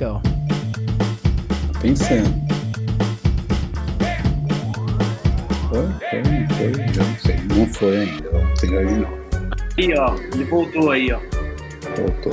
[0.00, 0.20] go.
[1.72, 2.28] Tô pensando.
[5.68, 6.22] Foi, foi,
[6.56, 7.36] foi, não sei.
[7.54, 9.20] Não foi ainda, vamos pegar de novo.
[9.76, 11.20] Aí, ó, ele voltou aí, ó.
[11.96, 12.32] Voltou.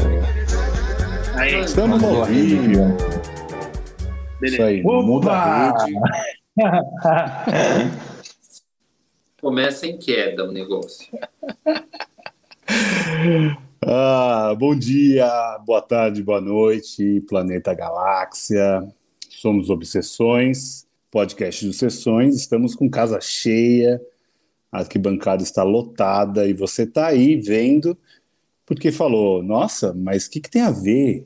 [1.35, 2.95] Aí, Estamos ao vivo.
[4.41, 5.99] Isso aí, muda a rede.
[9.41, 11.05] Começa em queda o negócio.
[13.89, 15.25] Ah, bom dia,
[15.65, 18.85] boa tarde, boa noite, Planeta Galáxia.
[19.29, 22.35] Somos Obsessões, podcast de Sessões.
[22.35, 24.01] Estamos com casa cheia,
[24.69, 27.97] a arquibancada está lotada e você está aí vendo,
[28.65, 31.25] porque falou: Nossa, mas o que, que tem a ver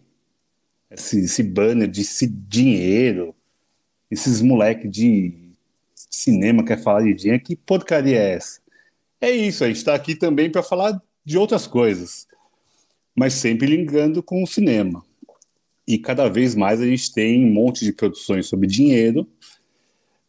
[0.91, 3.33] esse, esse banner de esse dinheiro?
[4.11, 5.33] Esses moleque de
[5.95, 7.43] cinema quer falar de dinheiro?
[7.43, 8.61] Que porcaria é essa?
[9.19, 12.29] É isso, a gente está aqui também para falar de outras coisas
[13.15, 15.03] mas sempre ligando com o cinema.
[15.87, 19.27] E cada vez mais a gente tem um monte de produções sobre dinheiro,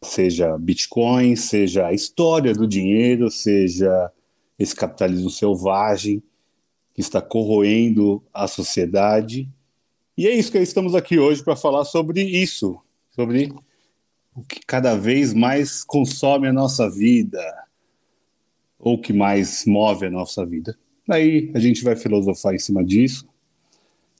[0.03, 4.11] seja Bitcoin, seja a história do dinheiro, seja
[4.59, 6.21] esse capitalismo selvagem
[6.93, 9.49] que está corroendo a sociedade.
[10.17, 12.79] E é isso que estamos aqui hoje para falar sobre isso,
[13.09, 13.53] sobre
[14.35, 17.41] o que cada vez mais consome a nossa vida,
[18.77, 20.77] ou que mais move a nossa vida.
[21.09, 23.25] Aí a gente vai filosofar em cima disso,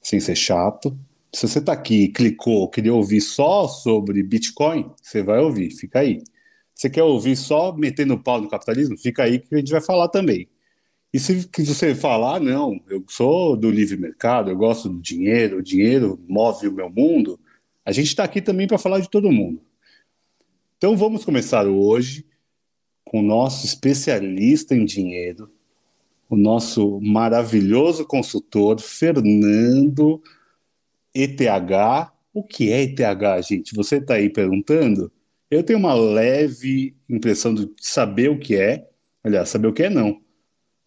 [0.02, 0.96] sem ser chato.
[1.32, 6.00] Se você está aqui e clicou, queria ouvir só sobre Bitcoin, você vai ouvir, fica
[6.00, 6.22] aí.
[6.74, 8.98] Você quer ouvir só metendo pau no capitalismo?
[8.98, 10.48] Fica aí que a gente vai falar também.
[11.12, 15.62] E se você falar, não, eu sou do livre mercado, eu gosto do dinheiro, o
[15.62, 17.38] dinheiro move o meu mundo,
[17.84, 19.62] a gente está aqui também para falar de todo mundo.
[20.76, 22.26] Então vamos começar hoje
[23.04, 25.48] com o nosso especialista em dinheiro,
[26.28, 30.22] o nosso maravilhoso consultor, Fernando
[31.14, 31.40] ETH.
[32.32, 33.74] O que é ETH, gente?
[33.74, 35.12] Você está aí perguntando?
[35.50, 38.88] Eu tenho uma leve impressão de saber o que é.
[39.22, 40.20] Aliás, saber o que é não.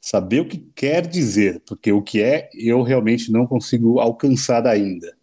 [0.02, 5.16] Saber o que quer dizer, porque o que é eu realmente não consigo alcançar ainda.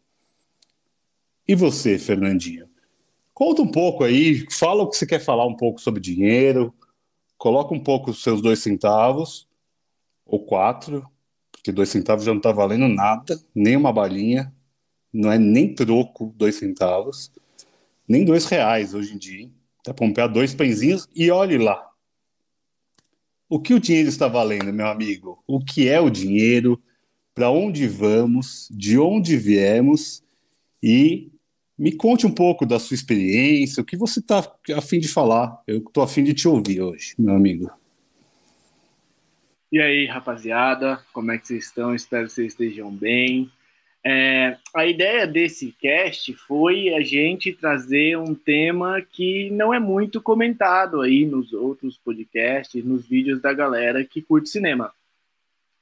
[1.47, 2.69] E você, Fernandinho?
[3.34, 6.72] Conta um pouco aí, fala o que você quer falar um pouco sobre dinheiro,
[7.37, 9.49] coloca um pouco os seus dois centavos
[10.27, 11.07] ou quatro,
[11.51, 14.53] porque dois centavos já não está valendo nada, nem uma balinha,
[15.12, 17.31] não é nem troco dois centavos,
[18.09, 19.51] nem dois reais hoje em dia.
[19.85, 21.91] Dá para comprar dois pãezinhos e olhe lá.
[23.49, 25.43] O que o dinheiro está valendo, meu amigo?
[25.47, 26.83] O que é o dinheiro?
[27.35, 28.69] Para onde vamos?
[28.71, 30.23] De onde viemos?
[30.83, 31.31] E
[31.79, 35.62] me conte um pouco da sua experiência, o que você está a fim de falar.
[35.67, 37.71] Eu estou a fim de te ouvir hoje, meu amigo.
[39.75, 41.97] E aí, rapaziada, como é que vocês estão?
[41.97, 43.51] Espero que vocês estejam bem.
[44.05, 50.23] É, a ideia desse cast foi a gente trazer um tema que não é muito
[50.23, 54.93] comentado aí nos outros podcasts, nos vídeos da galera que curte cinema.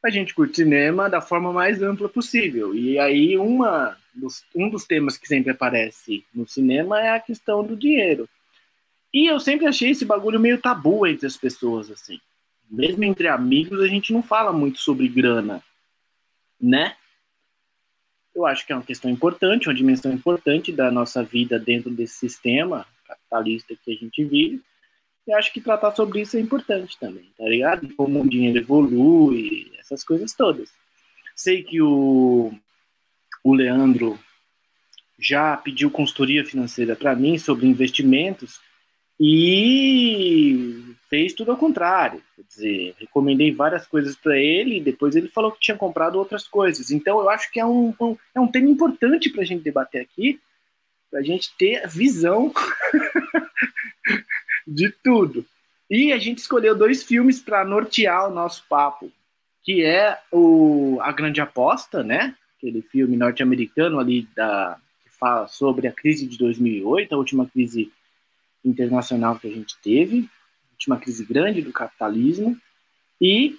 [0.03, 2.75] A gente curte cinema da forma mais ampla possível.
[2.75, 7.63] E aí, uma dos, um dos temas que sempre aparece no cinema é a questão
[7.63, 8.27] do dinheiro.
[9.13, 12.19] E eu sempre achei esse bagulho meio tabu entre as pessoas, assim
[12.73, 15.63] mesmo entre amigos, a gente não fala muito sobre grana,
[16.59, 16.97] né?
[18.35, 22.15] Eu acho que é uma questão importante, uma dimensão importante da nossa vida dentro desse
[22.15, 24.63] sistema capitalista que a gente vive.
[25.27, 27.95] E acho que tratar sobre isso é importante também, tá ligado?
[27.95, 30.73] Como o dinheiro evolui, essas coisas todas.
[31.37, 32.53] Sei que o,
[33.45, 34.19] o Leandro
[35.19, 38.61] já pediu consultoria financeira para mim sobre investimentos
[39.21, 42.23] e fez tudo ao contrário.
[42.35, 46.49] Quer dizer, recomendei várias coisas para ele e depois ele falou que tinha comprado outras
[46.49, 46.91] coisas.
[46.91, 50.01] Então eu acho que é um, um é um tema importante para a gente debater
[50.01, 50.41] aqui,
[51.11, 52.51] para a gente ter visão
[54.67, 55.45] de tudo.
[55.91, 59.13] E a gente escolheu dois filmes para nortear o nosso papo,
[59.63, 62.35] que é o A Grande Aposta, né?
[62.57, 67.93] Aquele filme norte-americano ali da que fala sobre a crise de 2008, a última crise
[68.65, 70.27] internacional que a gente teve,
[70.83, 72.59] última crise grande do capitalismo,
[73.21, 73.57] e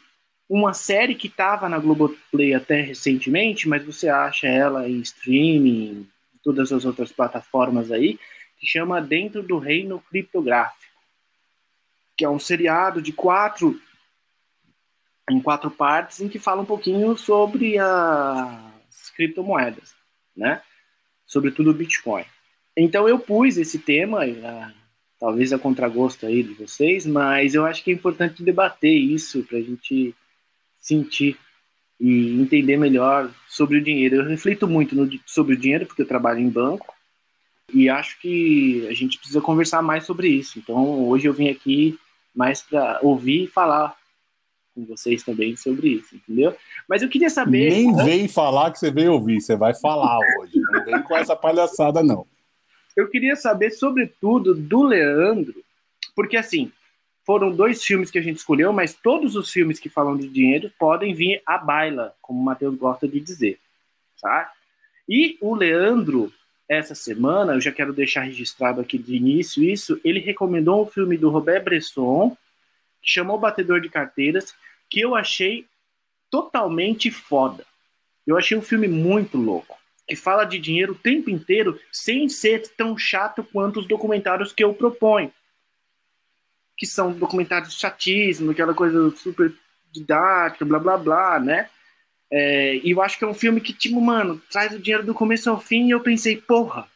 [0.50, 6.38] uma série que estava na Globoplay até recentemente, mas você acha ela em streaming, em
[6.44, 8.20] todas as outras plataformas aí,
[8.58, 10.84] que chama Dentro do Reino Criptográfico,
[12.18, 13.80] que é um seriado de quatro
[15.30, 19.96] em quatro partes em que fala um pouquinho sobre as criptomoedas,
[20.36, 20.62] né?
[21.26, 22.26] Sobretudo o Bitcoin.
[22.76, 24.20] Então eu pus esse tema,
[25.24, 29.58] talvez a contragosto aí de vocês, mas eu acho que é importante debater isso para
[29.58, 30.14] a gente
[30.82, 31.38] sentir
[31.98, 34.18] e entender melhor sobre o dinheiro.
[34.18, 36.94] Eu reflito muito no, sobre o dinheiro porque eu trabalho em banco
[37.74, 40.60] e acho que a gente precisa conversar mais sobre isso.
[40.60, 41.98] Então, hoje eu vim aqui
[42.36, 43.96] mais para ouvir e falar
[44.76, 46.54] com vocês também sobre isso, entendeu?
[46.86, 47.70] Mas eu queria saber.
[47.70, 50.60] Nem vem falar que você veio ouvir, você vai falar hoje.
[50.60, 52.28] Não vem com essa palhaçada, não.
[52.96, 55.64] Eu queria saber, sobretudo, do Leandro,
[56.16, 56.72] porque assim,
[57.26, 60.72] foram dois filmes que a gente escolheu, mas todos os filmes que falam de dinheiro
[60.78, 63.60] podem vir à baila, como o Matheus gosta de dizer,
[64.22, 64.52] tá?
[65.08, 66.32] E o Leandro,
[66.68, 71.18] essa semana, eu já quero deixar registrado aqui de início isso, ele recomendou um filme
[71.18, 72.38] do Robert Bresson,
[73.02, 74.54] que chamou Batedor de Carteiras,
[74.90, 75.66] que eu achei
[76.30, 77.66] totalmente foda.
[78.26, 79.78] Eu achei um filme muito louco,
[80.16, 84.74] fala de dinheiro o tempo inteiro, sem ser tão chato quanto os documentários que eu
[84.74, 85.32] proponho.
[86.78, 89.54] Que são documentários chatíssimos, aquela coisa super
[89.92, 91.70] didática, blá blá blá, né?
[92.32, 95.14] É, e eu acho que é um filme que, tipo, mano, traz o dinheiro do
[95.14, 96.88] começo ao fim e eu pensei, porra,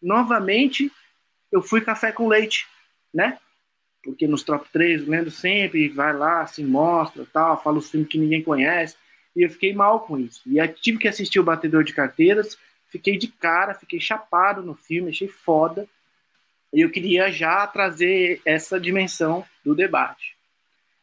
[0.00, 0.90] novamente
[1.52, 2.66] eu fui café com leite,
[3.12, 3.38] né?
[4.02, 8.16] Porque nos top 3, lendo sempre, vai lá, se mostra, tal, fala os filmes que
[8.16, 8.96] ninguém conhece.
[9.38, 10.42] E eu fiquei mal com isso.
[10.46, 12.58] E aí tive que assistir o Batedor de Carteiras,
[12.88, 15.86] fiquei de cara, fiquei chapado no filme, achei foda.
[16.74, 20.36] E eu queria já trazer essa dimensão do debate.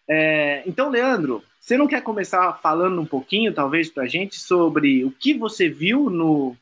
[0.06, 5.06] É, então, Leandro, você não quer começar falando um pouquinho, talvez, para a gente, sobre
[5.06, 6.58] o que você viu no,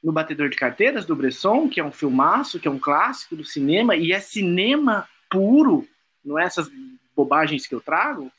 [0.00, 3.42] no Batedor de Carteiras, do Bresson, que é um filmaço, que é um clássico do
[3.42, 5.84] cinema, e é cinema puro,
[6.24, 6.70] não é essas
[7.16, 8.30] bobagens que eu trago?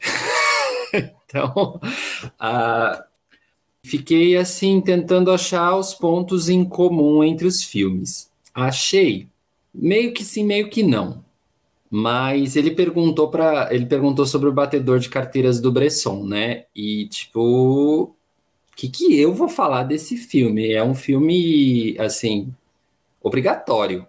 [0.92, 1.80] então,
[2.40, 3.02] uh,
[3.84, 8.30] fiquei assim, tentando achar os pontos em comum entre os filmes.
[8.54, 9.28] Achei
[9.72, 11.24] meio que sim, meio que não.
[11.90, 16.66] Mas ele perguntou para ele perguntou sobre o batedor de carteiras do Bresson, né?
[16.74, 18.14] E tipo, o
[18.76, 20.72] que que eu vou falar desse filme?
[20.72, 22.54] É um filme assim
[23.20, 24.06] obrigatório.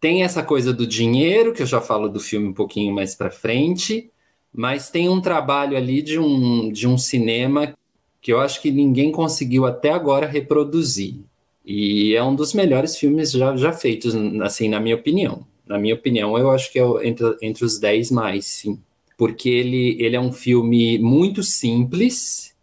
[0.00, 3.30] Tem essa coisa do dinheiro que eu já falo do filme um pouquinho mais para
[3.30, 4.10] frente,
[4.56, 7.74] mas tem um trabalho ali de um de um cinema
[8.20, 11.20] que eu acho que ninguém conseguiu até agora reproduzir.
[11.64, 15.46] E é um dos melhores filmes já, já feitos, assim, na minha opinião.
[15.66, 18.80] Na minha opinião, eu acho que é entre, entre os 10 mais, sim.
[19.16, 22.54] Porque ele, ele é um filme muito simples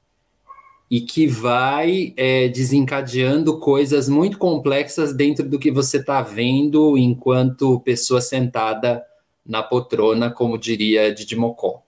[0.89, 7.79] e que vai é, desencadeando coisas muito complexas dentro do que você está vendo enquanto
[7.81, 9.03] pessoa sentada
[9.45, 11.83] na poltrona, como diria Didi Mocó.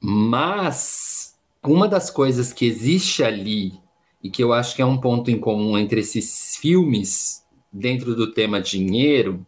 [0.00, 3.74] Mas uma das coisas que existe ali
[4.22, 8.32] e que eu acho que é um ponto em comum entre esses filmes dentro do
[8.32, 9.44] tema dinheiro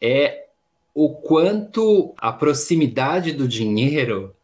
[0.00, 0.46] é
[0.94, 4.34] o quanto a proximidade do dinheiro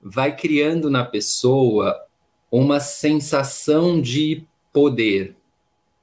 [0.00, 2.04] vai criando na pessoa
[2.50, 5.36] uma sensação de poder.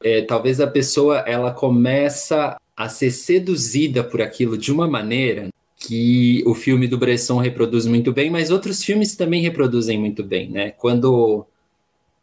[0.04, 5.50] É, talvez a pessoa ela começa a ser seduzida por aquilo de uma maneira
[5.86, 10.50] que o filme do Bresson reproduz muito bem, mas outros filmes também reproduzem muito bem,
[10.50, 10.72] né?
[10.72, 11.46] Quando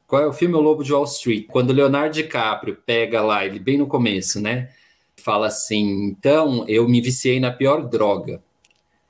[0.07, 1.47] qual é o filme O Lobo de Wall Street?
[1.49, 4.69] Quando Leonardo DiCaprio pega lá, ele bem no começo, né?
[5.23, 8.43] fala assim: então eu me viciei na pior droga.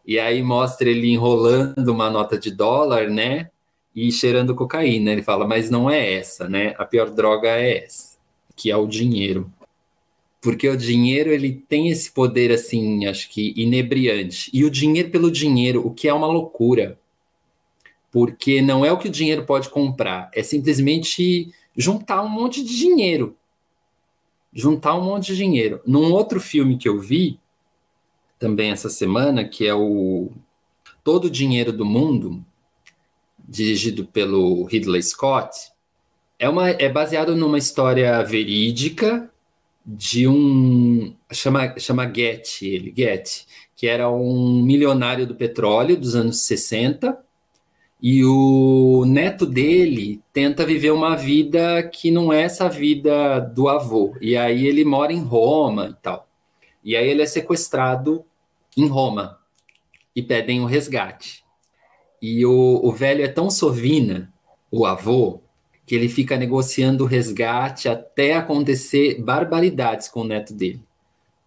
[0.07, 3.51] E aí mostra ele enrolando uma nota de dólar, né?
[3.95, 5.13] E cheirando cocaína.
[5.13, 6.75] Ele fala, mas não é essa, né?
[6.79, 8.17] A pior droga é essa,
[8.57, 9.51] que é o dinheiro.
[10.43, 14.51] Porque o dinheiro, ele tem esse poder, assim, acho que inebriante.
[14.53, 16.99] E o dinheiro pelo dinheiro, o que é uma loucura.
[18.11, 22.77] Porque não é o que o dinheiro pode comprar, é simplesmente juntar um monte de
[22.77, 23.35] dinheiro
[24.53, 25.81] juntar um monte de dinheiro.
[25.87, 27.41] Num outro filme que eu vi,
[28.39, 30.31] também essa semana, que é o
[31.03, 32.45] Todo o Dinheiro do Mundo,
[33.39, 35.73] dirigido pelo Ridley Scott,
[36.39, 39.32] é, uma, é baseado numa história verídica
[39.85, 41.15] de um.
[41.33, 47.19] chama, chama Getty, ele, Getty, que era um milionário do petróleo dos anos 60
[48.03, 54.17] e o neto dele tenta viver uma vida que não é essa vida do avô.
[54.21, 56.29] E aí ele mora em Roma e tal.
[56.83, 58.25] E aí ele é sequestrado
[58.77, 59.39] em Roma
[60.17, 61.45] e pedem o resgate.
[62.21, 64.33] E o, o velho é tão sovina,
[64.69, 65.42] o avô,
[65.93, 70.81] que ele fica negociando o resgate até acontecer barbaridades com o neto dele.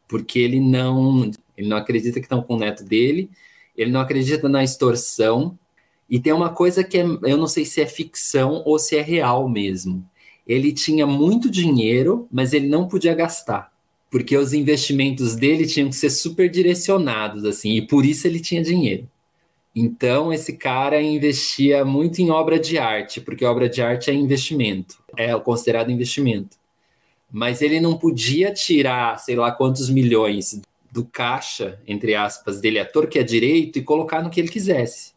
[0.07, 3.27] Porque ele não, ele não acredita que estão com o neto dele,
[3.75, 5.57] ele não acredita na extorsão,
[6.07, 9.01] e tem uma coisa que é, eu não sei se é ficção ou se é
[9.01, 10.07] real mesmo.
[10.47, 13.73] Ele tinha muito dinheiro, mas ele não podia gastar,
[14.11, 18.61] porque os investimentos dele tinham que ser super direcionados assim, e por isso ele tinha
[18.61, 19.09] dinheiro.
[19.75, 24.97] Então, esse cara investia muito em obra de arte, porque obra de arte é investimento,
[25.17, 26.55] é considerado investimento.
[27.29, 33.07] Mas ele não podia tirar, sei lá quantos milhões do caixa, entre aspas, dele ator
[33.07, 35.11] que é direito e colocar no que ele quisesse.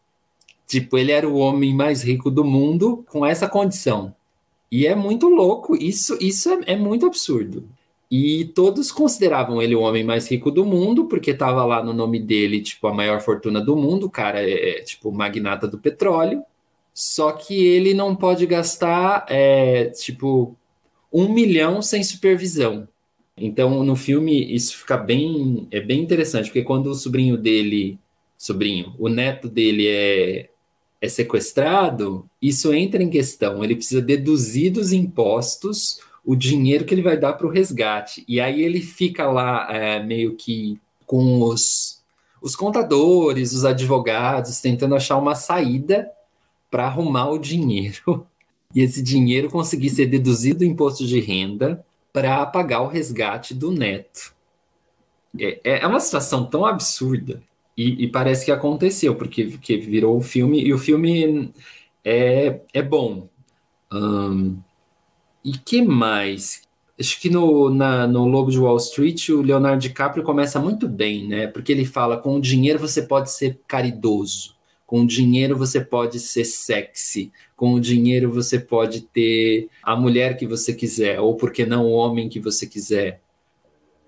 [0.67, 4.13] Tipo, ele era o homem mais rico do mundo com essa condição.
[4.69, 7.65] E é muito louco, isso, isso é, é muito absurdo.
[8.11, 12.19] E todos consideravam ele o homem mais rico do mundo, porque estava lá no nome
[12.19, 16.43] dele, tipo, a maior fortuna do mundo, o cara é, é tipo, magnata do petróleo.
[16.93, 20.55] Só que ele não pode gastar, é, tipo,
[21.13, 22.87] um milhão sem supervisão.
[23.37, 27.97] Então, no filme, isso fica bem, é bem interessante, porque quando o sobrinho dele,
[28.37, 30.49] sobrinho, o neto dele é,
[30.99, 33.63] é sequestrado, isso entra em questão.
[33.63, 35.99] Ele precisa deduzir dos impostos
[36.29, 38.23] o dinheiro que ele vai dar para o resgate.
[38.27, 42.03] E aí ele fica lá é, meio que com os,
[42.39, 46.07] os contadores, os advogados, tentando achar uma saída
[46.69, 48.27] para arrumar o dinheiro.
[48.75, 51.83] E esse dinheiro conseguir ser deduzido do imposto de renda
[52.13, 54.31] para pagar o resgate do neto.
[55.39, 57.41] É, é uma situação tão absurda
[57.75, 61.51] e, e, parece que aconteceu, porque, porque virou o filme, e o filme
[62.05, 63.27] é, é bom.
[63.91, 64.59] Um,
[65.43, 66.63] e que mais?
[66.99, 71.27] Acho que no, na, no Lobo de Wall Street o Leonardo DiCaprio começa muito bem,
[71.27, 71.47] né?
[71.47, 74.55] Porque ele fala: com o dinheiro você pode ser caridoso,
[74.85, 80.35] com o dinheiro você pode ser sexy, com o dinheiro você pode ter a mulher
[80.35, 83.21] que você quiser, ou por que não o homem que você quiser.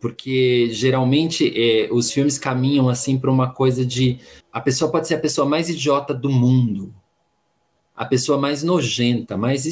[0.01, 4.19] Porque geralmente é, os filmes caminham assim para uma coisa de
[4.51, 6.93] a pessoa pode ser a pessoa mais idiota do mundo,
[7.95, 9.65] a pessoa mais nojenta, mais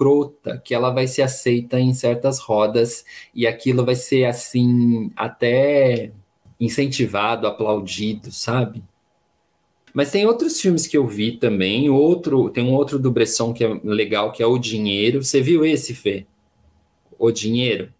[0.00, 3.04] escrota, que ela vai ser aceita em certas rodas
[3.34, 6.10] e aquilo vai ser assim até
[6.58, 8.82] incentivado, aplaudido, sabe?
[9.92, 13.64] Mas tem outros filmes que eu vi também, outro, tem um outro do Bresson que
[13.64, 15.22] é legal, que é O Dinheiro.
[15.22, 16.26] Você viu esse, Fê?
[17.18, 17.92] O Dinheiro?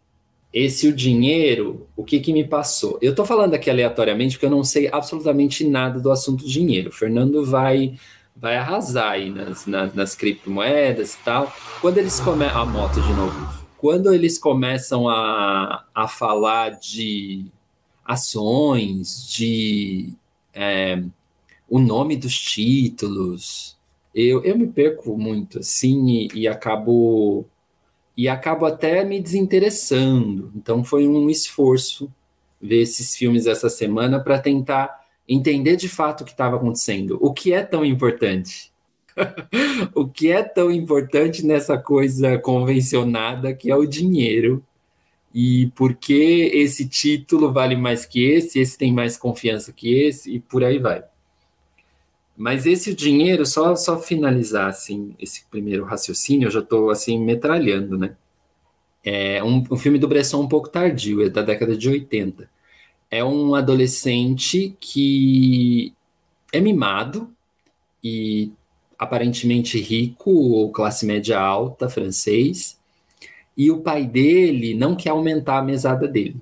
[0.53, 2.99] Esse O Dinheiro, o que que me passou?
[3.03, 6.91] Eu tô falando aqui aleatoriamente porque eu não sei absolutamente nada do assunto dinheiro.
[6.91, 7.95] O Fernando vai
[8.35, 11.53] vai arrasar aí nas, nas, nas criptomoedas e tal.
[11.81, 12.61] Quando eles começam.
[12.61, 13.61] A moto de novo.
[13.77, 17.47] Quando eles começam a, a falar de
[18.05, 20.13] ações, de
[20.53, 21.03] é,
[21.69, 23.79] o nome dos títulos,
[24.15, 27.47] eu, eu me perco muito assim e, e acabo
[28.17, 30.53] e acabo até me desinteressando.
[30.55, 32.13] Então foi um esforço
[32.61, 35.00] ver esses filmes essa semana para tentar
[35.31, 37.17] entender de fato o que estava acontecendo.
[37.21, 38.73] O que é tão importante?
[39.95, 44.65] o que é tão importante nessa coisa convencionada que é o dinheiro?
[45.33, 50.35] E por que esse título vale mais que esse, esse tem mais confiança que esse,
[50.35, 51.05] e por aí vai.
[52.37, 57.97] Mas esse dinheiro, só, só finalizar assim, esse primeiro raciocínio, eu já estou assim, metralhando,
[57.97, 58.17] né?
[59.05, 62.49] É um, um filme do Bresson um pouco tardio, é da década de 80
[63.11, 65.93] é um adolescente que
[66.53, 67.31] é mimado
[68.03, 68.53] e
[68.99, 72.79] aparentemente rico, ou classe média alta, francês,
[73.57, 76.37] e o pai dele não quer aumentar a mesada dele.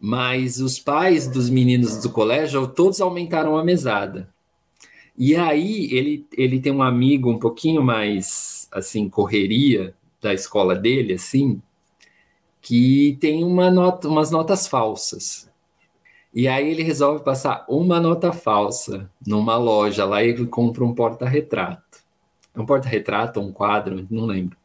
[0.00, 4.28] Mas os pais dos meninos do colégio todos aumentaram a mesada.
[5.16, 11.14] E aí ele, ele tem um amigo um pouquinho mais assim correria da escola dele
[11.14, 11.60] assim,
[12.60, 15.48] que tem uma nota, umas notas falsas.
[16.34, 20.92] E aí ele resolve passar uma nota falsa numa loja lá e ele compra um
[20.92, 22.02] porta-retrato.
[22.52, 24.56] É um porta-retrato, um quadro, não lembro.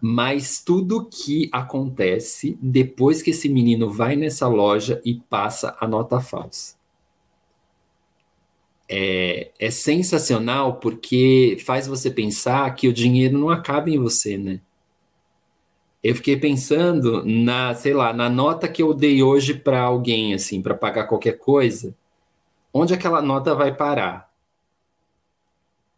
[0.00, 6.20] Mas tudo que acontece depois que esse menino vai nessa loja e passa a nota
[6.20, 6.76] falsa.
[8.88, 14.60] É, é sensacional porque faz você pensar que o dinheiro não acaba em você, né?
[16.02, 20.62] Eu fiquei pensando na, sei lá, na nota que eu dei hoje para alguém, assim,
[20.62, 21.94] para pagar qualquer coisa,
[22.72, 24.30] onde aquela nota vai parar?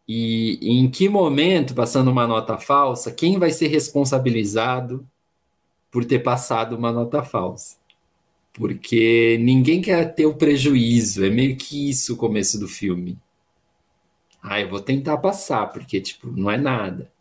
[0.07, 5.07] E, e em que momento, passando uma nota falsa, quem vai ser responsabilizado
[5.91, 7.77] por ter passado uma nota falsa?
[8.53, 13.17] Porque ninguém quer ter o prejuízo, é meio que isso o começo do filme.
[14.41, 17.12] Ah, eu vou tentar passar, porque, tipo, não é nada.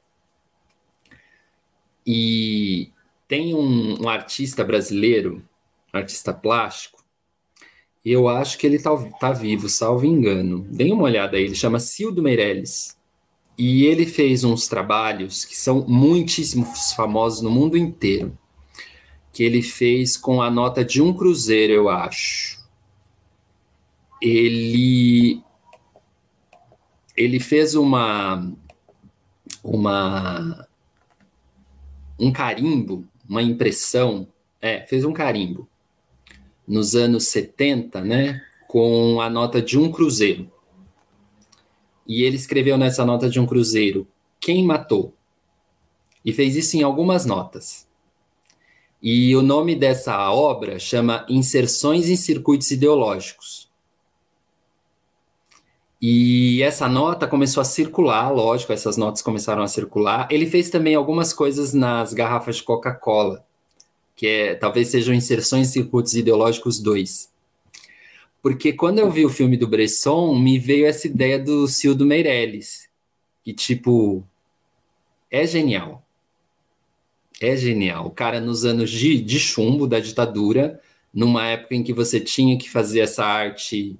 [2.06, 2.90] E
[3.28, 5.42] tem um, um artista brasileiro,
[5.92, 7.02] artista plástico,
[8.04, 8.90] eu acho que ele está
[9.20, 10.66] tá vivo, salvo engano.
[10.68, 12.96] Dê uma olhada aí, ele chama Cildo Meirelles.
[13.56, 16.66] E ele fez uns trabalhos que são muitíssimo
[16.96, 18.36] famosos no mundo inteiro.
[19.32, 22.60] Que ele fez com a nota de um cruzeiro, eu acho.
[24.20, 25.42] Ele
[27.16, 28.52] ele fez uma
[29.62, 30.66] uma
[32.18, 34.28] um carimbo, uma impressão,
[34.60, 35.68] é, fez um carimbo
[36.66, 40.50] nos anos 70, né, com a nota de um cruzeiro.
[42.06, 44.06] E ele escreveu nessa nota de um cruzeiro:
[44.40, 45.14] Quem matou?
[46.24, 47.88] E fez isso em algumas notas.
[49.02, 53.68] E o nome dessa obra chama Inserções em Circuitos Ideológicos.
[56.04, 60.26] E essa nota começou a circular, lógico, essas notas começaram a circular.
[60.32, 63.46] Ele fez também algumas coisas nas garrafas de Coca-Cola,
[64.16, 67.30] que é, talvez sejam Inserções em Circuitos Ideológicos 2.
[68.42, 72.88] Porque quando eu vi o filme do Bresson, me veio essa ideia do Cildo Meirelles,
[73.44, 74.26] que, tipo,
[75.30, 76.04] é genial.
[77.40, 78.08] É genial.
[78.08, 80.80] O cara, nos anos de, de chumbo da ditadura,
[81.14, 83.96] numa época em que você tinha que fazer essa arte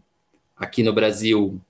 [0.56, 1.60] aqui no Brasil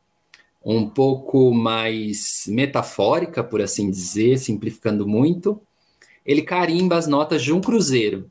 [0.65, 5.61] um pouco mais metafórica, por assim dizer, simplificando muito,
[6.25, 8.31] ele carimba as notas de um cruzeiro.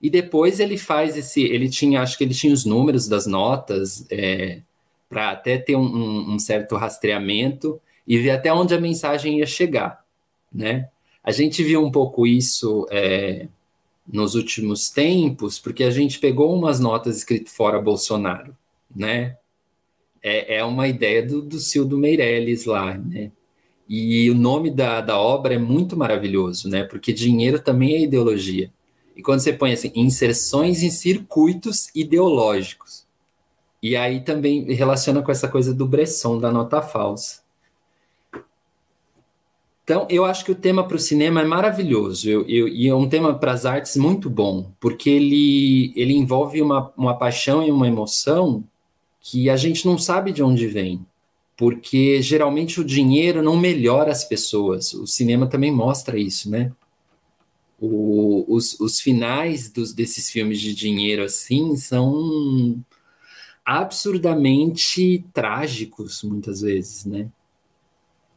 [0.00, 1.42] E depois ele faz esse.
[1.42, 4.60] Ele tinha, acho que ele tinha os números das notas, é,
[5.08, 10.04] para até ter um, um, certo rastreamento e ver até onde a mensagem ia chegar.
[10.52, 10.88] Né?
[11.22, 13.46] A gente viu um pouco isso é,
[14.06, 18.54] nos últimos tempos, porque a gente pegou umas notas escritas fora Bolsonaro.
[18.94, 19.36] Né?
[20.26, 23.30] É, é uma ideia do, do Meirelles lá, né?
[23.86, 26.84] E o nome da, da obra é muito maravilhoso, né?
[26.84, 28.72] Porque dinheiro também é ideologia.
[29.14, 33.06] E quando você põe assim, inserções em circuitos ideológicos.
[33.82, 37.44] E aí também relaciona com essa coisa do Bresson, da nota falsa.
[39.84, 42.94] Então, eu acho que o tema para o cinema é maravilhoso eu, eu, e é
[42.94, 47.70] um tema para as artes muito bom, porque ele, ele envolve uma, uma paixão e
[47.70, 48.64] uma emoção
[49.26, 51.04] que a gente não sabe de onde vem,
[51.56, 54.92] porque geralmente o dinheiro não melhora as pessoas.
[54.92, 56.70] O cinema também mostra isso, né?
[57.80, 62.78] O, os, os finais dos, desses filmes de dinheiro assim são
[63.64, 67.30] absurdamente trágicos muitas vezes, né?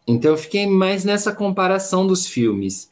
[0.08, 2.90] Então eu fiquei mais nessa comparação dos filmes.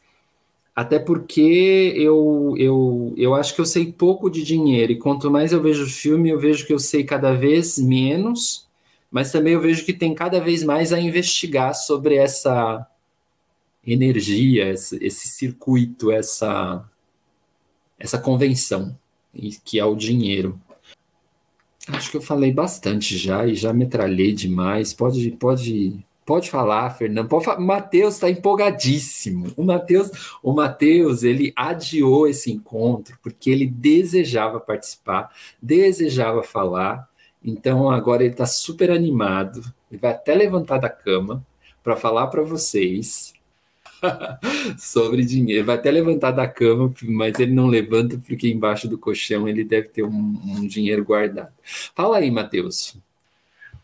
[0.76, 5.50] Até porque eu, eu, eu acho que eu sei pouco de dinheiro, e quanto mais
[5.50, 8.68] eu vejo filme, eu vejo que eu sei cada vez menos,
[9.10, 12.86] mas também eu vejo que tem cada vez mais a investigar sobre essa
[13.86, 16.84] energia, esse, esse circuito, essa,
[17.98, 18.94] essa convenção,
[19.64, 20.60] que é o dinheiro.
[21.88, 24.92] Acho que eu falei bastante já e já metralhei demais.
[24.92, 27.28] Pode, pode, pode falar, Fernando.
[27.28, 27.58] Pode falar.
[27.58, 29.52] O Matheus está empolgadíssimo.
[29.56, 30.10] O Matheus,
[30.42, 37.08] o Matheus, ele adiou esse encontro porque ele desejava participar, desejava falar.
[37.42, 39.62] Então agora ele está super animado.
[39.90, 41.46] Ele vai até levantar da cama
[41.82, 43.32] para falar para vocês
[44.76, 45.64] sobre dinheiro.
[45.64, 49.88] Vai até levantar da cama, mas ele não levanta porque embaixo do colchão ele deve
[49.88, 51.52] ter um, um dinheiro guardado.
[51.94, 52.98] Fala aí, Matheus.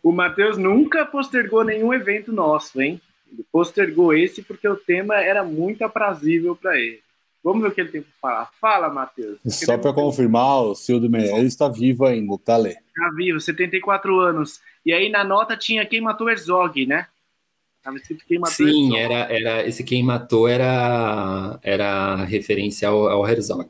[0.02, 3.00] O Matheus nunca postergou nenhum evento nosso, hein?
[3.30, 7.00] Ele postergou esse porque o tema era muito aprazível para ele.
[7.42, 8.50] Vamos ver o que ele tem para falar.
[8.60, 9.38] Fala, Matheus.
[9.46, 12.70] Só para confirmar, o Silvio Meirelles está vivo ainda, tá, Lê?
[12.70, 14.60] Está vivo, 74 anos.
[14.84, 17.06] E aí na nota tinha quem matou Herzog, né?
[17.82, 23.28] Tava escrito quem matou Sim, era, era, esse quem matou era, era referência ao, ao
[23.28, 23.68] Herzog.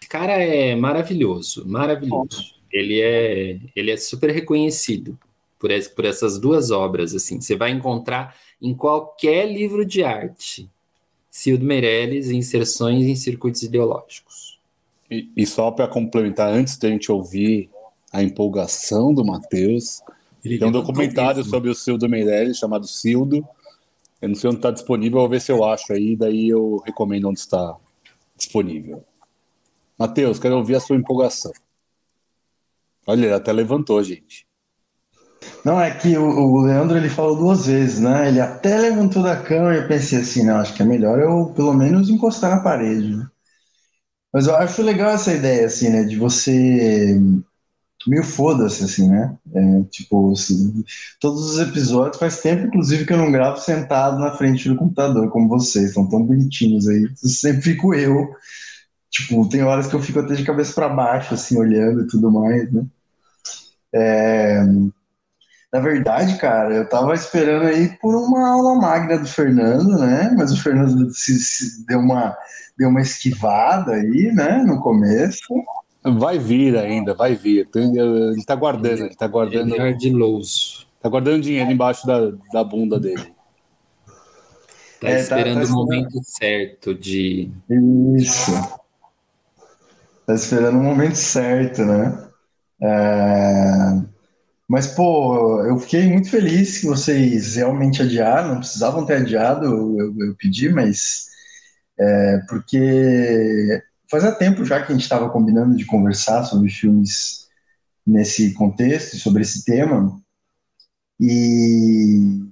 [0.00, 2.54] Esse cara é maravilhoso, maravilhoso.
[2.70, 5.18] Ele é, ele é super reconhecido
[5.64, 7.14] por, por essas duas obras.
[7.14, 10.70] Assim, você vai encontrar em qualquer livro de arte.
[11.30, 14.60] Cildo Meirelles, Inserções em Circuitos Ideológicos.
[15.10, 17.70] E, e só para complementar, antes da gente ouvir
[18.12, 20.02] a empolgação do Matheus,
[20.42, 23.46] tem um documentário sobre o Cildo Meirelles chamado Cildo.
[24.20, 27.28] Eu não sei onde está disponível, vou ver se eu acho aí, daí eu recomendo
[27.28, 27.74] onde está
[28.36, 29.02] disponível.
[29.98, 31.52] Matheus, quero ouvir a sua empolgação.
[33.06, 34.46] Olha, ele até levantou, gente.
[35.64, 38.28] Não, é que o, o, Leandro ele falou duas vezes, né?
[38.28, 41.52] Ele até levantou da cama e eu pensei assim, não, acho que é melhor eu
[41.54, 43.16] pelo menos encostar na parede.
[43.16, 43.26] Né?
[44.32, 46.04] Mas eu acho legal essa ideia, assim, né?
[46.04, 47.18] De você
[48.06, 49.36] meio foda-se, assim, né?
[49.54, 50.84] É, tipo, assim,
[51.20, 55.30] todos os episódios faz tempo, inclusive, que eu não gravo sentado na frente do computador,
[55.30, 57.08] como vocês, estão tão bonitinhos aí.
[57.16, 58.28] Sempre fico eu.
[59.10, 62.30] Tipo, tem horas que eu fico até de cabeça para baixo, assim, olhando e tudo
[62.30, 62.84] mais, né?
[63.94, 64.64] É...
[65.74, 70.32] Na verdade, cara, eu tava esperando aí por uma aula magna do Fernando, né?
[70.38, 72.32] Mas o Fernando se, se deu, uma,
[72.78, 75.42] deu uma esquivada aí, né, no começo.
[76.00, 77.68] Vai vir ainda, vai vir.
[77.74, 79.74] Ele está guardando, ele está guardando.
[79.74, 80.86] Ele é ardiloso.
[81.02, 82.20] Tá guardando dinheiro embaixo da,
[82.52, 83.34] da bunda dele.
[85.00, 87.50] Tá é, esperando tá, tá o momento certo de.
[88.16, 88.52] Isso.
[90.24, 92.28] Tá esperando o momento certo, né?
[92.80, 94.13] É...
[94.68, 100.14] Mas, pô, eu fiquei muito feliz que vocês realmente adiaram, não precisavam ter adiado, eu,
[100.18, 101.26] eu pedi, mas.
[101.98, 107.48] É, porque fazia tempo já que a gente estava combinando de conversar sobre filmes
[108.06, 110.20] nesse contexto, sobre esse tema.
[111.20, 112.42] E,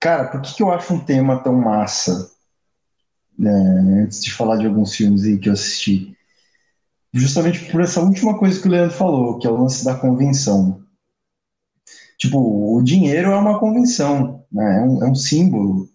[0.00, 2.30] cara, por que, que eu acho um tema tão massa?
[3.38, 3.48] É,
[4.02, 6.15] antes de falar de alguns filmes aí que eu assisti.
[7.16, 10.82] Justamente por essa última coisa que o Leandro falou, que é o lance da convenção.
[12.18, 14.80] Tipo, o dinheiro é uma convenção, né?
[14.80, 15.88] é, um, é um símbolo.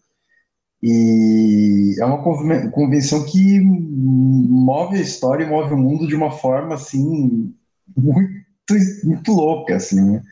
[0.82, 2.24] E é uma
[2.72, 7.54] convenção que move a história e move o mundo de uma forma assim
[7.96, 10.24] muito, muito louca, assim, né?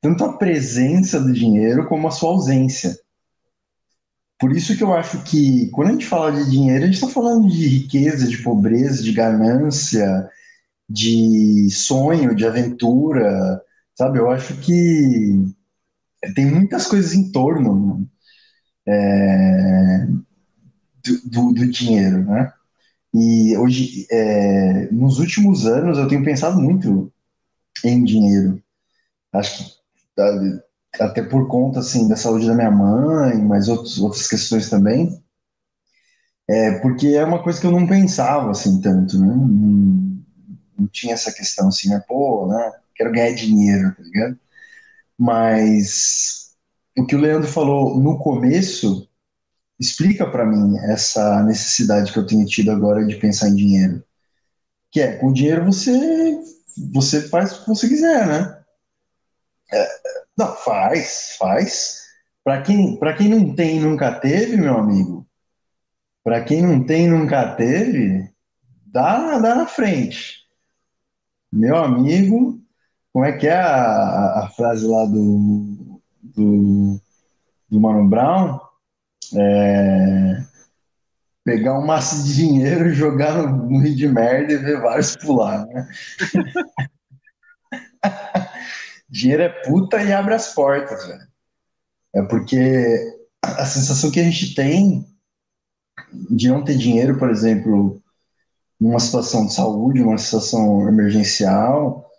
[0.00, 2.94] tanto a presença do dinheiro como a sua ausência.
[4.44, 7.08] Por isso que eu acho que quando a gente fala de dinheiro, a gente está
[7.08, 10.28] falando de riqueza, de pobreza, de ganância,
[10.86, 13.58] de sonho, de aventura,
[13.94, 14.18] sabe?
[14.18, 15.50] Eu acho que
[16.34, 18.06] tem muitas coisas em torno
[18.86, 20.06] é,
[21.02, 22.52] do, do, do, dinheiro, né?
[23.14, 27.10] E hoje, é, nos últimos anos, eu tenho pensado muito
[27.82, 28.62] em dinheiro.
[29.32, 29.70] Acho que
[31.00, 35.22] até por conta assim da saúde da minha mãe, mas outros, outras questões também.
[36.48, 39.26] É, porque é uma coisa que eu não pensava assim tanto, né?
[39.26, 40.22] Não,
[40.78, 42.02] não tinha essa questão assim, né?
[42.06, 42.72] Pô, né?
[42.94, 44.38] Quero ganhar dinheiro, tá ligado?
[45.18, 46.54] Mas
[46.96, 49.08] o que o Leandro falou no começo
[49.78, 54.04] explica para mim essa necessidade que eu tenho tido agora de pensar em dinheiro.
[54.90, 56.40] Que é, com dinheiro você
[56.92, 58.64] você faz o que você quiser, né?
[59.72, 59.88] É,
[60.36, 62.04] não, faz, faz.
[62.42, 65.26] Para quem, quem não tem e nunca teve, meu amigo,
[66.22, 68.30] para quem não tem e nunca teve,
[68.86, 70.44] dá, dá na frente.
[71.52, 72.60] Meu amigo,
[73.12, 77.00] como é que é a, a frase lá do, do,
[77.70, 78.60] do Mano Brown?
[79.36, 80.44] É,
[81.44, 85.88] pegar um maço de dinheiro, jogar no, rio de merda e ver vários pular, né?
[89.14, 91.22] dinheiro é puta e abre as portas, velho.
[92.16, 95.06] É porque a sensação que a gente tem
[96.30, 98.02] de não ter dinheiro, por exemplo,
[98.80, 102.10] numa situação de saúde, uma situação emergencial,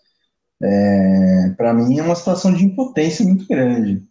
[0.61, 4.01] é, para mim é uma situação de impotência muito grande.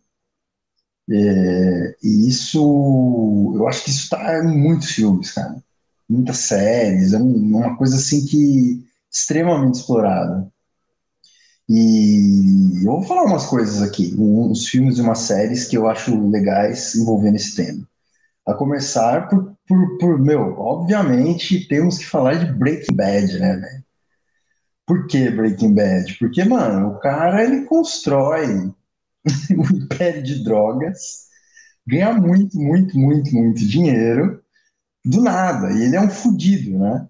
[1.10, 5.56] É, e isso, eu acho que isso está em muitos filmes, cara.
[6.08, 10.52] Muitas séries, é uma coisa assim que extremamente explorada.
[11.68, 16.28] E eu vou falar umas coisas aqui, uns filmes e umas séries que eu acho
[16.28, 17.88] legais envolvendo esse tema.
[18.46, 23.84] A começar por, por, por meu, obviamente temos que falar de Breaking Bad, né, velho?
[24.86, 26.18] Por que Breaking Bad?
[26.18, 28.46] Porque, mano, o cara ele constrói
[29.56, 31.28] um império de drogas,
[31.86, 34.42] ganha muito, muito, muito, muito dinheiro
[35.02, 37.08] do nada, e ele é um fudido, né?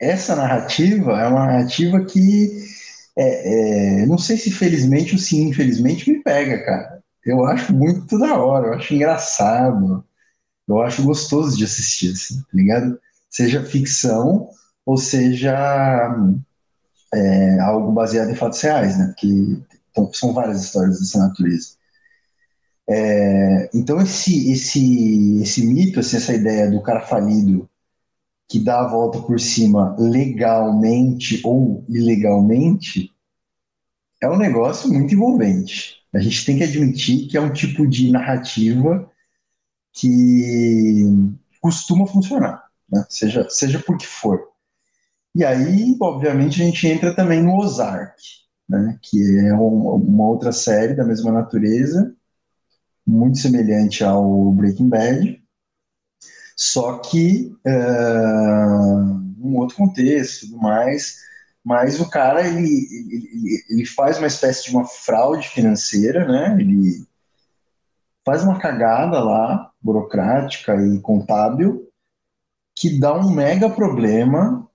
[0.00, 2.75] Essa narrativa é uma narrativa que
[3.18, 7.02] é, é, não sei se felizmente ou se infelizmente me pega, cara.
[7.24, 10.04] Eu acho muito da hora, eu acho engraçado,
[10.68, 13.00] eu acho gostoso de assistir, assim, tá ligado?
[13.30, 14.48] Seja ficção
[14.84, 15.54] ou seja
[17.12, 19.06] é, algo baseado em fatos reais, né?
[19.06, 19.26] Porque
[19.90, 21.76] então, são várias histórias dessa natureza.
[22.88, 27.68] É, então esse esse esse mito, assim, essa ideia do cara falido
[28.48, 33.12] que dá a volta por cima legalmente ou ilegalmente,
[34.22, 35.96] é um negócio muito envolvente.
[36.14, 39.10] A gente tem que admitir que é um tipo de narrativa
[39.92, 41.04] que
[41.60, 43.04] costuma funcionar, né?
[43.08, 44.48] seja, seja por que for.
[45.34, 48.16] E aí, obviamente, a gente entra também no Ozark,
[48.68, 48.98] né?
[49.02, 52.14] que é um, uma outra série da mesma natureza,
[53.06, 55.45] muito semelhante ao Breaking Bad,
[56.56, 61.18] só que uh, um outro contexto tudo mais.
[61.62, 66.56] Mas o cara ele, ele, ele faz uma espécie de uma fraude financeira, né?
[66.58, 67.06] Ele
[68.24, 71.88] faz uma cagada lá, burocrática e contábil,
[72.74, 74.68] que dá um mega problema,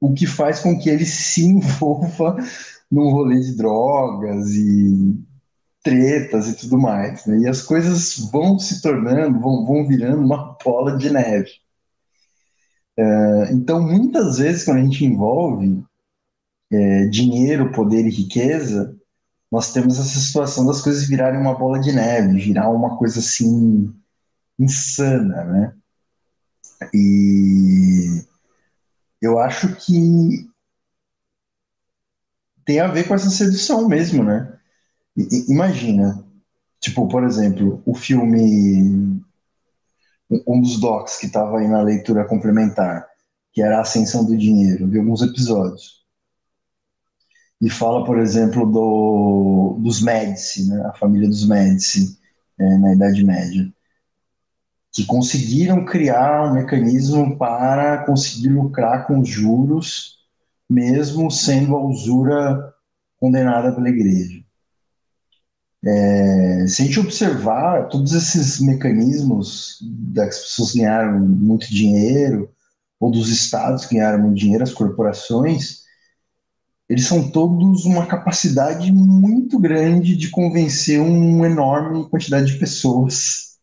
[0.00, 2.36] o que faz com que ele se envolva
[2.90, 5.14] num rolê de drogas e
[5.88, 7.24] tretas e tudo mais.
[7.24, 7.38] Né?
[7.40, 11.50] E as coisas vão se tornando, vão, vão virando uma bola de neve.
[12.96, 15.82] É, então, muitas vezes, quando a gente envolve
[16.70, 18.94] é, dinheiro, poder e riqueza,
[19.50, 23.94] nós temos essa situação das coisas virarem uma bola de neve, virar uma coisa assim
[24.58, 25.74] insana, né?
[26.92, 28.22] E
[29.22, 30.48] eu acho que
[32.64, 34.57] tem a ver com essa sedução mesmo, né?
[35.48, 36.24] Imagina,
[36.80, 39.20] tipo, por exemplo, o filme
[40.46, 43.06] um dos docs que estava aí na leitura complementar,
[43.52, 46.04] que era a Ascensão do Dinheiro, de alguns episódios.
[47.60, 50.82] E fala, por exemplo, do, dos Médici, né?
[50.86, 52.18] a família dos Médici,
[52.58, 53.72] é, na Idade Média
[54.92, 60.18] que conseguiram criar um mecanismo para conseguir lucrar com os juros,
[60.68, 62.74] mesmo sendo a usura
[63.16, 64.37] condenada pela igreja.
[65.88, 72.50] É, se a gente observar todos esses mecanismos das pessoas ganharam muito dinheiro,
[73.00, 75.84] ou dos estados ganharam muito dinheiro, as corporações,
[76.88, 83.58] eles são todos uma capacidade muito grande de convencer uma enorme quantidade de pessoas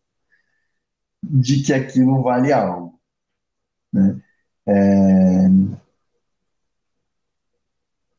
[1.23, 2.99] de que aquilo vale algo.
[3.93, 4.19] Né?
[4.67, 5.47] É...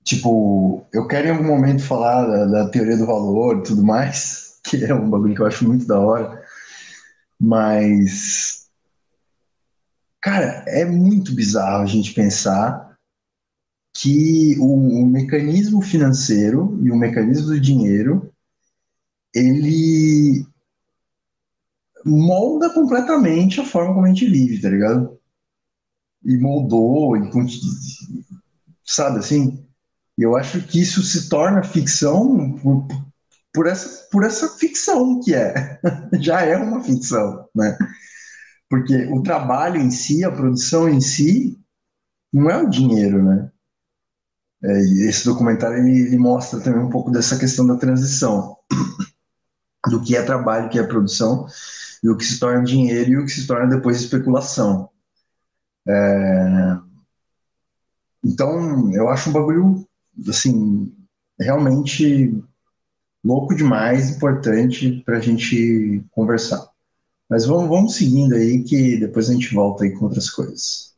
[0.06, 4.60] Tipo, eu quero em algum momento falar da, da, teoria do valor e tudo mais,
[4.64, 6.44] que é um bagulho que eu acho muito da hora,
[7.40, 8.70] mas.
[10.22, 12.96] Cara, é muito bizarro a gente pensar
[13.96, 18.32] que o, o mecanismo financeiro e o mecanismo do dinheiro
[19.34, 20.46] ele
[22.04, 25.18] molda completamente a forma como a gente vive, tá ligado?
[26.24, 27.30] E moldou, e
[28.84, 29.65] sabe assim?
[30.18, 32.87] E eu acho que isso se torna ficção por,
[33.52, 35.79] por, essa, por essa ficção que é.
[36.20, 37.76] Já é uma ficção, né?
[38.68, 41.59] Porque o trabalho em si, a produção em si,
[42.33, 43.50] não é o dinheiro, né?
[44.64, 48.57] É, esse documentário ele, ele mostra também um pouco dessa questão da transição
[49.90, 51.46] do que é trabalho, o que é produção,
[52.02, 54.90] e o que se torna dinheiro e o que se torna depois especulação.
[55.87, 56.79] É...
[58.24, 59.86] Então, eu acho um bagulho,
[60.29, 60.92] assim,
[61.38, 62.33] realmente
[63.24, 66.68] louco demais, importante para a gente conversar.
[67.29, 70.94] Mas vamos, vamos seguindo aí, que depois a gente volta aí com outras coisas.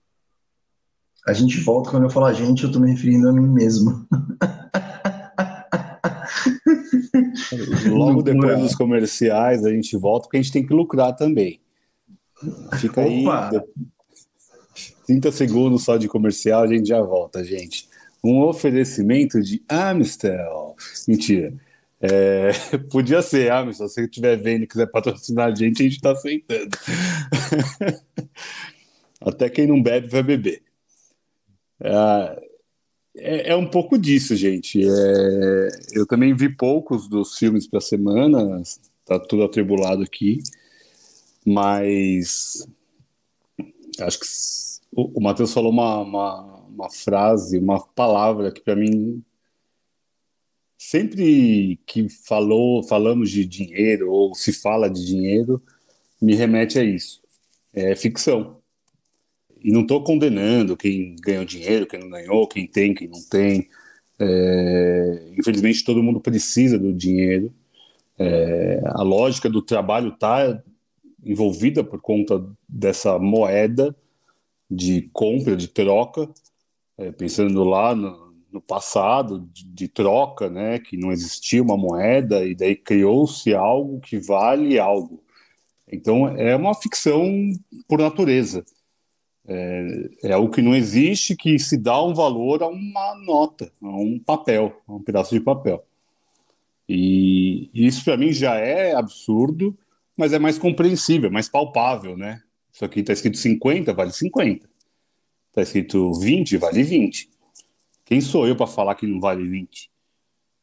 [1.26, 4.07] A gente volta, quando eu falo a gente, eu estou me referindo a mim mesmo.
[7.90, 11.61] Logo depois dos comerciais a gente volta, porque a gente tem que lucrar também.
[12.78, 13.50] Fica Opa.
[13.50, 13.61] aí.
[15.07, 17.88] 30 segundos só de comercial, a gente já volta, gente.
[18.28, 20.76] Um oferecimento de Amstel.
[21.06, 21.54] Mentira.
[22.00, 22.50] É,
[22.90, 23.88] podia ser, Amstel.
[23.88, 26.76] Se você estiver vendo e quiser patrocinar a gente, a gente está aceitando.
[29.18, 30.62] Até quem não bebe vai beber.
[31.80, 32.48] É,
[33.16, 34.78] é, é, um pouco disso, gente.
[34.84, 38.62] É, eu também vi poucos dos filmes para semana,
[39.06, 40.42] tá tudo atribulado aqui,
[41.46, 42.68] mas
[44.00, 44.26] acho que
[44.92, 49.22] o, o Matheus falou uma, uma, uma, frase, uma palavra que para mim
[50.76, 55.60] sempre que falou, falamos de dinheiro ou se fala de dinheiro,
[56.22, 57.20] me remete a isso.
[57.72, 58.58] É ficção
[59.62, 63.68] e não estou condenando quem ganhou dinheiro, quem não ganhou, quem tem, quem não tem.
[64.18, 67.52] É, infelizmente, todo mundo precisa do dinheiro.
[68.16, 70.62] É, a lógica do trabalho está
[71.24, 73.94] envolvida por conta dessa moeda
[74.70, 76.28] de compra, de troca,
[76.98, 82.44] é, pensando lá no, no passado, de, de, troca, né, que não existia uma moeda
[82.44, 85.22] e daí criou-se algo que vale algo.
[85.90, 87.50] Então, é uma ficção
[87.87, 88.64] por natureza.
[89.46, 93.88] É, é algo que não existe, que se dá um valor a uma nota, a
[93.88, 95.82] um papel, a um pedaço de papel.
[96.88, 99.76] E isso para mim já é absurdo,
[100.16, 102.42] mas é mais compreensível, mais palpável, né?
[102.72, 104.68] Isso aqui está escrito 50, vale 50.
[105.48, 107.30] Está escrito 20, vale 20.
[108.04, 109.90] Quem sou eu para falar que não vale 20?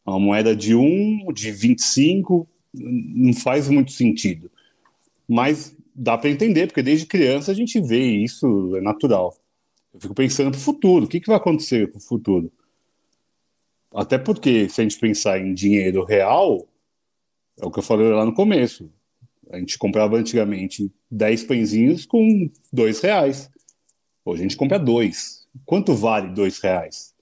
[0.05, 4.51] Uma moeda de 1, de 25, não faz muito sentido.
[5.27, 9.35] Mas dá para entender, porque desde criança a gente vê isso, é natural.
[9.93, 12.51] Eu fico pensando para o futuro, o que, que vai acontecer com o futuro?
[13.93, 16.67] Até porque, se a gente pensar em dinheiro real,
[17.57, 18.91] é o que eu falei lá no começo.
[19.49, 23.49] A gente comprava antigamente 10 pãezinhos com 2 reais.
[24.33, 25.47] A gente compra dois.
[25.65, 27.13] Quanto vale 2 reais?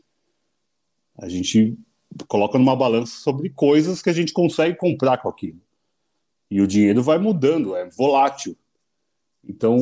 [1.17, 1.77] A gente
[2.27, 5.61] coloca numa balança sobre coisas que a gente consegue comprar com aquilo.
[6.49, 8.55] E o dinheiro vai mudando, é volátil.
[9.47, 9.77] Então,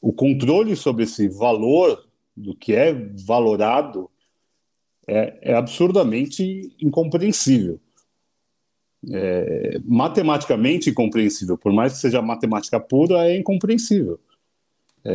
[0.00, 2.92] o controle sobre esse valor do que é
[3.26, 4.10] valorado
[5.06, 7.80] é, é absurdamente incompreensível.
[9.10, 11.58] é, matematicamente incompreensível.
[11.58, 14.20] Por mais que seja matemática pura, é incompreensível.
[15.04, 15.14] É,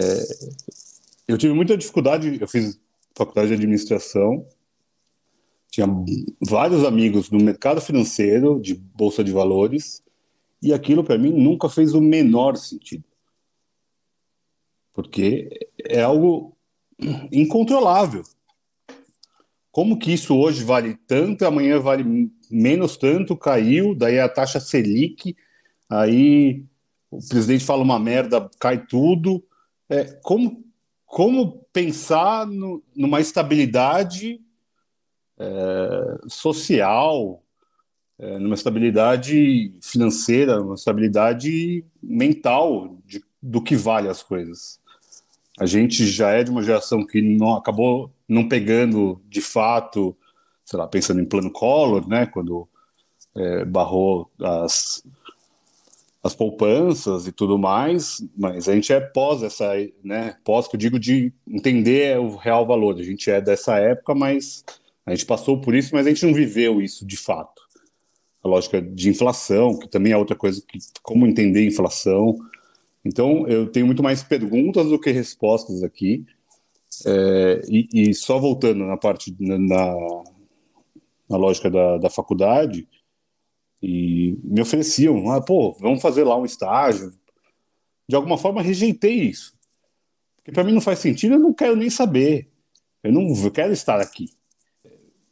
[1.28, 2.80] eu tive muita dificuldade, eu fiz
[3.16, 4.46] faculdade de administração,
[5.70, 5.88] tinha
[6.42, 10.02] vários amigos no mercado financeiro, de bolsa de valores,
[10.62, 13.04] e aquilo para mim nunca fez o menor sentido.
[14.94, 16.56] Porque é algo
[17.32, 18.24] incontrolável.
[19.72, 25.36] Como que isso hoje vale tanto, amanhã vale menos tanto, caiu, daí a taxa Selic,
[25.88, 26.64] aí
[27.12, 29.44] o presidente fala uma merda, cai tudo.
[29.88, 30.64] É, como,
[31.08, 34.42] como pensar no, numa estabilidade
[35.40, 37.42] é, social,
[38.20, 44.80] é, numa estabilidade financeira, uma estabilidade mental de, do que vale as coisas.
[45.58, 50.16] A gente já é de uma geração que não acabou não pegando de fato,
[50.66, 52.68] sei lá, pensando em plano Collor, né, quando
[53.36, 55.04] é, barrou as,
[56.28, 60.80] as poupanças e tudo mais, mas a gente é pós essa, né, pós que eu
[60.80, 62.96] digo de entender o real valor.
[63.00, 64.64] A gente é dessa época, mas
[65.06, 67.62] a gente passou por isso, mas a gente não viveu isso de fato.
[68.44, 72.38] A lógica de inflação, que também é outra coisa que como entender inflação,
[73.08, 76.26] então, eu tenho muito mais perguntas do que respostas aqui.
[77.06, 79.58] É, e, e, só voltando na parte, na,
[81.30, 82.86] na lógica da, da faculdade,
[83.82, 87.14] e me ofereciam, ah, pô, vamos fazer lá um estágio.
[88.08, 89.54] De alguma forma, rejeitei isso.
[90.38, 92.50] Porque para mim não faz sentido, eu não quero nem saber.
[93.04, 94.30] Eu não quero estar aqui.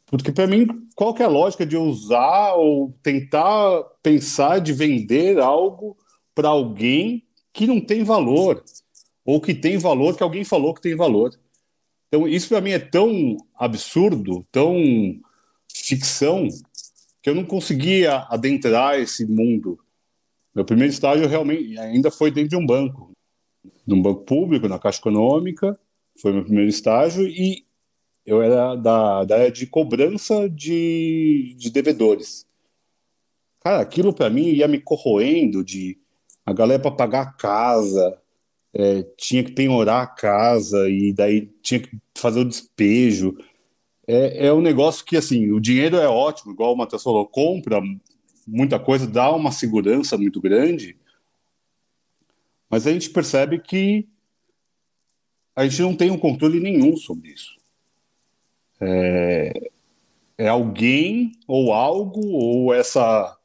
[0.06, 5.38] Porque para mim, qual que é a lógica de usar ou tentar pensar de vender
[5.38, 5.96] algo
[6.34, 8.62] para alguém que não tem valor,
[9.24, 11.34] ou que tem valor que alguém falou que tem valor.
[12.06, 14.76] Então, isso para mim é tão absurdo, tão
[15.74, 16.46] ficção,
[17.26, 19.80] que eu não conseguia adentrar esse mundo.
[20.54, 23.10] Meu primeiro estágio realmente ainda foi dentro de um banco,
[23.84, 25.76] de um banco público, na Caixa Econômica,
[26.22, 27.64] foi meu primeiro estágio, e
[28.24, 32.46] eu era da, da área de cobrança de, de devedores.
[33.58, 35.98] Cara, aquilo para mim ia me corroendo de
[36.44, 38.22] a galera para pagar a casa
[38.72, 43.36] é, tinha que penhorar a casa e daí tinha que fazer o despejo.
[44.06, 47.80] É, é um negócio que, assim, o dinheiro é ótimo, igual o Matheus falou, compra
[48.46, 50.96] muita coisa, dá uma segurança muito grande,
[52.70, 54.06] mas a gente percebe que
[55.54, 57.56] a gente não tem um controle nenhum sobre isso.
[58.80, 59.70] É,
[60.36, 63.36] é alguém ou algo ou essa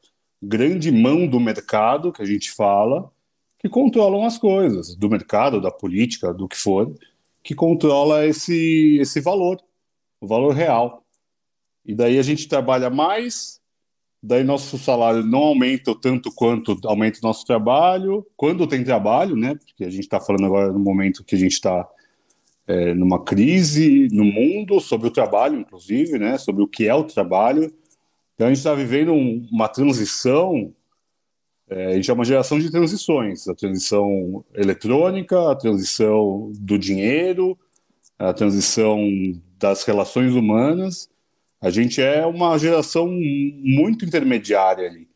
[0.42, 3.10] grande mão do mercado, que a gente fala,
[3.58, 6.94] que controlam as coisas, do mercado, da política, do que for,
[7.42, 9.62] que controla esse, esse valor,
[10.22, 11.04] o valor real.
[11.84, 13.60] E daí a gente trabalha mais,
[14.22, 19.56] daí nosso salário não aumenta tanto quanto aumenta o nosso trabalho, quando tem trabalho, né?
[19.56, 21.88] Porque a gente está falando agora no momento que a gente está
[22.66, 26.38] é, numa crise no mundo sobre o trabalho, inclusive, né?
[26.38, 27.72] Sobre o que é o trabalho
[28.34, 30.74] então a gente está vivendo um, uma transição,
[31.68, 37.56] é, a gente é uma geração de transições, a transição eletrônica, a transição do dinheiro,
[38.18, 38.98] a transição
[39.62, 41.08] das relações humanas.
[41.60, 45.08] A gente é uma geração muito intermediária ali,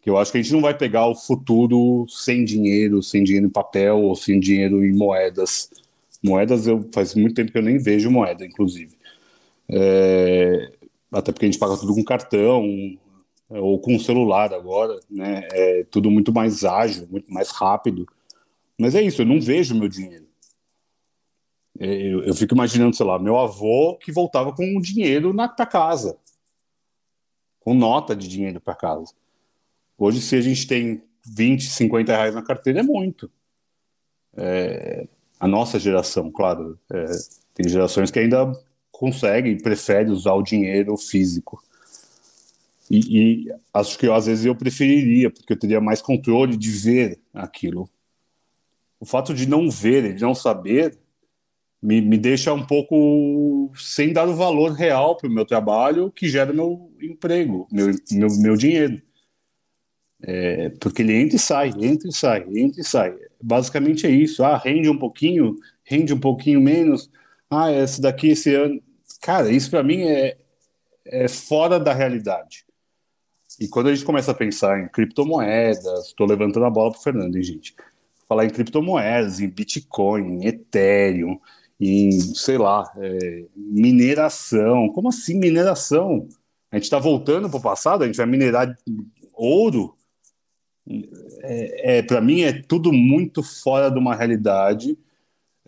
[0.00, 3.46] que eu acho que a gente não vai pegar o futuro sem dinheiro, sem dinheiro
[3.46, 5.68] em papel ou sem dinheiro em moedas.
[6.24, 8.96] Moedas, eu faz muito tempo que eu nem vejo moeda, inclusive.
[9.70, 10.72] É,
[11.12, 12.64] até porque a gente paga tudo com cartão
[13.50, 15.46] ou com celular agora, né?
[15.52, 18.06] É tudo muito mais ágil, muito mais rápido.
[18.78, 20.27] Mas é isso, eu não vejo meu dinheiro.
[21.78, 25.64] É, eu, eu fico imaginando, sei lá, meu avô que voltava com dinheiro na pra
[25.64, 26.18] casa,
[27.60, 29.12] com nota de dinheiro para casa.
[29.96, 33.30] Hoje, se a gente tem 20, 50 reais na carteira, é muito.
[34.36, 35.06] É,
[35.38, 37.04] a nossa geração, claro, é,
[37.54, 38.52] tem gerações que ainda
[38.90, 41.62] consegue e prefere usar o dinheiro físico.
[42.90, 47.20] E, e, acho que às vezes eu preferiria, porque eu teria mais controle de ver
[47.34, 47.88] aquilo.
[48.98, 50.98] O fato de não ver, de não saber,
[51.82, 56.28] me, me deixa um pouco sem dar o valor real para o meu trabalho que
[56.28, 59.00] gera meu emprego, meu, meu, meu dinheiro.
[60.20, 63.16] É, porque ele entra e sai, entra e sai, entra e sai.
[63.40, 64.42] Basicamente é isso.
[64.42, 67.10] Ah, rende um pouquinho, rende um pouquinho menos.
[67.48, 68.82] Ah, esse daqui, esse ano.
[69.20, 70.36] Cara, isso para mim é,
[71.06, 72.66] é fora da realidade.
[73.60, 77.02] E quando a gente começa a pensar em criptomoedas, estou levantando a bola para o
[77.02, 77.74] Fernando, hein, gente?
[78.28, 81.38] Falar em criptomoedas, em Bitcoin, em Ethereum,
[81.80, 84.88] em, sei lá, é, mineração.
[84.90, 86.26] Como assim mineração?
[86.70, 88.76] A gente está voltando para o passado, a gente vai minerar
[89.32, 89.94] ouro.
[91.42, 94.98] É, é para mim é tudo muito fora de uma realidade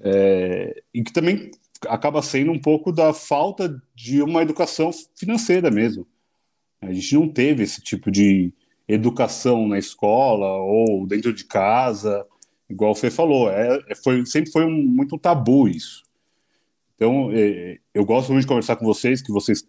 [0.03, 1.51] é, e que também
[1.87, 6.07] acaba sendo um pouco da falta de uma educação financeira mesmo.
[6.81, 8.53] A gente não teve esse tipo de
[8.89, 12.27] educação na escola ou dentro de casa,
[12.71, 13.51] igual o Fê falou.
[13.51, 16.05] É, é foi, sempre foi um, muito um tabu isso.
[16.95, 19.67] Então, é, eu gosto muito de conversar com vocês, que vocês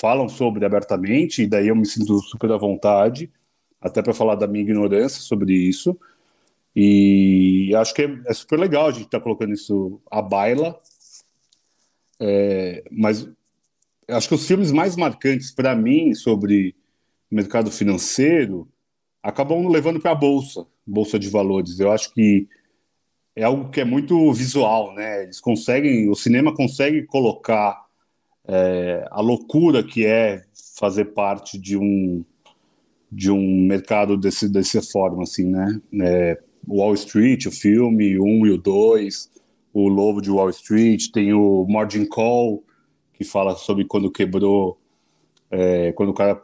[0.00, 3.30] falam sobre abertamente, e daí eu me sinto super à vontade,
[3.80, 5.98] até para falar da minha ignorância sobre isso.
[6.74, 10.78] E acho que é, é super legal a gente estar tá colocando isso à baila.
[12.18, 13.26] É, mas
[14.08, 16.74] acho que os filmes mais marcantes para mim sobre
[17.30, 18.68] mercado financeiro
[19.22, 21.78] acabam levando para a bolsa, bolsa de valores.
[21.78, 22.48] Eu acho que
[23.36, 25.22] é algo que é muito visual, né?
[25.24, 27.84] Eles conseguem, o cinema consegue colocar
[28.46, 30.42] é, a loucura que é
[30.78, 32.24] fazer parte de um
[33.12, 35.80] de um mercado desse dessa forma, assim, né?
[36.00, 39.30] É, Wall Street, o filme, 1 e o 2,
[39.72, 42.62] o Lobo de Wall Street, tem o Margin Call,
[43.14, 44.78] que fala sobre quando quebrou,
[45.50, 46.40] é, quando o cara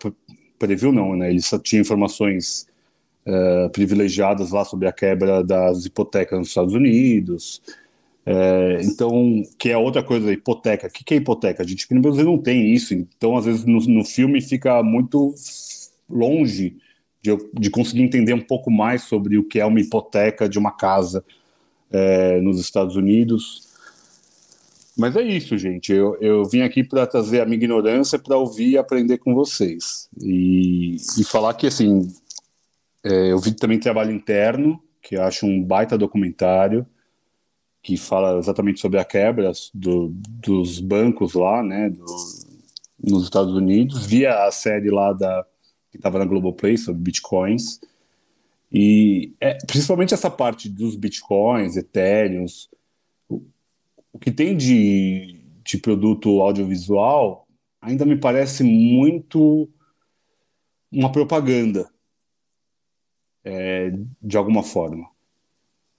[0.58, 1.30] previu não, né?
[1.30, 2.66] Ele só tinha informações
[3.26, 7.62] uh, privilegiadas lá sobre a quebra das hipotecas nos Estados Unidos.
[8.28, 10.88] É, então, que é outra coisa, hipoteca.
[10.88, 11.62] O que, que é hipoteca?
[11.62, 14.82] A gente aqui no Brasil não tem isso, então às vezes no, no filme fica
[14.82, 15.32] muito
[16.10, 16.76] longe
[17.22, 20.72] de, de, conseguir entender um pouco mais sobre o que é uma hipoteca de uma
[20.72, 21.24] casa
[21.90, 23.65] é, nos Estados Unidos.
[24.96, 25.92] Mas é isso, gente.
[25.92, 30.08] Eu, eu vim aqui para trazer a minha ignorância para ouvir e aprender com vocês.
[30.20, 32.08] E, e falar que, assim,
[33.04, 36.86] é, eu vi também trabalho interno, que acho um baita documentário
[37.82, 42.04] que fala exatamente sobre a quebra do, dos bancos lá, né, do,
[42.98, 45.46] nos Estados Unidos, via a série lá da
[45.92, 47.78] que estava na Globoplay sobre bitcoins
[48.72, 52.68] e é, principalmente essa parte dos bitcoins, o,
[54.16, 57.46] o que tem de, de produto audiovisual
[57.80, 59.68] ainda me parece muito
[60.90, 61.88] uma propaganda
[63.44, 63.92] é,
[64.22, 65.06] de alguma forma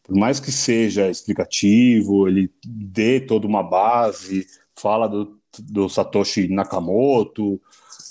[0.07, 7.55] por mais que seja explicativo, ele dê toda uma base, fala do, do Satoshi Nakamoto,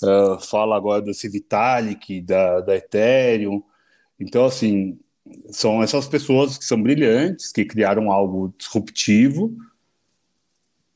[0.03, 3.63] uh, fala agora desse Vitalik, da, da Ethereum.
[4.19, 4.99] Então, assim,
[5.49, 9.57] são essas pessoas que são brilhantes, que criaram algo disruptivo,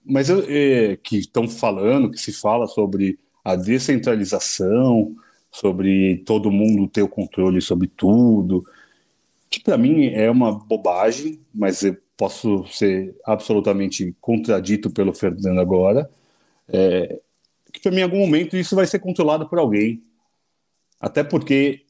[0.05, 5.15] mas é, que estão falando, que se fala sobre a descentralização,
[5.51, 8.63] sobre todo mundo ter o controle sobre tudo,
[9.49, 16.09] que para mim é uma bobagem, mas eu posso ser absolutamente contradito pelo Fernando agora,
[16.69, 17.19] é,
[17.73, 20.01] que para mim em algum momento isso vai ser controlado por alguém.
[20.99, 21.81] Até porque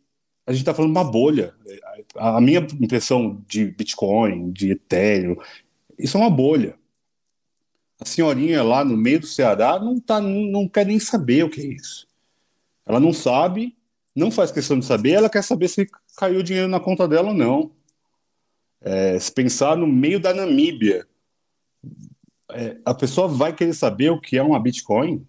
[0.45, 1.53] a gente está falando de uma bolha.
[2.16, 5.36] A minha impressão de Bitcoin, de Ethereum,
[5.99, 6.76] isso é uma bolha.
[8.02, 11.62] A senhorinha lá no meio do Ceará não, tá, não quer nem saber o que
[11.62, 12.08] é isso.
[12.84, 13.78] Ela não sabe,
[14.16, 15.88] não faz questão de saber, ela quer saber se
[16.18, 17.72] caiu dinheiro na conta dela ou não.
[18.82, 21.08] É, se pensar no meio da Namíbia,
[22.49, 25.24] é, a pessoa vai querer saber o que é uma Bitcoin.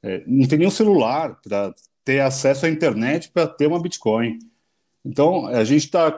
[0.00, 4.38] É, não tem nenhum celular para ter acesso à internet para ter uma Bitcoin.
[5.04, 6.08] Então, a gente está.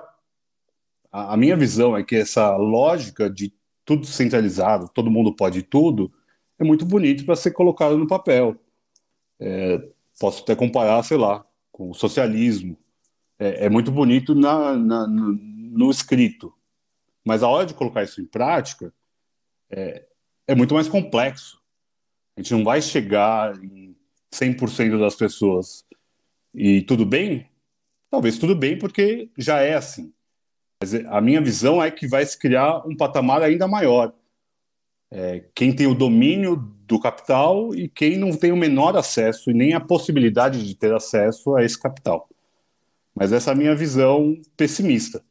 [1.11, 3.53] A, a minha visão é que essa lógica de
[3.89, 6.13] tudo centralizado, todo mundo pode tudo,
[6.59, 8.55] é muito bonito para ser colocado no papel.
[9.41, 9.79] É,
[10.21, 12.77] posso até comparar, sei lá, com o socialismo,
[13.39, 16.53] é, é muito bonito na, na, no, no, escrito,
[17.25, 18.93] mas a hora de colocar isso em prática
[19.71, 20.07] é,
[20.47, 21.59] é muito mais complexo.
[22.37, 23.97] A gente não vai chegar em
[24.31, 25.87] 100% das pessoas.
[26.53, 27.49] E tudo bem?
[28.11, 30.13] Talvez tudo bem, porque já é assim.
[30.81, 34.13] Mas a minha visão é que vai se criar um patamar ainda maior.
[35.11, 36.57] É, quem tem o domínio
[36.87, 40.95] do capital e quem não tem o menor acesso e nem a possibilidade de ter
[40.95, 42.29] acesso a esse capital.
[43.15, 45.23] Mas essa é a minha visão pessimista.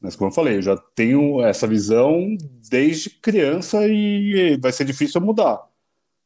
[0.00, 2.36] Mas, como eu falei, eu já tenho essa visão
[2.68, 5.62] desde criança e vai ser difícil mudar.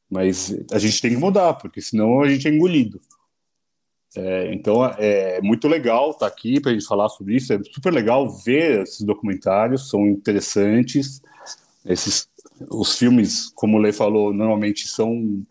[0.09, 3.01] Mas a gente tem que mudar, porque senão a gente é engolido.
[4.16, 7.52] É, então é muito legal estar aqui para a gente falar sobre isso.
[7.52, 11.20] É super legal ver esses documentários, são interessantes.
[11.84, 12.28] Esses,
[12.70, 15.44] os filmes, como o Lei falou, normalmente são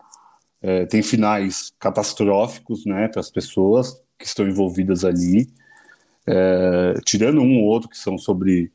[0.62, 5.48] é, tem finais catastróficos, né, para as pessoas que estão envolvidas ali,
[6.26, 8.72] é, tirando um ou outro que são sobre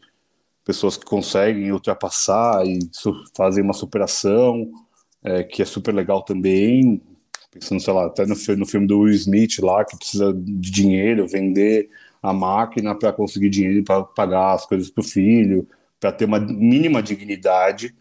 [0.64, 2.80] pessoas que conseguem ultrapassar e
[3.36, 4.72] fazem uma superação,
[5.24, 7.02] é, que é super legal também.
[7.52, 11.28] Pensando, sei lá, até no, no filme do Will Smith lá, que precisa de dinheiro,
[11.28, 11.90] vender
[12.24, 15.68] a máquina para conseguir dinheiro para pagar as coisas para o filho,
[16.00, 17.94] para ter uma mínima dignidade.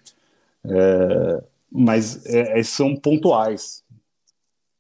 [0.65, 3.83] É, mas é, é, são pontuais.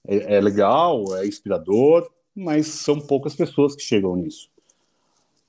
[0.06, 4.48] É, é, legal, é inspirador, mas são poucas pessoas que chegam nisso.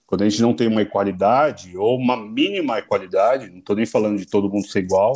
[0.06, 4.18] Quando a gente não tem uma equalidade, ou uma mínima equalidade, não estou nem falando
[4.18, 5.14] de todo mundo ser igual,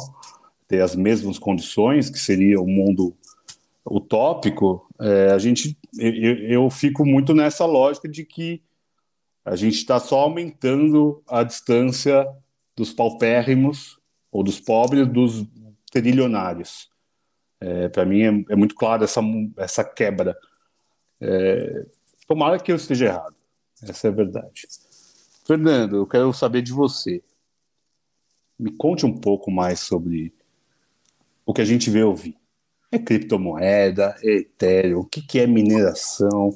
[0.67, 3.15] ter as mesmas condições, que seria o um mundo
[3.85, 8.63] utópico, é, a gente, eu, eu fico muito nessa lógica de que
[9.43, 12.27] a gente está só aumentando a distância
[12.75, 13.99] dos paupérrimos
[14.31, 15.45] ou dos pobres dos
[15.91, 16.89] trilionários.
[17.59, 19.21] É, Para mim é, é, muito claro essa,
[19.57, 20.35] essa quebra.
[21.21, 21.85] É,
[22.27, 23.35] tomara que eu esteja errado.
[23.83, 24.67] Essa é a verdade.
[25.45, 27.23] Fernando, eu quero saber de você.
[28.57, 30.33] Me conte um pouco mais sobre
[31.45, 32.35] o que a gente vê ouvir.
[32.95, 36.55] É criptomoeda, é Ethereum, o que, que é mineração?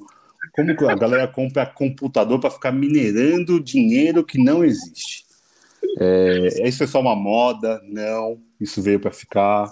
[0.54, 5.26] Como que a galera compra computador para ficar minerando dinheiro que não existe?
[6.00, 7.82] É, isso é só uma moda?
[7.84, 9.70] Não, isso veio para ficar.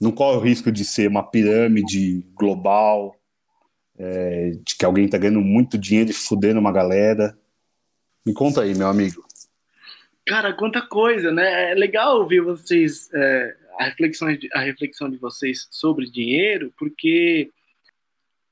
[0.00, 3.14] Não corre o risco de ser uma pirâmide global,
[3.96, 7.38] é, de que alguém está ganhando muito dinheiro e fudendo uma galera.
[8.26, 9.24] Me conta aí, meu amigo.
[10.26, 11.70] Cara, quanta coisa, né?
[11.70, 17.50] É legal ouvir vocês, é, a, reflexão, a reflexão de vocês sobre dinheiro, porque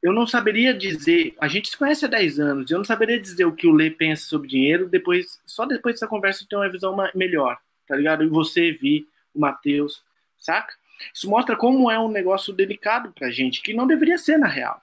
[0.02, 3.44] eu não saberia dizer, a gente se conhece há 10 anos, eu não saberia dizer
[3.44, 6.70] o que o Lê pensa sobre dinheiro, depois, só depois dessa conversa eu tenho uma
[6.70, 7.56] visão melhor,
[7.86, 8.24] tá ligado?
[8.24, 10.02] E você, Vi, o Matheus,
[10.38, 10.74] saca?
[11.14, 14.82] Isso mostra como é um negócio delicado pra gente, que não deveria ser na real.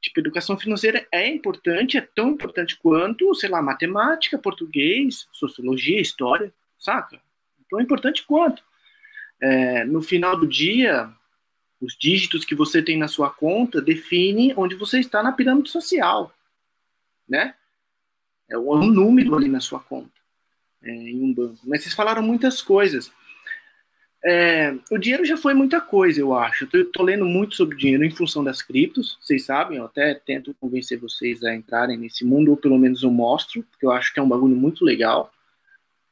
[0.00, 6.52] Tipo, educação financeira é importante, é tão importante quanto, sei lá, matemática, português, sociologia, história,
[6.78, 7.20] saca?
[7.68, 8.62] Tão importante quanto.
[9.40, 11.10] É, no final do dia,
[11.80, 16.32] os dígitos que você tem na sua conta definem onde você está na pirâmide social,
[17.28, 17.54] né?
[18.48, 20.10] É um número ali na sua conta,
[20.82, 21.58] é, em um banco.
[21.64, 23.10] Mas vocês falaram muitas coisas.
[24.22, 26.68] É, o dinheiro já foi muita coisa, eu acho.
[26.72, 30.54] Eu tô, lendo muito sobre dinheiro em função das criptos, vocês sabem, eu até tento
[30.60, 34.20] convencer vocês a entrarem nesse mundo, ou pelo menos eu mostro, porque eu acho que
[34.20, 35.32] é um bagulho muito legal.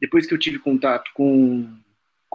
[0.01, 1.69] Depois que eu tive contato com,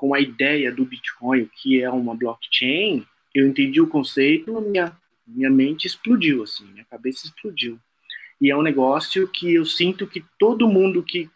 [0.04, 4.91] com a ideia do Bitcoin, que é uma blockchain, eu entendi o conceito, minha,
[5.26, 7.80] minha mente explodiu, assim, minha cabeça explodiu.
[8.41, 11.30] E é um negócio que eu sinto que todo mundo que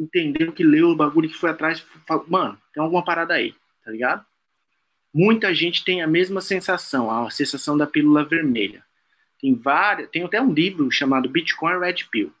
[0.00, 1.84] entendeu, que leu o bagulho, que foi atrás,
[2.26, 3.54] mano, tem alguma parada aí,
[3.84, 4.24] tá ligado?
[5.12, 8.82] Muita gente tem a mesma sensação, a sensação da pílula vermelha.
[9.38, 12.32] Tem várias, tem até um livro chamado Bitcoin Red Pill,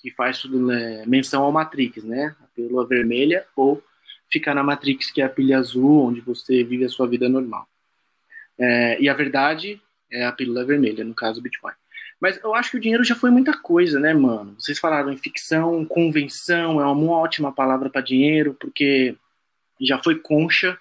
[0.00, 2.36] que faz tudo, é, menção ao Matrix, né?
[2.40, 3.82] A pílula vermelha ou
[4.30, 7.66] ficar na Matrix, que é a pilha azul, onde você vive a sua vida normal.
[8.58, 11.74] É, e a verdade é a pílula vermelha, no caso Bitcoin.
[12.20, 14.54] Mas eu acho que o dinheiro já foi muita coisa, né, mano?
[14.58, 19.16] Vocês falaram em ficção, convenção, é uma ótima palavra para dinheiro, porque
[19.80, 20.78] já foi concha,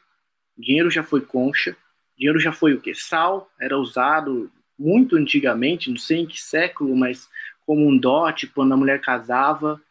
[0.57, 1.75] dinheiro já foi concha,
[2.17, 2.93] dinheiro já foi o quê?
[2.95, 7.29] Sal era usado muito antigamente, não sei em que século, mas
[7.65, 9.81] como um dote quando a mulher casava,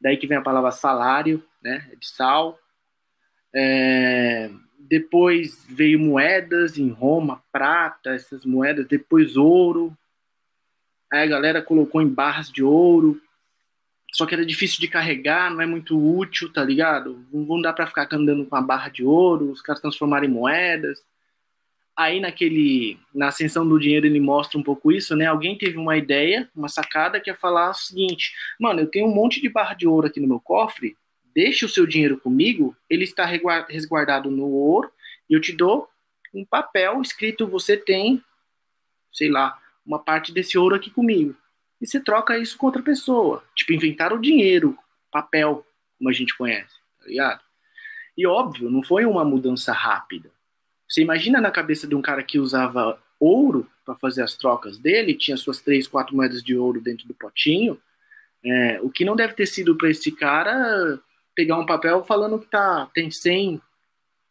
[0.00, 2.58] daí que vem a palavra salário, né, de sal.
[3.54, 9.96] É, depois veio moedas em Roma, prata, essas moedas, depois ouro.
[11.12, 13.20] Aí a galera colocou em barras de ouro.
[14.12, 17.24] Só que era difícil de carregar, não é muito útil, tá ligado?
[17.30, 21.04] Não dá para ficar andando com a barra de ouro, os caras transformaram em moedas.
[21.94, 25.26] Aí naquele, na ascensão do dinheiro ele mostra um pouco isso, né?
[25.26, 29.14] Alguém teve uma ideia, uma sacada que é falar o seguinte: "Mano, eu tenho um
[29.14, 30.96] monte de barra de ouro aqui no meu cofre,
[31.34, 33.24] deixe o seu dinheiro comigo, ele está
[33.68, 34.90] resguardado no ouro,
[35.28, 35.88] e eu te dou
[36.34, 38.22] um papel escrito, você tem,
[39.12, 41.34] sei lá, uma parte desse ouro aqui comigo.
[41.80, 43.42] E você troca isso com outra pessoa.
[43.54, 44.76] Tipo, inventar o dinheiro,
[45.10, 45.66] papel,
[45.96, 47.40] como a gente conhece, tá ligado?
[48.16, 50.30] E óbvio, não foi uma mudança rápida.
[50.88, 55.14] Você imagina na cabeça de um cara que usava ouro para fazer as trocas dele,
[55.14, 57.80] tinha suas três, quatro moedas de ouro dentro do potinho.
[58.44, 61.00] É, o que não deve ter sido para esse cara
[61.38, 63.62] pegar um papel falando que tá, tem 100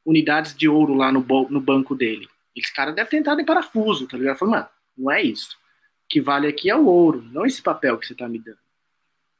[0.05, 2.27] unidades de ouro lá no, no banco dele.
[2.53, 4.37] Esse cara deve ter entrado em parafuso, tá ligado?
[4.37, 5.55] Falando, mano, não é isso.
[6.03, 8.57] O que vale aqui é o ouro, não esse papel que você tá me dando.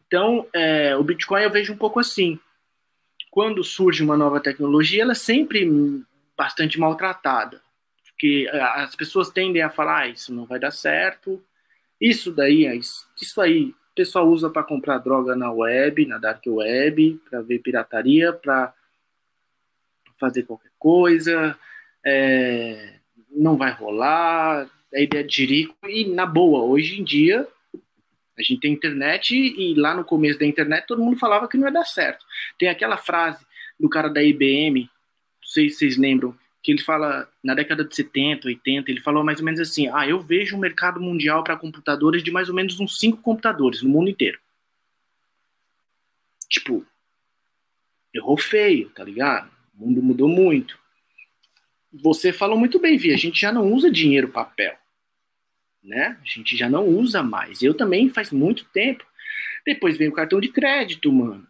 [0.06, 2.40] Então, é, o Bitcoin eu vejo um pouco assim.
[3.30, 5.70] Quando surge uma nova tecnologia, ela é sempre
[6.38, 7.62] bastante maltratada.
[8.06, 11.44] Porque é, as pessoas tendem a falar, ah, isso não vai dar certo,
[12.00, 17.20] isso daí, é isso aí pessoal usa para comprar droga na web, na dark web,
[17.28, 18.72] para ver pirataria, para
[20.20, 21.58] fazer qualquer coisa.
[22.06, 22.94] É,
[23.32, 27.48] não vai rolar, a ideia de Jerico, e na boa, hoje em dia,
[28.38, 31.66] a gente tem internet e lá no começo da internet todo mundo falava que não
[31.66, 32.24] ia dar certo.
[32.60, 33.44] Tem aquela frase
[33.80, 34.90] do cara da IBM, não
[35.42, 36.38] sei se vocês lembram,
[36.68, 40.06] que ele fala, na década de 70, 80, ele falou mais ou menos assim: ah,
[40.06, 43.88] eu vejo um mercado mundial para computadores de mais ou menos uns cinco computadores no
[43.88, 44.38] mundo inteiro.
[46.50, 46.86] Tipo,
[48.14, 49.50] errou feio, tá ligado?
[49.74, 50.78] O mundo mudou muito.
[52.04, 54.78] Você falou muito bem, Vi, a gente já não usa dinheiro papel.
[55.82, 56.20] Né?
[56.22, 57.64] A gente já não usa mais.
[57.64, 59.06] Eu também faz muito tempo.
[59.66, 61.48] Depois vem o cartão de crédito, mano.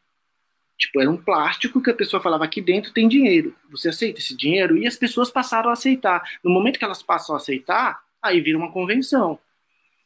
[0.77, 3.55] Tipo, era um plástico que a pessoa falava aqui dentro tem dinheiro.
[3.71, 4.77] Você aceita esse dinheiro?
[4.77, 6.23] E as pessoas passaram a aceitar.
[6.43, 9.39] No momento que elas passam a aceitar, aí vira uma convenção.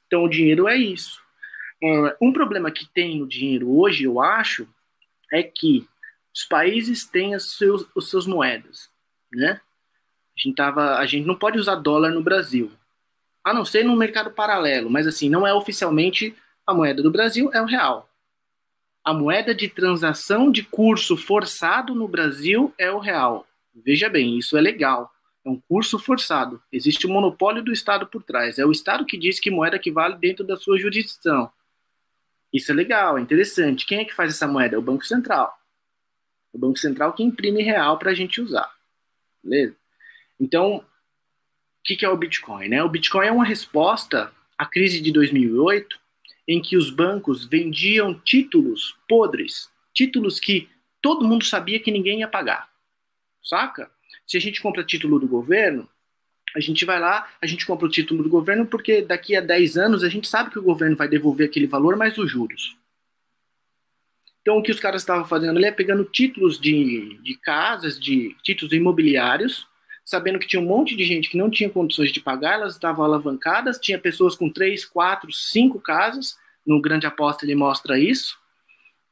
[0.07, 1.21] Então o dinheiro é isso.
[2.21, 4.67] Um problema que tem no dinheiro hoje, eu acho,
[5.31, 5.87] é que
[6.33, 8.89] os países têm as seus, moedas,
[9.33, 9.59] né?
[10.37, 12.71] A gente, tava, a gente não pode usar dólar no Brasil,
[13.43, 17.49] a não ser no mercado paralelo, mas assim, não é oficialmente a moeda do Brasil,
[17.51, 18.10] é o real.
[19.03, 23.47] A moeda de transação de curso forçado no Brasil é o real.
[23.73, 25.11] Veja bem, isso é legal.
[25.43, 26.61] É um curso forçado.
[26.71, 28.59] Existe o um monopólio do Estado por trás.
[28.59, 31.51] É o Estado que diz que moeda que vale dentro da sua jurisdição.
[32.53, 33.85] Isso é legal, é interessante.
[33.85, 34.75] Quem é que faz essa moeda?
[34.75, 35.57] É o Banco Central.
[36.53, 38.71] O Banco Central que imprime real para a gente usar.
[39.43, 39.75] Beleza?
[40.39, 40.83] Então, o
[41.83, 42.67] que, que é o Bitcoin?
[42.67, 42.83] Né?
[42.83, 45.99] O Bitcoin é uma resposta à crise de 2008,
[46.51, 50.67] em que os bancos vendiam títulos podres, títulos que
[51.01, 52.69] todo mundo sabia que ninguém ia pagar.
[53.41, 53.89] Saca?
[54.27, 55.87] Se a gente compra título do governo,
[56.55, 59.77] a gente vai lá, a gente compra o título do governo porque daqui a 10
[59.77, 62.75] anos a gente sabe que o governo vai devolver aquele valor mais os juros.
[64.41, 68.35] Então, o que os caras estavam fazendo ali é pegando títulos de, de casas, de
[68.43, 69.67] títulos imobiliários,
[70.03, 73.05] sabendo que tinha um monte de gente que não tinha condições de pagar, elas estavam
[73.05, 78.37] alavancadas, tinha pessoas com três, quatro, cinco casas, no Grande Aposta ele mostra isso,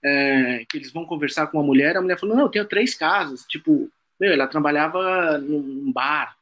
[0.04, 2.96] é, que eles vão conversar com uma mulher, a mulher falou, não, eu tenho três
[2.96, 6.36] casas, tipo, meu, ela trabalhava num bar,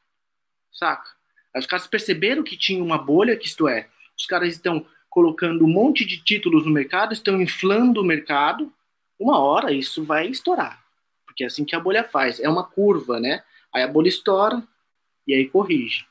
[0.72, 1.10] saca?
[1.56, 5.68] Os caras perceberam que tinha uma bolha, que isto é, os caras estão colocando um
[5.68, 8.72] monte de títulos no mercado, estão inflando o mercado,
[9.18, 10.82] uma hora isso vai estourar.
[11.26, 12.38] Porque é assim que a bolha faz.
[12.40, 13.42] É uma curva, né?
[13.72, 14.62] Aí a bolha estoura
[15.26, 16.06] e aí corrige.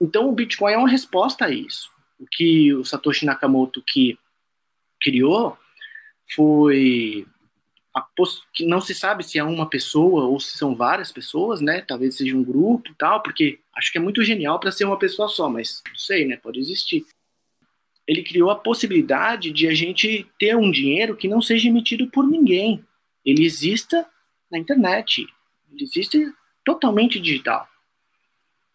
[0.00, 1.90] Então o Bitcoin é uma resposta a isso.
[2.18, 4.18] O que o Satoshi Nakamoto que
[5.00, 5.56] criou
[6.34, 7.26] foi
[8.54, 11.80] que não se sabe se é uma pessoa ou se são várias pessoas, né?
[11.80, 15.28] Talvez seja um grupo, tal, porque acho que é muito genial para ser uma pessoa
[15.28, 16.36] só, mas não sei, né?
[16.36, 17.04] Pode existir
[18.10, 22.26] ele criou a possibilidade de a gente ter um dinheiro que não seja emitido por
[22.26, 22.84] ninguém.
[23.24, 24.04] Ele exista
[24.50, 25.24] na internet.
[25.70, 26.26] Ele existe
[26.64, 27.68] totalmente digital,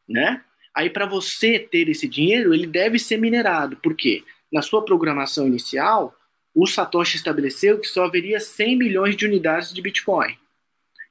[0.07, 0.41] né?
[0.73, 3.75] Aí para você ter esse dinheiro, ele deve ser minerado.
[3.75, 4.23] Por quê?
[4.49, 6.14] Na sua programação inicial,
[6.55, 10.37] o Satoshi estabeleceu que só haveria 100 milhões de unidades de Bitcoin.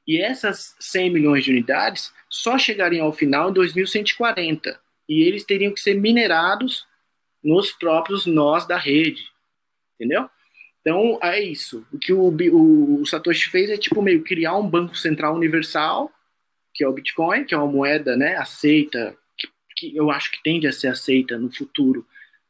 [0.08, 4.80] E essas 100 milhões de unidades só chegariam ao final em 2140.
[5.06, 6.86] E eles teriam que ser minerados
[7.42, 9.22] nos próprios nós da rede,
[9.94, 10.30] entendeu?
[10.80, 11.86] Então, é isso.
[11.92, 16.10] O que o, o, o, Satoshi fez é, tipo, meio criar um banco central universal,
[16.72, 20.42] que é o Bitcoin, que é uma moeda, né, aceita, que, que eu acho que
[20.42, 22.06] tende a ser aceita no futuro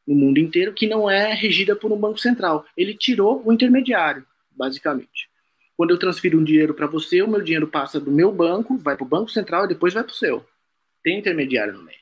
[0.07, 2.65] no mundo inteiro, que não é regida por um banco central.
[2.77, 5.29] Ele tirou o intermediário, basicamente.
[5.75, 8.95] Quando eu transfiro um dinheiro para você, o meu dinheiro passa do meu banco, vai
[8.95, 10.45] para o banco central e depois vai para o seu.
[11.03, 11.99] Tem intermediário no meio.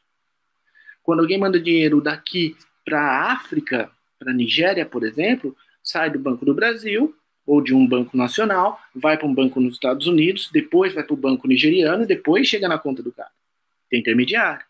[1.02, 6.20] Quando alguém manda dinheiro daqui para a África, para a Nigéria, por exemplo, sai do
[6.20, 10.50] Banco do Brasil ou de um banco nacional, vai para um banco nos Estados Unidos,
[10.52, 13.32] depois vai para o banco nigeriano e depois chega na conta do cara.
[13.90, 14.66] Tem intermediário.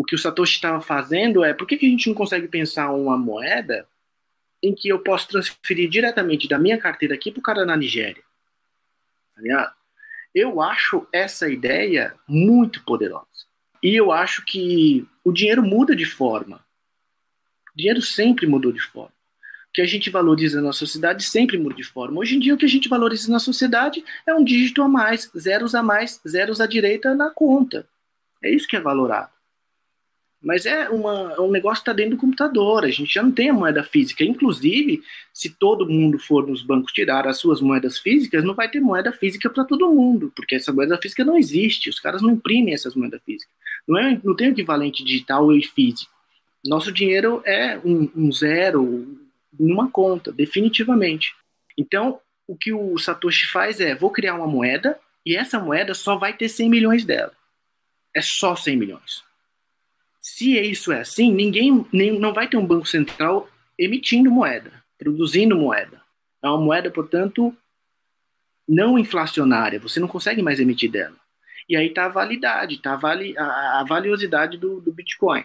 [0.00, 2.90] O que o Satoshi estava fazendo é por que, que a gente não consegue pensar
[2.90, 3.86] uma moeda
[4.62, 8.22] em que eu posso transferir diretamente da minha carteira aqui para o cara na Nigéria?
[9.36, 9.74] Tá
[10.34, 13.26] eu acho essa ideia muito poderosa.
[13.82, 16.64] E eu acho que o dinheiro muda de forma.
[17.74, 19.12] O dinheiro sempre mudou de forma.
[19.68, 22.18] O que a gente valoriza na sociedade sempre muda de forma.
[22.20, 25.30] Hoje em dia, o que a gente valoriza na sociedade é um dígito a mais,
[25.36, 27.86] zeros a mais, zeros à direita na conta.
[28.42, 29.38] É isso que é valorado.
[30.42, 32.84] Mas é, uma, é um negócio que está dentro do computador.
[32.84, 34.24] A gente já não tem a moeda física.
[34.24, 35.02] Inclusive,
[35.34, 39.12] se todo mundo for nos bancos tirar as suas moedas físicas, não vai ter moeda
[39.12, 41.90] física para todo mundo, porque essa moeda física não existe.
[41.90, 43.52] Os caras não imprimem essas moedas físicas.
[43.86, 46.10] Não, é, não tem equivalente digital e físico.
[46.64, 49.18] Nosso dinheiro é um, um zero
[49.58, 51.34] numa conta, definitivamente.
[51.76, 56.16] Então, o que o Satoshi faz é: vou criar uma moeda e essa moeda só
[56.16, 57.32] vai ter 100 milhões dela.
[58.14, 59.29] É só 100 milhões.
[60.20, 63.48] Se isso é assim, ninguém nem, não vai ter um banco central
[63.78, 66.00] emitindo moeda, produzindo moeda.
[66.42, 67.56] É uma moeda, portanto,
[68.68, 69.80] não inflacionária.
[69.80, 71.16] Você não consegue mais emitir dela.
[71.68, 75.44] E aí está a validade, está a, a valiosidade do, do Bitcoin.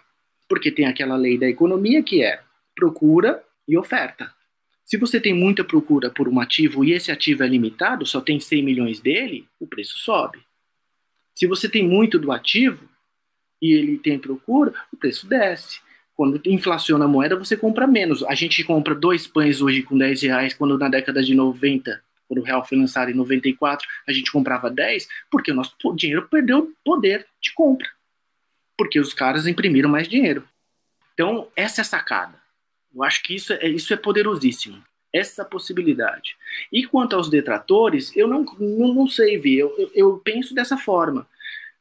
[0.49, 2.41] Porque tem aquela lei da economia que é
[2.75, 4.33] procura e oferta.
[4.83, 8.39] Se você tem muita procura por um ativo e esse ativo é limitado, só tem
[8.39, 10.39] 100 milhões dele, o preço sobe.
[11.33, 12.87] Se você tem muito do ativo
[13.65, 15.79] e ele tem procura, o preço desce.
[16.15, 18.23] Quando inflaciona a moeda, você compra menos.
[18.23, 22.39] A gente compra dois pães hoje com 10 reais, quando na década de 90, quando
[22.39, 26.71] o real foi lançado em 94, a gente comprava 10, porque o nosso dinheiro perdeu
[26.85, 27.87] poder de compra.
[28.77, 30.47] Porque os caras imprimiram mais dinheiro.
[31.13, 32.39] Então, essa é a sacada.
[32.93, 34.81] Eu acho que isso é, isso é poderosíssimo.
[35.13, 36.35] Essa possibilidade.
[36.71, 39.57] E quanto aos detratores, eu não, não, não sei, Vi.
[39.57, 41.27] Eu, eu, eu penso dessa forma.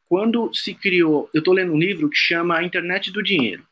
[0.08, 1.30] Quando se criou.
[1.32, 3.66] Eu estou lendo um livro que chama A Internet do Dinheiro.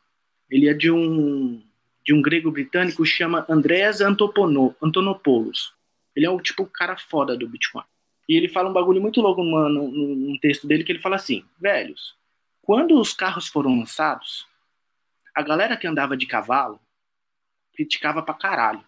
[0.49, 1.61] Ele é de um,
[2.03, 5.73] de um grego britânico chama Andreas Antonopoulos.
[6.15, 7.83] Ele é o tipo cara foda do Bitcoin.
[8.27, 11.15] E ele fala um bagulho muito louco numa, num, num texto dele que ele fala
[11.15, 12.15] assim: velhos,
[12.61, 14.47] quando os carros foram lançados,
[15.35, 16.79] a galera que andava de cavalo
[17.75, 18.83] criticava pra caralho.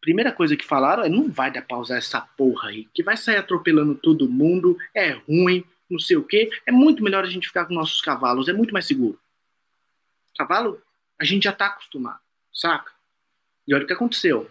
[0.00, 3.16] Primeira coisa que falaram é: não vai dar pra usar essa porra aí, que vai
[3.16, 6.48] sair atropelando todo mundo, é ruim, não sei o quê.
[6.66, 9.18] É muito melhor a gente ficar com nossos cavalos, é muito mais seguro.
[10.36, 10.80] Cavalo,
[11.20, 12.20] a gente já tá acostumado,
[12.52, 12.92] saca?
[13.66, 14.50] E olha o que aconteceu,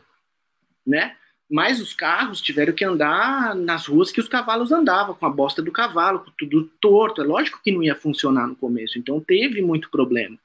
[0.86, 1.18] né?
[1.50, 5.62] Mas os carros tiveram que andar nas ruas que os cavalos andavam, com a bosta
[5.62, 7.22] do cavalo, com tudo torto.
[7.22, 10.38] É lógico que não ia funcionar no começo, então teve muito problema.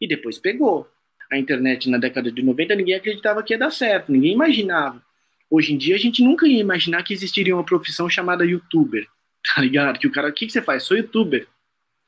[0.00, 0.90] E depois pegou
[1.30, 5.00] a internet na década de 90, ninguém acreditava que ia dar certo, ninguém imaginava.
[5.48, 9.06] Hoje em dia, a gente nunca ia imaginar que existiria uma profissão chamada youtuber,
[9.42, 9.98] tá ligado?
[9.98, 10.84] Que o cara, o que, que você faz?
[10.84, 11.46] Sou youtuber.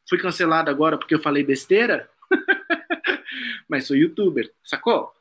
[0.09, 2.09] Fui cancelado agora porque eu falei besteira?
[3.68, 5.12] Mas sou youtuber, sacou?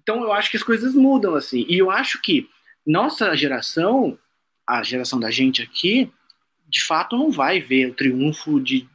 [0.00, 1.64] Então eu acho que as coisas mudam assim.
[1.68, 2.48] E eu acho que
[2.86, 4.18] nossa geração,
[4.66, 6.12] a geração da gente aqui,
[6.68, 8.88] de fato não vai ver o triunfo de,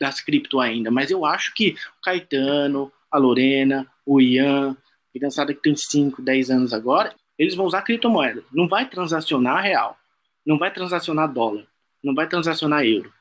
[0.00, 0.90] das cripto ainda.
[0.90, 4.76] Mas eu acho que o Caetano, a Lorena, o Ian,
[5.12, 8.42] criançada que tem 5, 10 anos agora, eles vão usar criptomoeda.
[8.52, 9.96] Não vai transacionar real.
[10.44, 11.66] Não vai transacionar dólar.
[12.02, 13.12] Não vai transacionar euro.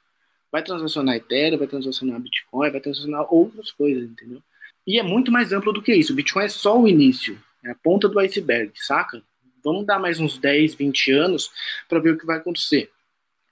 [0.52, 4.42] Vai transacionar Ethereum, vai transacionar Bitcoin, vai transacionar outras coisas, entendeu?
[4.86, 6.14] E é muito mais amplo do que isso.
[6.14, 7.38] O Bitcoin é só o início.
[7.64, 9.22] É a ponta do iceberg, saca?
[9.64, 11.52] Vamos dar mais uns 10, 20 anos
[11.90, 12.90] para ver o que vai acontecer.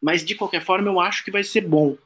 [0.02, 1.98] Mas de qualquer forma, eu acho que vai ser bom,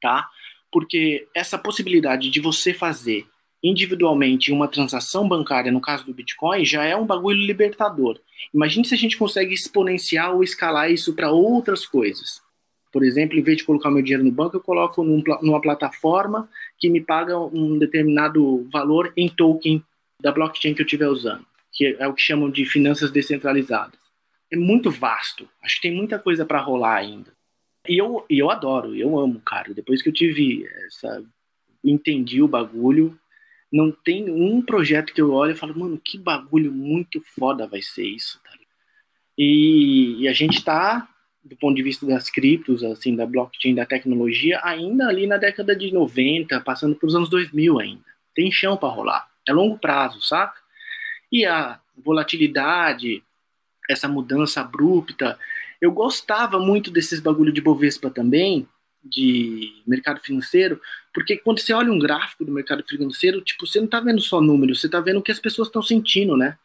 [0.00, 0.28] tá?
[0.70, 3.26] Porque essa possibilidade de você fazer
[3.64, 8.20] individualmente uma transação bancária, no caso do Bitcoin, já é um bagulho libertador.
[8.52, 12.42] Imagine se a gente consegue exponenciar ou escalar isso para outras coisas.
[12.92, 16.48] Por exemplo, em vez de colocar meu dinheiro no banco, eu coloco num, numa plataforma
[16.78, 19.82] que me paga um determinado valor em token
[20.20, 23.98] da blockchain que eu estiver usando, que é o que chamam de finanças descentralizadas.
[24.52, 25.48] É muito vasto.
[25.62, 27.32] Acho que tem muita coisa para rolar ainda.
[27.88, 29.72] E eu, e eu adoro, eu amo, cara.
[29.72, 31.24] Depois que eu tive essa.
[31.82, 33.18] Entendi o bagulho,
[33.74, 37.82] não tem um projeto que eu olho e falo, mano, que bagulho muito foda vai
[37.82, 38.50] ser isso, tá
[39.36, 41.08] e, e, a gente tá,
[41.44, 45.74] do ponto de vista das criptos, assim, da blockchain, da tecnologia, ainda ali na década
[45.74, 48.04] de 90, passando para os anos 2000 ainda.
[48.32, 49.28] Tem chão para rolar.
[49.48, 50.60] É longo prazo, saca?
[51.32, 53.24] E a volatilidade,
[53.90, 55.36] essa mudança abrupta.
[55.80, 58.68] Eu gostava muito desses bagulho de Bovespa também,
[59.04, 60.80] de mercado financeiro,
[61.12, 64.40] porque quando você olha um gráfico do mercado financeiro, tipo, você não está vendo só
[64.40, 66.58] números, você está vendo o que as pessoas estão sentindo, né?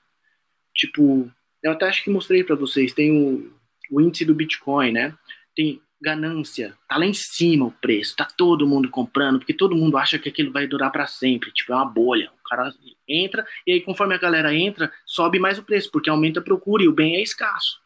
[0.73, 1.29] Tipo,
[1.61, 3.51] eu até acho que mostrei para vocês, tem o,
[3.91, 5.13] o, índice do Bitcoin, né?
[5.53, 9.97] Tem ganância, tá lá em cima o preço, tá todo mundo comprando, porque todo mundo
[9.97, 12.31] acha que aquilo vai durar para sempre, tipo, é uma bolha.
[12.39, 12.73] O cara
[13.05, 16.83] entra e aí conforme a galera entra, sobe mais o preço, porque aumenta a procura
[16.83, 17.79] e o bem é escasso.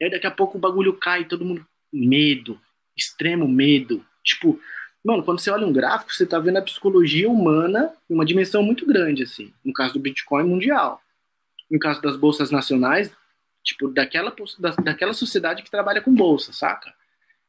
[0.00, 2.60] E aí daqui a pouco o bagulho cai, todo mundo medo,
[2.96, 4.04] extremo medo.
[4.22, 4.60] Tipo,
[5.04, 8.62] mano, quando você olha um gráfico, você tá vendo a psicologia humana em uma dimensão
[8.62, 9.52] muito grande, assim.
[9.64, 11.00] No caso do Bitcoin mundial.
[11.70, 13.10] No caso das bolsas nacionais,
[13.62, 16.92] tipo, daquela, da, daquela sociedade que trabalha com bolsa, saca?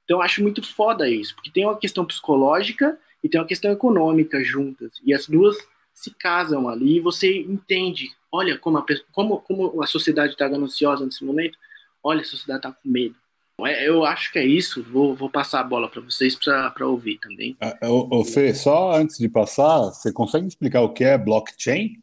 [0.03, 3.71] Então eu acho muito foda isso, porque tem uma questão psicológica e tem uma questão
[3.71, 4.93] econômica juntas.
[5.03, 5.57] E as duas
[5.93, 11.05] se casam ali e você entende, olha como a, como, como a sociedade está gananciosa
[11.05, 11.57] nesse momento,
[12.03, 13.15] olha, a sociedade está com medo.
[13.61, 14.83] É, eu acho que é isso.
[14.83, 17.55] Vou, vou passar a bola para vocês para ouvir também.
[17.59, 22.01] Ah, ô, ô, Fê, só antes de passar, você consegue explicar o que é blockchain?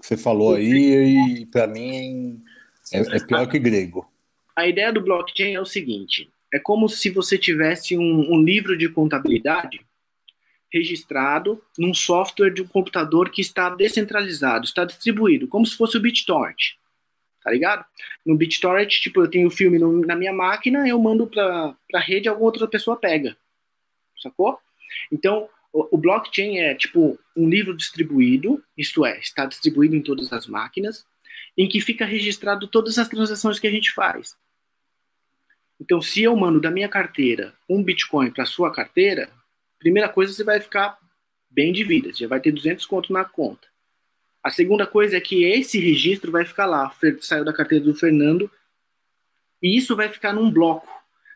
[0.00, 2.42] Você falou aí e para mim
[2.92, 4.06] é, é, pior que grego.
[4.54, 8.76] A ideia do blockchain é o seguinte: é como se você tivesse um, um livro
[8.76, 9.80] de contabilidade
[10.72, 16.00] registrado num software de um computador que está descentralizado, está distribuído, como se fosse o
[16.00, 16.76] BitTorrent.
[17.48, 17.82] Tá ligado?
[18.26, 21.98] No BitTorrent, tipo, eu tenho o filme no, na minha máquina, eu mando para a
[21.98, 23.34] rede, alguma outra pessoa pega.
[24.22, 24.58] Sacou?
[25.10, 30.30] Então, o, o blockchain é tipo um livro distribuído, isto é, está distribuído em todas
[30.30, 31.06] as máquinas,
[31.56, 34.36] em que fica registrado todas as transações que a gente faz.
[35.80, 39.30] Então, se eu mando da minha carteira um Bitcoin para sua carteira,
[39.78, 40.98] primeira coisa você vai ficar
[41.48, 43.66] bem de vida, você já vai ter 200 conto na conta.
[44.42, 48.50] A segunda coisa é que esse registro vai ficar lá, saiu da carteira do Fernando,
[49.62, 50.88] e isso vai ficar num bloco.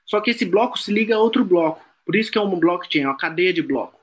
[0.06, 1.84] Só que esse bloco se liga a outro bloco.
[2.04, 4.00] Por isso que é uma blockchain, é uma cadeia de bloco.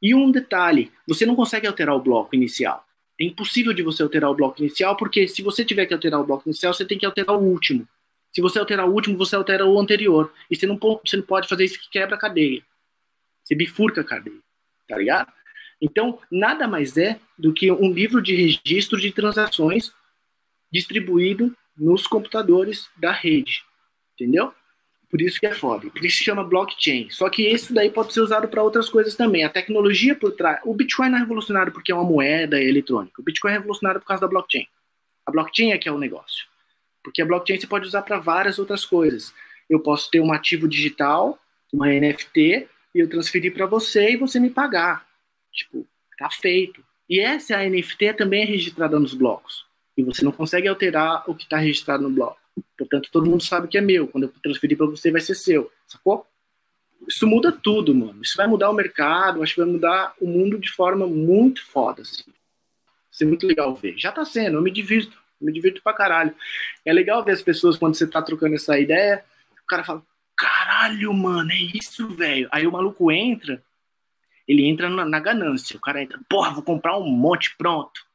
[0.00, 2.84] E um detalhe, você não consegue alterar o bloco inicial.
[3.20, 6.24] É impossível de você alterar o bloco inicial, porque se você tiver que alterar o
[6.24, 7.88] bloco inicial, você tem que alterar o último.
[8.32, 10.32] Se você alterar o último, você altera o anterior.
[10.50, 12.62] E você não, você não pode fazer isso que quebra a cadeia.
[13.42, 14.38] Você bifurca a cadeia.
[14.86, 15.32] Tá ligado?
[15.80, 19.92] Então, nada mais é do que um livro de registro de transações
[20.72, 23.62] distribuído nos computadores da rede.
[24.14, 24.52] Entendeu?
[25.10, 25.88] Por isso que é foda.
[25.90, 27.08] Por isso se chama blockchain.
[27.10, 29.44] Só que isso daí pode ser usado para outras coisas também.
[29.44, 30.60] A tecnologia por trás.
[30.64, 33.20] O Bitcoin não é revolucionário porque é uma moeda eletrônica.
[33.20, 34.66] O Bitcoin é revolucionário por causa da blockchain.
[35.24, 36.46] A blockchain é que é o negócio.
[37.04, 39.32] Porque a blockchain você pode usar para várias outras coisas.
[39.70, 41.38] Eu posso ter um ativo digital,
[41.72, 45.05] uma NFT, e eu transferir para você e você me pagar.
[45.56, 45.86] Tipo,
[46.18, 46.84] tá feito.
[47.08, 49.64] E essa NFT também é registrada nos blocos.
[49.96, 52.38] E você não consegue alterar o que está registrado no bloco.
[52.76, 54.08] Portanto, todo mundo sabe que é meu.
[54.08, 55.70] Quando eu transferir para você, vai ser seu.
[55.86, 56.26] Sacou?
[57.08, 58.20] Isso muda tudo, mano.
[58.22, 62.02] Isso vai mudar o mercado, acho que vai mudar o mundo de forma muito foda,
[62.02, 62.24] assim.
[62.24, 62.34] Vai
[63.10, 63.94] ser muito legal ver.
[63.96, 65.16] Já tá sendo, eu me divirto.
[65.40, 66.34] Eu me divirto pra caralho.
[66.84, 69.24] É legal ver as pessoas quando você tá trocando essa ideia,
[69.62, 70.02] o cara fala,
[70.36, 72.48] caralho, mano, é isso, velho.
[72.50, 73.62] Aí o maluco entra,
[74.46, 75.76] ele entra na, na ganância.
[75.76, 78.06] O cara entra, porra, vou comprar um monte pronto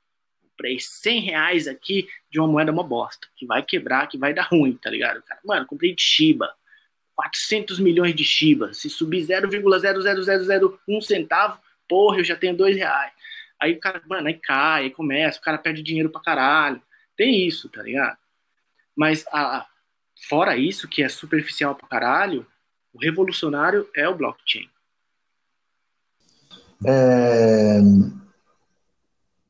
[0.62, 4.44] comprei 100 reais aqui de uma moeda uma bosta, que vai quebrar, que vai dar
[4.44, 5.22] ruim, tá ligado?
[5.24, 6.54] Cara, mano, comprei de Shiba,
[7.16, 11.60] 400 milhões de Shiba, se subir 0,00001 centavo,
[11.90, 13.12] porra, eu já tenho 2 reais.
[13.60, 16.82] Aí o cara, mano, aí cai, aí começa, o cara perde dinheiro pra caralho.
[17.18, 18.18] Tem isso, tá ligado?
[18.96, 19.68] Mas a,
[20.30, 22.46] fora isso, que é superficial pra caralho,
[22.94, 24.70] o revolucionário é o blockchain.
[26.86, 27.80] É,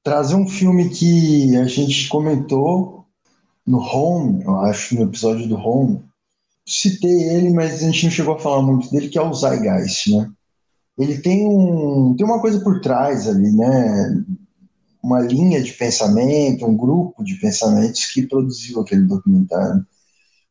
[0.03, 3.05] trazer um filme que a gente comentou
[3.65, 6.03] no Home, eu acho, no episódio do Home.
[6.67, 10.11] Citei ele, mas a gente não chegou a falar muito dele, que é o Zeitgeist,
[10.15, 10.32] né?
[10.97, 14.23] Ele tem, um, tem uma coisa por trás ali, né?
[15.01, 19.86] Uma linha de pensamento, um grupo de pensamentos que produziu aquele documentário.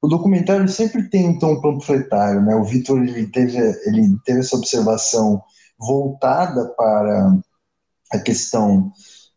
[0.02, 2.56] O documentário sempre tem um tom panfletário, né?
[2.56, 5.42] O Vitor ele teve, ele teve essa observação
[5.80, 7.38] voltada para
[8.12, 8.92] a questão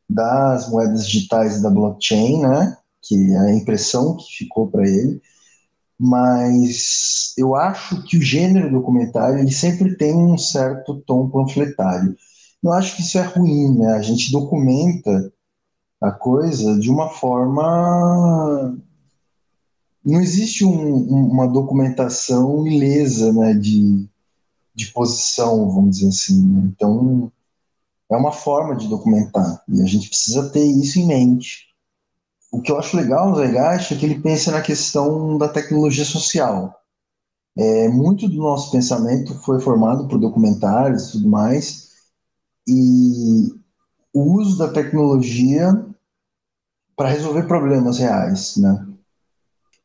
[0.10, 2.78] das moedas digitais da blockchain, né?
[3.02, 5.22] Que é a impressão que ficou para ele.
[6.00, 12.16] Mas eu acho que o gênero documentário ele sempre tem um certo tom panfletário.
[12.62, 13.94] Eu acho que isso é ruim, né?
[13.94, 15.32] A gente documenta
[16.02, 18.76] a coisa de uma forma
[20.06, 24.06] não existe um, uma documentação ilesa né, de,
[24.74, 26.46] de posição, vamos dizer assim.
[26.46, 26.72] Né?
[26.76, 27.32] Então,
[28.12, 31.68] é uma forma de documentar e a gente precisa ter isso em mente.
[32.52, 36.06] O que eu acho legal no Zegashi é que ele pensa na questão da tecnologia
[36.06, 36.80] social.
[37.58, 41.90] É, muito do nosso pensamento foi formado por documentários e tudo mais,
[42.68, 43.54] e
[44.14, 45.72] o uso da tecnologia
[46.96, 48.88] para resolver problemas reais, né?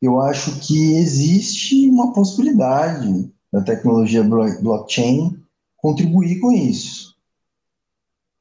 [0.01, 5.39] Eu acho que existe uma possibilidade da tecnologia blockchain
[5.77, 7.15] contribuir com isso.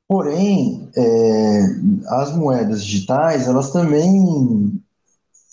[0.09, 1.62] Porém, é,
[2.09, 4.80] as moedas digitais, elas também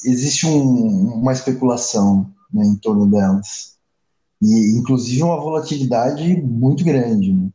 [0.06, 3.76] existe um, uma especulação né, em torno delas
[4.42, 7.34] e inclusive uma volatilidade muito grande.
[7.34, 7.50] Né?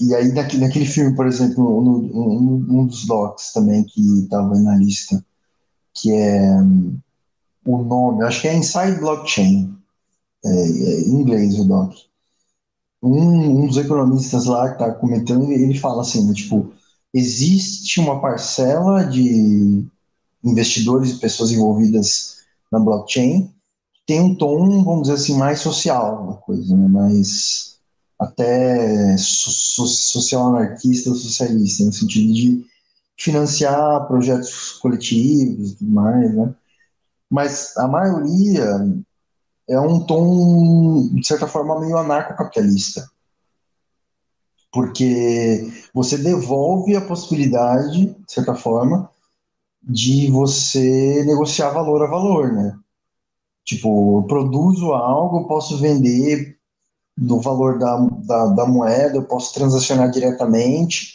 [0.00, 4.76] E aí naquele, naquele filme, por exemplo, um, um dos docs também que estava na
[4.76, 5.24] lista,
[5.94, 6.56] que é
[7.64, 9.76] o nome, acho que é Inside Blockchain,
[10.44, 11.94] é, é em inglês o doc
[13.02, 16.72] um, um dos economistas lá que está comentando, ele fala assim, né, tipo,
[17.14, 19.84] existe uma parcela de
[20.44, 22.38] investidores e pessoas envolvidas
[22.70, 23.46] na blockchain
[23.92, 27.78] que tem um tom, vamos dizer assim, mais social da coisa, né, mais
[28.18, 32.66] até so, social anarquista socialista, no sentido de
[33.16, 36.54] financiar projetos coletivos e tudo mais, né?
[37.30, 38.66] Mas a maioria
[39.70, 43.08] é um tom, de certa forma, meio anarcocapitalista.
[44.72, 49.10] porque você devolve a possibilidade, de certa forma,
[49.82, 52.78] de você negociar valor a valor, né?
[53.64, 56.58] Tipo, eu produzo algo, eu posso vender
[57.16, 61.14] no valor da, da, da moeda, eu posso transacionar diretamente,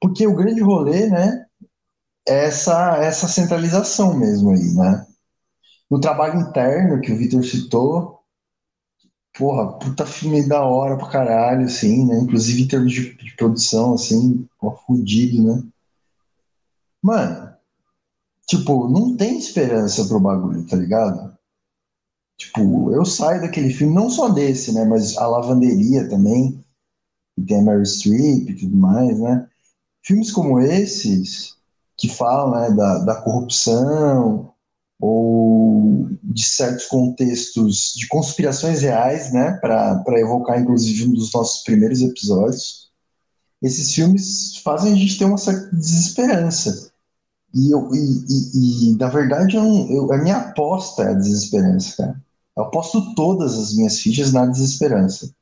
[0.00, 1.46] porque o grande rolê, né,
[2.28, 5.06] é essa, essa centralização mesmo aí, né?
[5.92, 8.24] No trabalho interno que o Vitor citou,
[9.36, 12.18] porra, puta filme da hora pra caralho, assim, né?
[12.20, 15.62] Inclusive em termos de, de produção, assim, pô, fudido, né?
[17.02, 17.54] Mano,
[18.46, 21.36] tipo, não tem esperança pro bagulho, tá ligado?
[22.38, 24.86] Tipo, eu saio daquele filme, não só desse, né?
[24.86, 26.64] Mas a lavanderia também,
[27.36, 29.46] que tem a Mary Streep e tudo mais, né?
[30.02, 31.58] Filmes como esses,
[31.98, 34.51] que falam né, da, da corrupção,
[35.02, 42.00] ou de certos contextos de conspirações reais, né, para evocar inclusive um dos nossos primeiros
[42.02, 42.88] episódios.
[43.60, 46.92] Esses filmes fazem a gente ter uma certa desesperança.
[47.52, 51.96] E, eu, e, e, e na verdade, eu, eu, a minha aposta é a desesperança,
[51.96, 52.22] cara.
[52.56, 55.34] Eu aposto todas as minhas fichas na desesperança.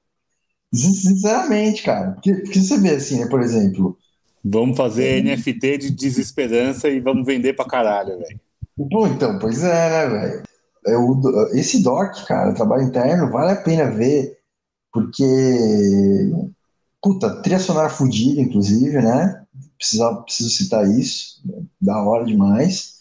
[0.72, 2.12] Sinceramente, cara.
[2.12, 3.98] Porque, porque você vê assim, né, por exemplo.
[4.42, 8.40] Vamos fazer é, NFT de desesperança e vamos vender pra caralho, velho.
[8.88, 10.42] Bom, então, pois é, né, velho?
[10.86, 14.38] É, esse doc, cara, trabalho interno, vale a pena ver,
[14.92, 15.24] porque.
[17.02, 19.44] Puta, trilha sonora fodida, inclusive, né?
[19.78, 21.42] Precisa, preciso citar isso,
[21.80, 23.00] da hora demais.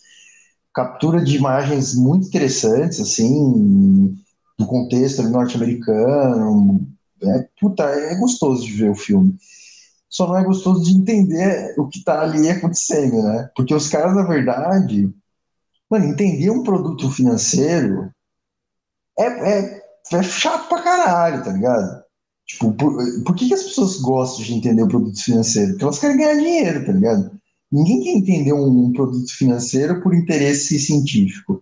[0.73, 4.17] Captura de imagens muito interessantes, assim,
[4.57, 6.87] do contexto norte-americano.
[7.21, 9.35] É, puta, é gostoso de ver o filme.
[10.09, 13.49] Só não é gostoso de entender o que tá ali acontecendo, né?
[13.55, 15.09] Porque os caras, na verdade,
[15.89, 18.11] Mano, entender um produto financeiro
[19.17, 19.83] é, é,
[20.13, 22.03] é chato pra caralho, tá ligado?
[22.45, 25.71] Tipo, por, por que, que as pessoas gostam de entender o produto financeiro?
[25.71, 27.31] Porque elas querem ganhar dinheiro, tá ligado?
[27.71, 31.61] Ninguém quer entender um, um produto financeiro por interesse científico.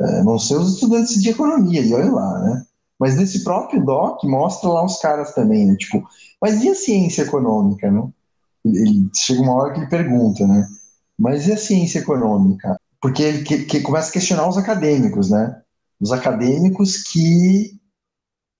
[0.00, 2.66] É, não sei os estudantes de economia, e olha lá, né?
[2.98, 5.76] Mas nesse próprio doc mostra lá os caras também, né?
[5.76, 6.06] Tipo,
[6.40, 8.08] mas e a ciência econômica, né?
[8.64, 10.68] Ele, ele, chega uma hora que ele pergunta, né?
[11.18, 12.77] Mas e a ciência econômica?
[13.00, 15.62] Porque ele que, que começa a questionar os acadêmicos, né?
[16.00, 17.78] Os acadêmicos que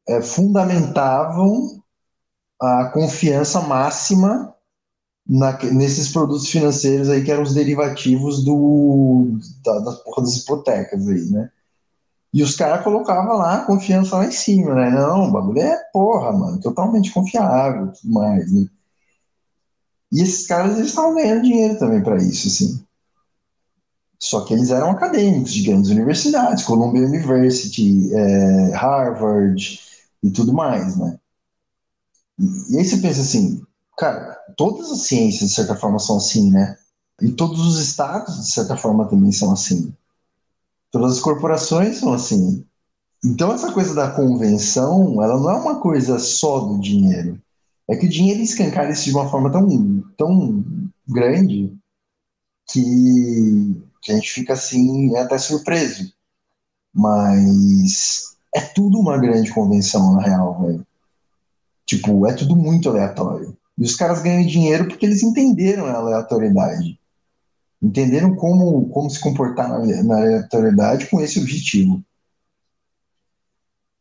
[0.08, 1.82] é, fundamentavam
[2.60, 4.54] a confiança máxima
[5.28, 11.06] na, nesses produtos financeiros aí que eram os derivativos do, da, das, porra, das hipotecas
[11.08, 11.50] aí, né?
[12.32, 14.90] E os caras colocavam lá a confiança lá em cima, né?
[14.90, 18.66] Não, o bagulho é porra, mano, totalmente confiável tudo mais, né?
[20.10, 22.87] E esses caras, eles estavam ganhando dinheiro também para isso, assim.
[24.18, 29.80] Só que eles eram acadêmicos de grandes universidades, Columbia University, é, Harvard
[30.22, 31.18] e tudo mais, né?
[32.38, 33.62] E, e aí você pensa assim,
[33.96, 36.76] cara, todas as ciências de certa forma são assim, né?
[37.20, 39.92] E todos os estados de certa forma também são assim.
[40.90, 42.64] Todas as corporações são assim.
[43.24, 47.40] Então essa coisa da convenção, ela não é uma coisa só do dinheiro.
[47.88, 50.64] É que o dinheiro escancara isso de uma forma tão, tão
[51.06, 51.72] grande
[52.70, 56.12] que que a gente fica assim, é até surpreso.
[56.92, 60.86] Mas é tudo uma grande convenção, na real, velho.
[61.86, 63.56] Tipo, é tudo muito aleatório.
[63.76, 66.98] E os caras ganham dinheiro porque eles entenderam a aleatoriedade.
[67.80, 72.02] Entenderam como, como se comportar na, na aleatoriedade com esse objetivo.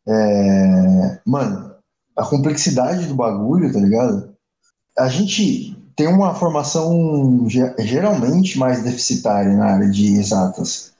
[0.06, 1.74] É, mano,
[2.16, 4.36] a complexidade do bagulho, tá ligado?
[4.98, 7.44] A gente tem uma formação
[7.80, 10.92] geralmente mais deficitária na área de exatas.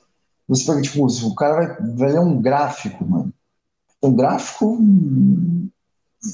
[0.45, 3.33] Você pega, tipo, o cara vai, vai ler um gráfico, mano.
[4.03, 4.77] Um gráfico,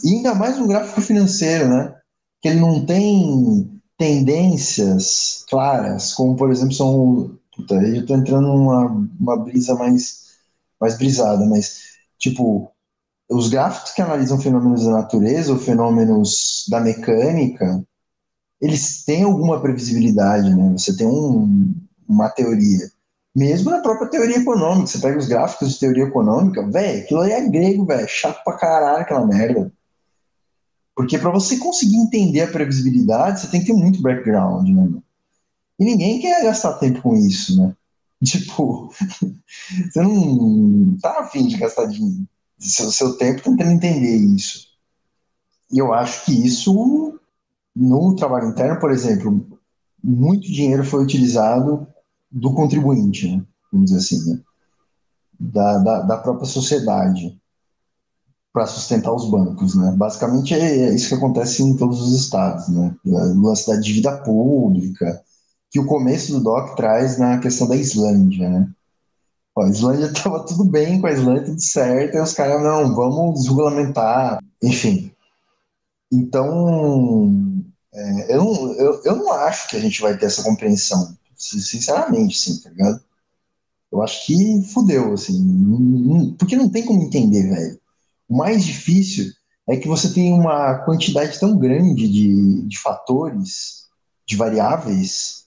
[0.03, 1.93] ainda mais um gráfico financeiro, né?
[2.41, 7.38] Que ele não tem tendências claras, como, por exemplo, são.
[7.55, 8.88] Puta, eu tô entrando numa
[9.20, 10.38] uma brisa mais,
[10.82, 11.82] mais brisada, mas,
[12.18, 12.72] tipo,
[13.30, 17.86] os gráficos que analisam fenômenos da natureza ou fenômenos da mecânica,
[18.62, 20.74] eles têm alguma previsibilidade, né?
[20.78, 21.74] Você tem um,
[22.08, 22.89] uma teoria.
[23.36, 27.32] Mesmo na própria teoria econômica, você pega os gráficos de teoria econômica, velho, aquilo aí
[27.32, 29.72] é grego, velho, chato pra caralho aquela merda.
[30.95, 34.89] Porque para você conseguir entender a previsibilidade, você tem que ter muito background, né?
[35.78, 37.76] E ninguém quer gastar tempo com isso, né?
[38.24, 38.89] Tipo,
[39.91, 42.26] você não tá afim de gastar dinheiro,
[42.58, 44.70] seu, seu tempo tentando entender isso.
[45.70, 47.20] E eu acho que isso
[47.76, 49.59] no trabalho interno, por exemplo,
[50.03, 51.88] muito dinheiro foi utilizado
[52.32, 53.43] do contribuinte, né?
[53.71, 54.41] vamos dizer assim, né?
[55.39, 57.38] da, da, da, própria sociedade,
[58.53, 59.93] para sustentar os bancos, né?
[59.97, 62.95] Basicamente é, é isso que acontece em todos os estados, né?
[63.03, 65.21] Na cidade de dívida pública,
[65.69, 68.69] que o começo do doc traz na questão da Islândia, né?
[69.57, 72.95] Ó, a Islândia estava tudo bem com a Islândia, tudo certo, e os caras, não,
[72.95, 75.11] vamos desregulamentar, enfim.
[76.12, 81.18] Então, é, eu, não, eu, eu não acho que a gente vai ter essa compreensão,
[81.36, 83.01] sinceramente, sim, tá ligado?
[83.91, 87.80] Eu acho que fudeu, assim, porque não tem como entender, velho.
[88.28, 89.32] O mais difícil
[89.68, 93.86] é que você tem uma quantidade tão grande de, de fatores,
[94.26, 95.45] de variáveis,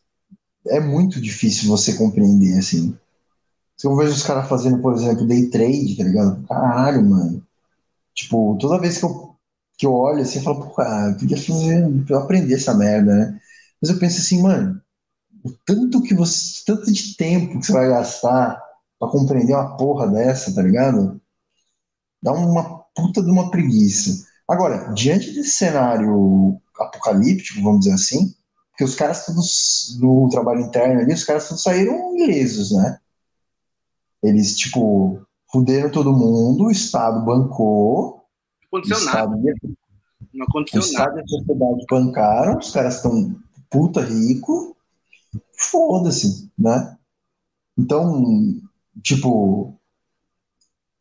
[0.66, 2.96] é muito difícil você compreender, assim.
[3.76, 6.46] Se eu vejo os caras fazendo, por exemplo, day trade, tá ligado?
[6.46, 7.46] Caralho, mano.
[8.14, 9.27] Tipo, toda vez que eu,
[9.78, 13.40] que eu olho assim, eu falo, ah, eu podia fazer, eu aprender essa merda, né?
[13.80, 14.82] Mas eu penso assim, mano,
[15.44, 18.60] o tanto que você, tanto de tempo que você vai gastar
[18.98, 21.20] para compreender uma porra dessa, tá ligado?
[22.20, 24.26] Dá uma puta de uma preguiça.
[24.48, 28.34] Agora, diante desse cenário apocalíptico, vamos dizer assim,
[28.70, 32.98] porque os caras todos no trabalho interno ali, os caras todos saíram ilesos, né?
[34.22, 35.20] Eles, tipo,
[35.50, 38.17] fuderam todo mundo, o Estado bancou.
[38.72, 39.36] Não aconteceu nada.
[40.34, 41.20] Não aconteceu nada.
[41.20, 43.36] e a sociedade bancaram, os caras estão
[43.70, 44.76] puta rico,
[45.52, 46.96] foda-se, né?
[47.76, 48.60] Então,
[49.02, 49.78] tipo,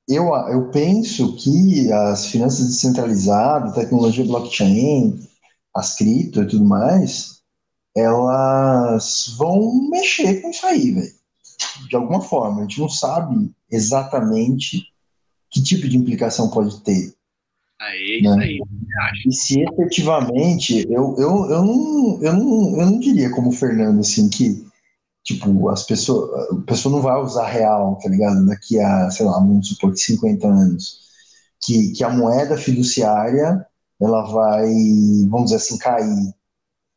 [0.08, 5.20] eu, eu penso que as finanças descentralizadas, tecnologia blockchain,
[5.76, 7.42] as cripto e tudo mais,
[7.96, 11.18] elas vão mexer com isso aí, velho.
[11.90, 12.60] De alguma forma.
[12.60, 14.86] A gente não sabe exatamente
[15.50, 17.17] que tipo de implicação pode ter.
[17.80, 18.30] Aí, né?
[18.30, 18.62] isso aí.
[19.26, 24.00] E se efetivamente, eu, eu, eu, não, eu, não, eu não diria como o Fernando,
[24.00, 24.68] assim, que
[25.28, 28.46] tipo, as pessoas, a pessoa não vai usar real, tá ligado?
[28.46, 31.02] Daqui a, sei lá, vamos supor que 50 anos.
[31.62, 33.66] Que, que a moeda fiduciária,
[34.00, 34.66] ela vai,
[35.30, 36.34] vamos dizer assim, cair.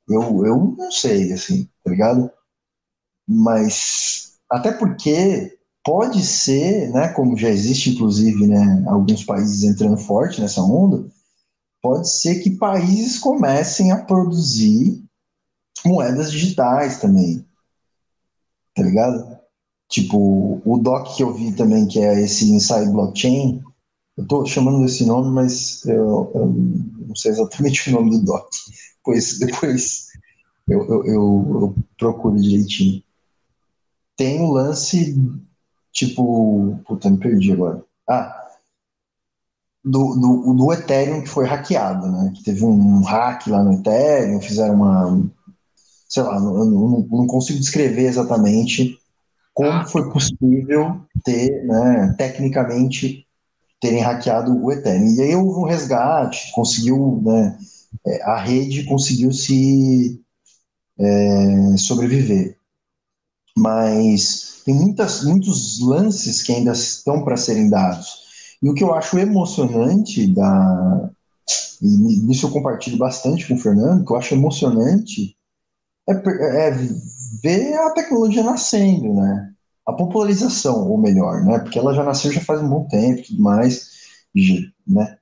[0.09, 2.31] Eu, eu não sei, assim, tá ligado?
[3.29, 10.41] Mas, até porque pode ser, né, como já existe, inclusive, né, alguns países entrando forte
[10.41, 11.07] nessa onda,
[11.83, 15.03] pode ser que países comecem a produzir
[15.85, 17.45] moedas digitais também,
[18.75, 19.39] tá ligado?
[19.89, 23.61] Tipo, o doc que eu vi também, que é esse Inside Blockchain,
[24.17, 26.47] eu tô chamando desse nome, mas eu, eu
[27.09, 28.47] não sei exatamente o nome do doc.
[28.99, 30.07] Depois, depois
[30.69, 33.03] eu, eu, eu, eu procuro direitinho.
[34.17, 35.17] Tem o lance,
[35.93, 37.83] tipo, puta, me perdi agora.
[38.09, 38.49] Ah,
[39.85, 42.33] do, do, do Ethereum que foi hackeado, né?
[42.35, 45.31] Que teve um hack lá no Ethereum, fizeram uma,
[46.09, 48.99] sei lá, não, não, não consigo descrever exatamente
[49.55, 49.85] como ah.
[49.85, 53.27] foi possível ter, né, tecnicamente,
[53.81, 55.15] terem hackeado o Ethereum.
[55.15, 57.59] E aí houve um resgate, conseguiu, né,
[58.07, 60.21] é, a rede conseguiu se
[60.99, 62.57] é, sobreviver.
[63.57, 68.21] Mas tem muitas, muitos lances que ainda estão para serem dados.
[68.63, 71.11] E o que eu acho emocionante da.
[71.81, 75.35] E nisso eu compartilho bastante com o Fernando, que eu acho emocionante
[76.09, 76.71] é, é
[77.43, 79.53] ver a tecnologia nascendo, né?
[79.87, 81.59] A popularização, ou melhor, né?
[81.59, 83.89] Porque ela já nasceu já faz um bom tempo e tudo mais,
[84.87, 85.17] né?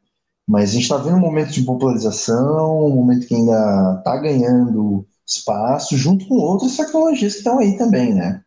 [0.47, 5.07] Mas a gente está vendo um momento de popularização, um momento que ainda está ganhando
[5.27, 8.43] espaço, junto com outras tecnologias que estão aí também, né?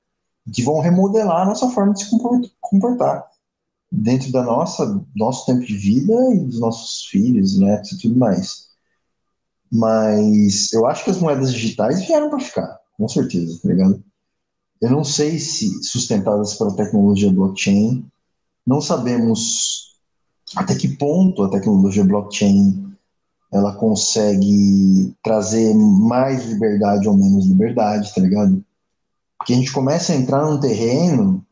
[0.52, 2.10] Que vão remodelar a nossa forma de se
[2.60, 3.26] comportar
[3.92, 8.70] dentro da nossa nosso tempo de vida e dos nossos filhos, netos e tudo mais.
[9.72, 14.04] Mas eu acho que as moedas digitais vieram para ficar, com certeza, tá ligado?
[14.82, 18.06] Eu não sei se sustentadas pela tecnologia blockchain,
[18.66, 19.92] não sabemos
[20.56, 22.92] até que ponto a tecnologia blockchain
[23.54, 28.64] ela consegue trazer mais liberdade ou menos liberdade, tá ligado?
[29.42, 31.44] Porque a gente começa a entrar num terreno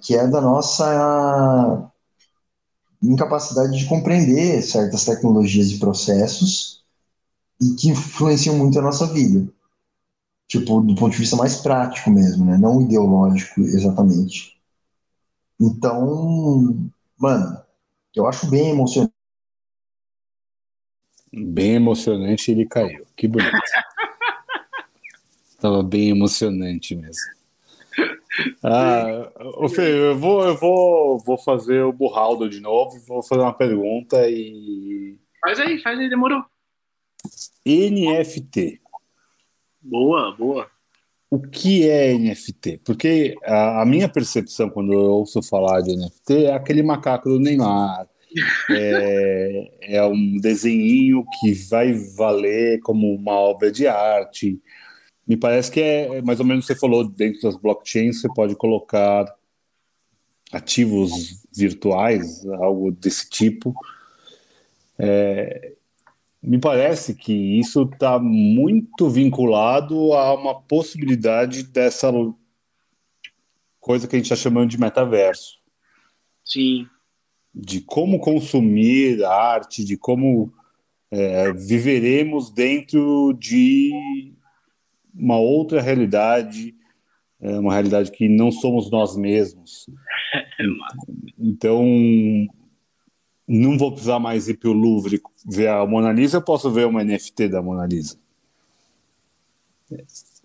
[0.00, 1.90] que é da nossa
[3.02, 6.82] incapacidade de compreender certas tecnologias e processos
[7.60, 9.46] e que influenciam muito a nossa vida.
[10.48, 12.56] Tipo, do ponto de vista mais prático mesmo, né?
[12.56, 14.56] Não ideológico exatamente.
[15.60, 16.88] Então,
[17.18, 17.60] mano,
[18.14, 19.12] eu acho bem emocionante.
[21.30, 23.04] Bem emocionante ele caiu.
[23.14, 23.52] Que bonito.
[25.60, 27.36] Tava bem emocionante mesmo.
[28.62, 33.40] Ah, ô Fê, eu vou, eu vou, vou fazer o burraldo de novo, vou fazer
[33.40, 35.18] uma pergunta e.
[35.40, 36.44] Faz aí, faz aí, demorou.
[37.64, 38.78] NFT.
[39.80, 40.70] Boa, boa.
[41.30, 42.82] O que é NFT?
[42.84, 47.40] Porque a, a, minha percepção quando eu ouço falar de NFT é aquele macaco do
[47.40, 48.06] Neymar,
[48.70, 54.60] é, é um desenho que vai valer como uma obra de arte.
[55.26, 59.26] Me parece que é mais ou menos você falou, dentro das blockchains você pode colocar
[60.52, 63.74] ativos virtuais, algo desse tipo.
[64.98, 65.74] É,
[66.40, 72.12] me parece que isso está muito vinculado a uma possibilidade dessa
[73.80, 75.58] coisa que a gente está chamando de metaverso.
[76.44, 76.86] Sim.
[77.52, 80.52] De como consumir arte, de como
[81.10, 84.35] é, viveremos dentro de
[85.18, 86.74] uma outra realidade,
[87.40, 89.86] é, uma realidade que não somos nós mesmos.
[91.38, 91.84] Então,
[93.46, 96.86] não vou precisar mais ir para o Louvre ver a Mona Lisa, eu posso ver
[96.86, 98.18] uma NFT da Mona Lisa.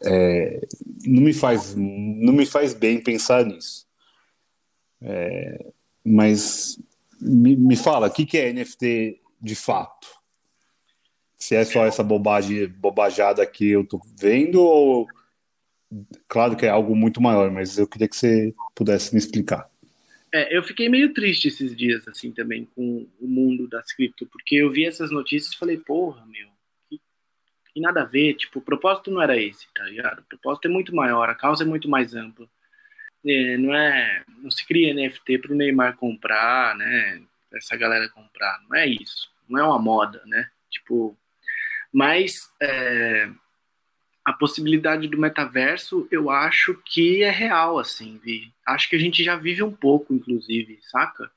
[0.04, 0.68] É,
[1.06, 3.88] não me faz não me faz bem pensar nisso.
[5.02, 5.72] É,
[6.06, 6.78] mas
[7.20, 10.21] me, me fala, o que, que é NFT de fato?
[11.42, 15.08] Se é só essa bobagem, bobajada que eu tô vendo, ou
[16.28, 19.68] claro que é algo muito maior, mas eu queria que você pudesse me explicar.
[20.32, 24.56] É, eu fiquei meio triste esses dias, assim, também, com o mundo das cripto, porque
[24.56, 26.48] eu vi essas notícias e falei, porra, meu,
[26.88, 27.02] que,
[27.74, 30.20] que, nada a ver, tipo, o propósito não era esse, tá ligado?
[30.20, 32.48] O propósito é muito maior, a causa é muito mais ampla.
[33.26, 37.24] É, não é, não se cria NFT para o Neymar comprar, né,
[37.54, 41.18] essa galera comprar, não é isso, não é uma moda, né, tipo,
[41.92, 43.30] mas é,
[44.24, 48.52] a possibilidade do metaverso, eu acho que é real, assim, Vi.
[48.66, 51.30] Acho que a gente já vive um pouco, inclusive, saca?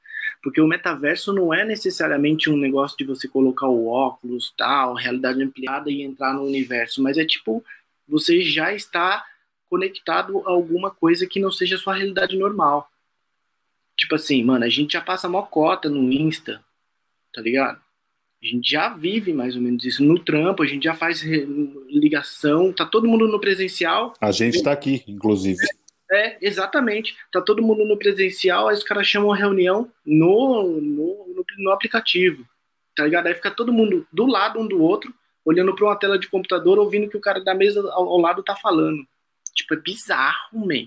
[0.43, 5.43] Porque o metaverso não é necessariamente um negócio de você colocar o óculos, tal, realidade
[5.43, 7.65] ampliada e entrar no universo, mas é tipo,
[8.07, 9.25] você já está
[9.69, 12.91] conectado a alguma coisa que não seja a sua realidade normal.
[13.97, 16.63] Tipo assim, mano, a gente já passa mó cota no Insta,
[17.33, 17.84] tá ligado?
[18.45, 21.23] A gente já vive mais ou menos isso no trampo, a gente já faz
[21.89, 24.13] ligação, tá todo mundo no presencial.
[24.21, 25.57] A gente está aqui, inclusive.
[26.13, 27.17] É, exatamente.
[27.33, 31.71] Tá todo mundo no presencial, aí os caras chamam a reunião no, no, no, no
[31.71, 32.47] aplicativo.
[32.95, 33.29] Tá ligado?
[33.29, 35.13] Aí fica todo mundo do lado um do outro,
[35.43, 38.19] olhando para uma tela de computador, ouvindo o que o cara da mesa ao, ao
[38.19, 39.07] lado tá falando.
[39.55, 40.87] Tipo, é bizarro, man.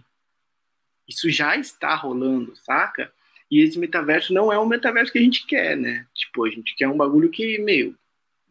[1.07, 3.11] Isso já está rolando, saca?
[3.49, 6.05] E esse metaverso não é um metaverso que a gente quer, né?
[6.13, 7.95] Tipo, a gente quer um bagulho que, meio,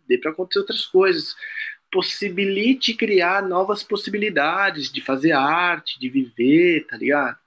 [0.09, 1.35] dê para acontecer outras coisas.
[1.93, 7.39] Possibilite criar novas possibilidades de fazer arte, de viver, tá ligado?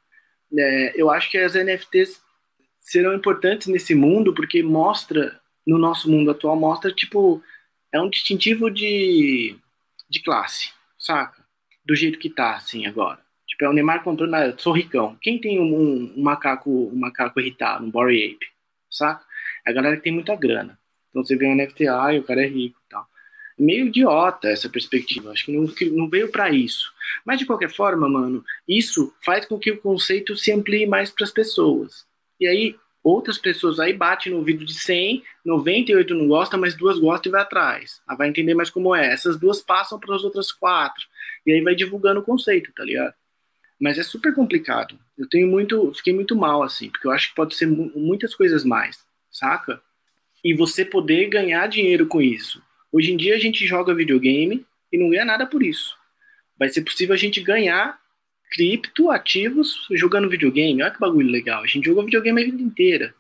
[0.57, 2.21] É, eu acho que as NFTs
[2.79, 7.43] serão importantes nesse mundo porque mostra, no nosso mundo atual, mostra, tipo,
[7.91, 9.55] é um distintivo de,
[10.09, 11.43] de classe, saca?
[11.85, 13.19] Do jeito que tá, assim, agora.
[13.61, 15.17] O Neymar comprando, ah, eu sou ricão.
[15.21, 18.45] Quem tem um, um, macaco um macaco irritado, um Bory Ape,
[18.89, 19.23] saca?
[19.67, 20.79] É a galera que tem muita grana.
[21.09, 23.05] Então você vê um NFT, ah, o cara é rico e tal.
[23.57, 26.93] Meio idiota essa perspectiva, acho que não, que não veio para isso.
[27.25, 31.25] Mas de qualquer forma, mano, isso faz com que o conceito se amplie mais para
[31.25, 32.05] as pessoas.
[32.39, 36.97] E aí outras pessoas aí batem no ouvido de 100, 98 não gosta, mas duas
[36.99, 38.01] gostam e vai atrás.
[38.07, 39.11] Aí vai entender mais como é.
[39.11, 41.03] Essas duas passam para as outras quatro.
[41.45, 43.13] E aí vai divulgando o conceito, tá ligado?
[43.79, 44.99] Mas é super complicado.
[45.17, 48.65] Eu tenho muito, fiquei muito mal assim, porque eu acho que pode ser muitas coisas
[48.65, 48.99] mais,
[49.31, 49.81] saca?
[50.43, 52.61] E você poder ganhar dinheiro com isso.
[52.91, 55.97] Hoje em dia a gente joga videogame e não ganha nada por isso.
[56.57, 57.99] Vai ser possível a gente ganhar
[58.51, 60.81] cripto ativos jogando videogame.
[60.81, 61.63] Olha que bagulho legal.
[61.63, 63.15] A gente jogou videogame a vida inteira.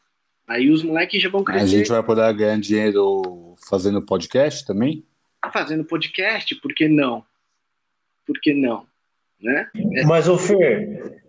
[0.47, 1.63] Aí os moleques já vão crescer.
[1.63, 5.05] A gente vai poder ganhar dinheiro fazendo podcast também?
[5.53, 7.23] Fazendo podcast, por que não?
[8.25, 8.88] Por que não?
[9.41, 9.67] Né?
[9.95, 10.03] É...
[10.05, 11.19] Mas, ô Fer,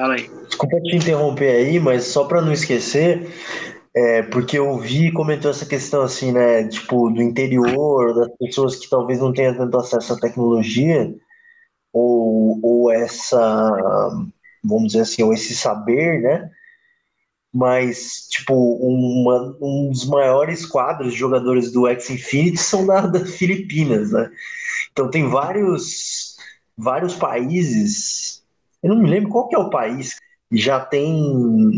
[0.00, 0.30] Fala aí.
[0.46, 3.28] desculpa te interromper aí, mas só para não esquecer,
[3.94, 8.88] é, porque eu vi comentou essa questão assim, né, tipo, do interior, das pessoas que
[8.88, 11.14] talvez não tenham tanto acesso à tecnologia,
[11.92, 13.70] ou, ou essa,
[14.64, 16.50] vamos dizer assim, ou esse saber, né,
[17.52, 23.26] mas, tipo, uma, um dos maiores quadros de jogadores do X Infinity são da, da
[23.26, 24.30] Filipinas, né,
[24.92, 26.29] então tem vários
[26.80, 28.44] vários países,
[28.82, 30.16] eu não me lembro qual que é o país,
[30.52, 31.08] já tem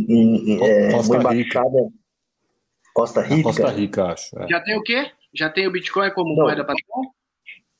[0.08, 1.88] em, é, Costa uma embaixada.
[2.94, 3.42] Costa Rica?
[3.42, 4.38] Costa Rica, acho.
[4.38, 4.48] É.
[4.48, 5.10] Já tem o quê?
[5.34, 6.44] Já tem o Bitcoin como não.
[6.44, 7.12] moeda padrão?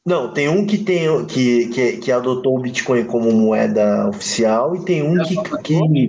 [0.05, 4.85] Não, tem um que tem que, que, que adotou o Bitcoin como moeda oficial e
[4.85, 6.09] tem um é que, que,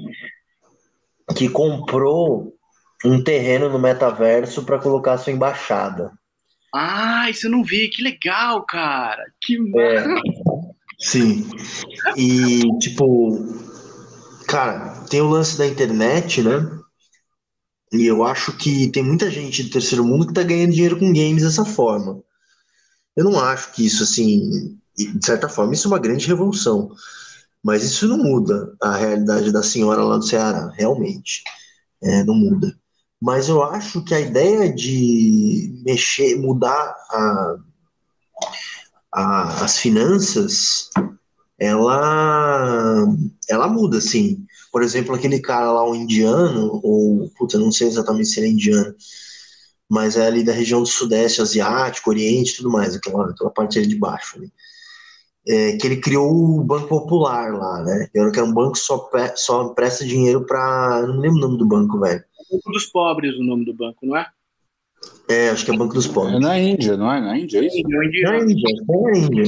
[1.35, 2.53] que comprou
[3.05, 6.11] um terreno no metaverso para colocar sua embaixada.
[6.73, 9.23] Ah, isso eu não vi, que legal, cara.
[9.39, 10.05] Que é,
[10.99, 11.49] Sim.
[12.15, 13.37] E, tipo,
[14.47, 16.79] cara, tem o lance da internet, né?
[17.91, 21.13] E eu acho que tem muita gente do terceiro mundo que tá ganhando dinheiro com
[21.13, 22.23] games dessa forma.
[23.15, 26.91] Eu não acho que isso, assim, de certa forma, isso é uma grande revolução.
[27.63, 31.43] Mas isso não muda a realidade da senhora lá do Ceará, realmente.
[32.01, 32.75] É, não muda.
[33.21, 37.55] Mas eu acho que a ideia de mexer, mudar a,
[39.13, 40.89] a, as finanças,
[41.59, 43.05] ela,
[43.49, 44.45] ela muda, sim.
[44.71, 48.51] Por exemplo, aquele cara lá, o indiano, ou, puta, não sei exatamente se ele é
[48.51, 48.95] indiano,
[49.89, 53.87] mas é ali da região do Sudeste Asiático, Oriente tudo mais, aquela, aquela parte ali
[53.87, 54.37] de baixo.
[54.37, 54.51] Ali.
[55.47, 58.07] É, que ele criou o Banco Popular lá, né?
[58.11, 61.05] Que era um banco que só, só presta dinheiro para.
[61.05, 62.23] Não lembro o nome do banco, velho.
[62.49, 64.25] Banco dos Pobres, o nome do banco, não é?
[65.27, 66.35] É, acho que é Banco dos Pobres.
[66.35, 67.21] É na Índia, não é?
[67.21, 67.77] Na Índia, é isso?
[67.77, 69.43] É na Índia, é na Índia.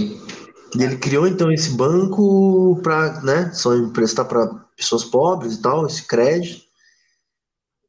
[0.77, 5.85] E ele criou então esse banco para, né, só emprestar para pessoas pobres e tal,
[5.85, 6.65] esse crédito.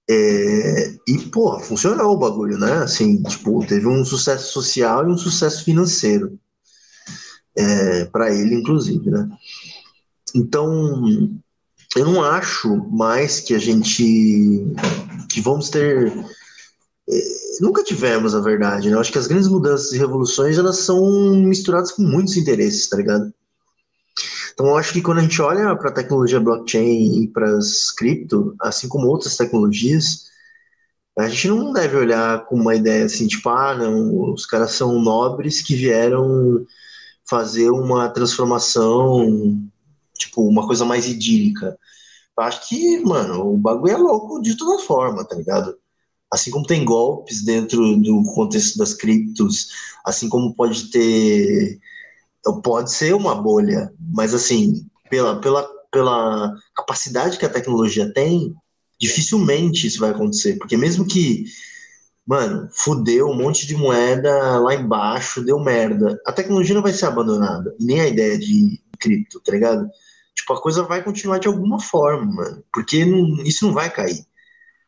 [0.08, 2.74] É, e, pô, funcionou o bagulho, né?
[2.74, 6.38] Assim, tipo, teve um sucesso social e um sucesso financeiro.
[7.56, 9.28] É, para ele, inclusive, né?
[10.34, 11.28] Então,
[11.96, 14.66] eu não acho mais que a gente.
[15.30, 16.12] que vamos ter.
[17.60, 18.96] Nunca tivemos, a verdade, né?
[18.96, 22.96] Eu acho que as grandes mudanças e revoluções elas são misturadas com muitos interesses, tá
[22.96, 23.32] ligado?
[24.52, 27.90] Então, eu acho que quando a gente olha para a tecnologia blockchain e para as
[27.92, 30.26] cripto, assim como outras tecnologias,
[31.18, 35.00] a gente não deve olhar com uma ideia assim, tipo, ah, não, os caras são
[35.00, 36.66] nobres que vieram
[37.28, 39.58] fazer uma transformação,
[40.18, 41.78] tipo, uma coisa mais idílica.
[42.38, 45.76] Eu acho que, mano, o bagulho é louco de toda forma, tá ligado?
[46.36, 49.68] Assim como tem golpes dentro do contexto das criptos,
[50.04, 51.80] assim como pode ter
[52.62, 58.54] pode ser uma bolha, mas assim, pela, pela, pela capacidade que a tecnologia tem,
[59.00, 61.46] dificilmente isso vai acontecer, porque mesmo que,
[62.26, 67.06] mano, fudeu um monte de moeda lá embaixo, deu merda, a tecnologia não vai ser
[67.06, 69.88] abandonada, nem a ideia de cripto, tá ligado?
[70.34, 74.22] Tipo, a coisa vai continuar de alguma forma, mano, porque não, isso não vai cair.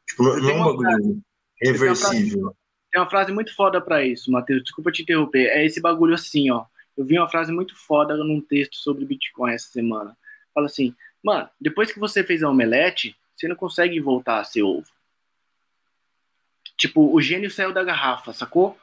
[0.06, 1.22] Tipo, não, não é um bagulho
[1.60, 2.54] reversível.
[2.90, 4.62] Tem uma frase muito foda para isso, Matheus.
[4.62, 5.46] Desculpa te interromper.
[5.48, 6.64] É esse bagulho assim, ó.
[6.96, 10.16] Eu vi uma frase muito foda num texto sobre Bitcoin essa semana.
[10.54, 14.62] Fala assim, mano, depois que você fez a omelete, você não consegue voltar a ser
[14.62, 14.86] ovo.
[16.76, 18.78] Tipo, o gênio saiu da garrafa, sacou?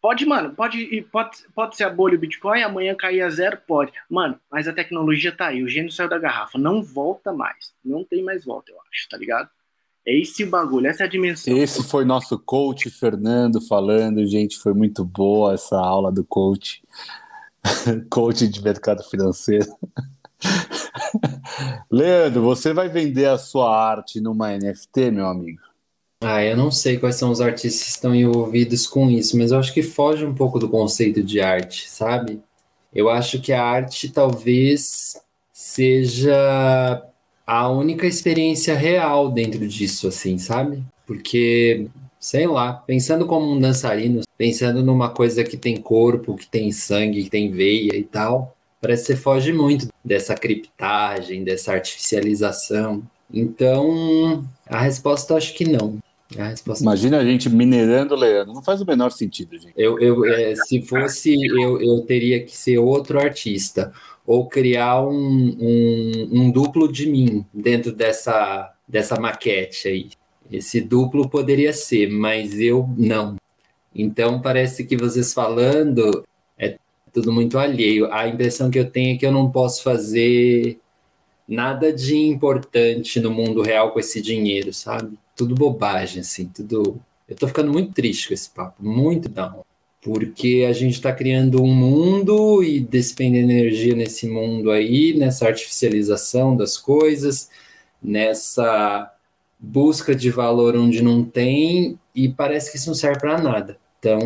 [0.00, 3.92] Pode, mano, pode, pode, pode ser a bolha o Bitcoin, amanhã cair a zero, pode.
[4.10, 7.72] Mano, mas a tecnologia tá aí, o gênio saiu da garrafa, não volta mais.
[7.84, 9.48] Não tem mais volta, eu acho, tá ligado?
[10.06, 11.56] É esse o bagulho, essa é a dimensão.
[11.56, 14.26] Esse foi nosso coach, Fernando, falando.
[14.26, 16.82] Gente, foi muito boa essa aula do coach.
[18.10, 19.66] coach de mercado financeiro.
[21.90, 25.60] Leandro, você vai vender a sua arte numa NFT, meu amigo?
[26.20, 29.58] Ah, eu não sei quais são os artistas que estão envolvidos com isso, mas eu
[29.58, 32.40] acho que foge um pouco do conceito de arte, sabe?
[32.94, 35.20] Eu acho que a arte talvez
[35.52, 37.02] seja
[37.52, 40.82] a única experiência real dentro disso, assim, sabe?
[41.06, 41.86] Porque
[42.18, 47.24] sei lá, pensando como um dançarino, pensando numa coisa que tem corpo, que tem sangue,
[47.24, 53.02] que tem veia e tal, parece que você foge muito dessa criptagem, dessa artificialização.
[53.30, 55.98] Então, a resposta acho que não.
[56.38, 59.74] A resposta Imagina a gente minerando Leandro, não faz o menor sentido, gente.
[59.76, 63.92] Eu, eu é, se fosse, eu, eu teria que ser outro artista,
[64.26, 70.10] ou criar um, um, um duplo de mim dentro dessa, dessa maquete aí.
[70.50, 73.36] Esse duplo poderia ser, mas eu não.
[73.94, 76.24] Então parece que vocês falando
[76.58, 76.76] é
[77.12, 78.12] tudo muito alheio.
[78.12, 80.78] A impressão que eu tenho é que eu não posso fazer
[81.52, 85.18] nada de importante no mundo real com esse dinheiro, sabe?
[85.36, 87.00] Tudo bobagem, assim, tudo.
[87.28, 89.64] Eu tô ficando muito triste com esse papo, muito não.
[90.00, 96.56] Porque a gente está criando um mundo e despendendo energia nesse mundo aí, nessa artificialização
[96.56, 97.50] das coisas,
[98.02, 99.12] nessa
[99.58, 103.78] busca de valor onde não tem e parece que isso não serve para nada.
[103.98, 104.18] Então,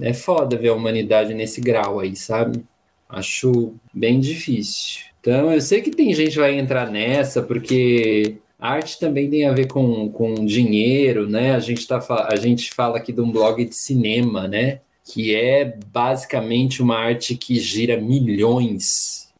[0.00, 2.64] é foda ver a humanidade nesse grau aí, sabe?
[3.08, 5.11] Acho bem difícil.
[5.22, 9.52] Então, eu sei que tem gente que vai entrar nessa, porque arte também tem a
[9.52, 11.54] ver com, com dinheiro, né?
[11.54, 14.80] A gente, tá, a gente fala aqui de um blog de cinema, né?
[15.04, 19.32] Que é basicamente uma arte que gira milhões.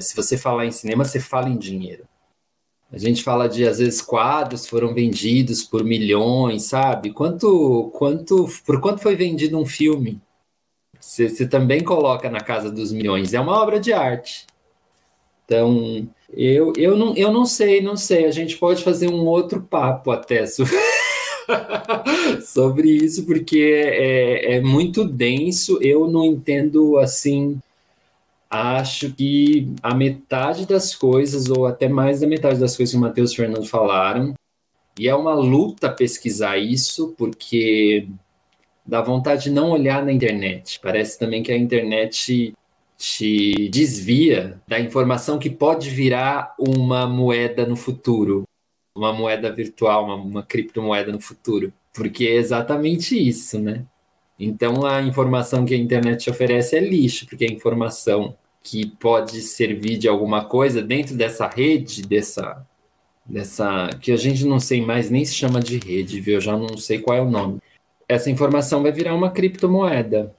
[0.00, 2.04] Se você falar em cinema, você fala em dinheiro.
[2.92, 7.10] A gente fala de, às vezes, quadros foram vendidos por milhões, sabe?
[7.12, 10.22] Quanto, quanto, por quanto foi vendido um filme?
[11.00, 13.34] Você, você também coloca na casa dos milhões.
[13.34, 14.46] É uma obra de arte.
[15.44, 18.26] Então, eu, eu, não, eu não sei, não sei.
[18.26, 20.74] A gente pode fazer um outro papo até sobre,
[22.42, 25.78] sobre isso, porque é, é muito denso.
[25.82, 27.58] Eu não entendo assim.
[28.48, 33.00] Acho que a metade das coisas, ou até mais da metade das coisas que o
[33.00, 34.32] Matheus e o Fernando falaram,
[34.98, 38.06] e é uma luta pesquisar isso, porque
[38.86, 40.78] dá vontade de não olhar na internet.
[40.80, 42.54] Parece também que a internet
[42.96, 48.44] te desvia da informação que pode virar uma moeda no futuro,
[48.94, 53.84] uma moeda virtual, uma, uma criptomoeda no futuro, porque é exatamente isso, né?
[54.38, 59.98] Então a informação que a internet oferece é lixo, porque a informação que pode servir
[59.98, 62.66] de alguma coisa dentro dessa rede, dessa
[63.26, 66.34] dessa que a gente não sei mais nem se chama de rede, viu?
[66.34, 67.58] Eu já não sei qual é o nome.
[68.08, 70.34] Essa informação vai virar uma criptomoeda.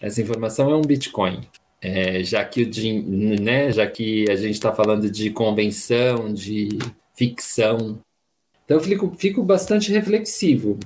[0.00, 1.42] Essa informação é um Bitcoin.
[1.82, 6.78] É, já que o né, já que a gente está falando de convenção, de
[7.14, 7.98] ficção,
[8.64, 10.78] então eu fico, fico bastante reflexivo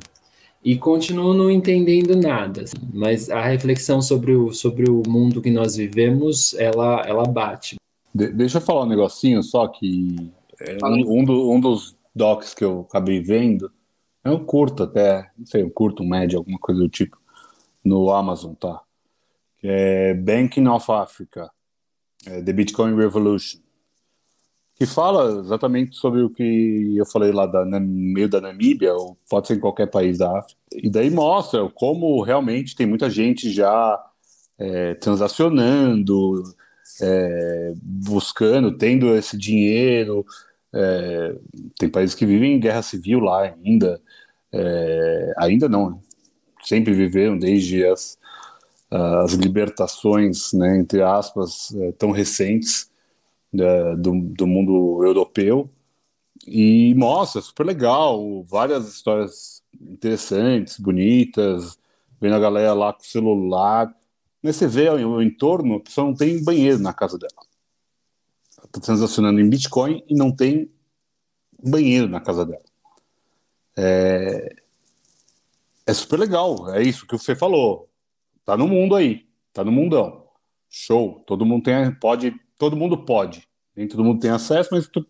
[0.65, 2.63] e continuo não entendendo nada.
[2.63, 7.77] Assim, mas a reflexão sobre o, sobre o mundo que nós vivemos, ela, ela bate.
[8.13, 12.55] De, deixa eu falar um negocinho só que é, um, um, do, um, dos docs
[12.55, 13.71] que eu acabei vendo
[14.25, 17.17] é um curto até, não sei, um curto, um médio, alguma coisa do tipo,
[17.85, 18.81] no Amazon, tá?
[19.69, 21.51] É Banking of Africa,
[22.27, 23.61] é The Bitcoin Revolution,
[24.77, 29.17] que fala exatamente sobre o que eu falei lá da, no meio da Namíbia, ou
[29.29, 30.61] pode ser em qualquer país da África.
[30.73, 33.99] E daí mostra como realmente tem muita gente já
[34.59, 36.43] é, transacionando,
[37.01, 40.25] é, buscando, tendo esse dinheiro.
[40.75, 41.35] É,
[41.79, 44.01] tem países que vivem em guerra civil lá ainda.
[44.53, 45.99] É, ainda não, né?
[46.63, 48.19] sempre viveram desde as
[49.23, 52.91] as libertações, né, entre aspas, é, tão recentes
[53.53, 55.71] do, do mundo europeu
[56.47, 61.79] e mostra, super legal, várias histórias interessantes, bonitas,
[62.21, 63.95] vendo a galera lá com o celular.
[64.43, 67.33] Mas você vê o entorno, a pessoa não tem banheiro na casa dela.
[68.65, 70.71] Está transacionando em Bitcoin e não tem
[71.63, 72.63] banheiro na casa dela.
[73.77, 74.57] É,
[75.87, 77.89] é super legal, é isso que você falou.
[78.47, 80.25] Tá no mundo aí, tá no mundão.
[80.71, 81.21] Show.
[81.27, 83.45] Todo mundo tem, pode, todo mundo pode.
[83.75, 85.05] Nem todo mundo tem acesso, mas tu,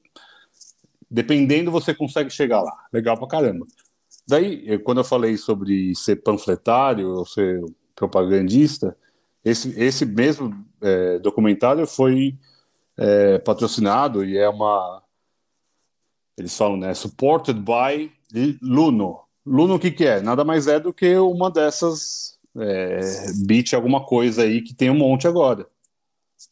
[1.10, 2.72] dependendo você consegue chegar lá.
[2.90, 3.66] Legal pra caramba.
[4.26, 7.62] Daí, quando eu falei sobre ser panfletário ou ser
[7.94, 8.96] propagandista,
[9.44, 12.38] esse, esse mesmo é, documentário foi
[12.96, 15.02] é, patrocinado e é uma.
[16.38, 16.94] Eles falam, né?
[16.94, 18.10] Supported by
[18.62, 19.20] Luno.
[19.44, 20.22] Luno, o que, que é?
[20.22, 23.00] Nada mais é do que uma dessas é,
[23.44, 25.66] beat alguma coisa aí que tem um monte agora.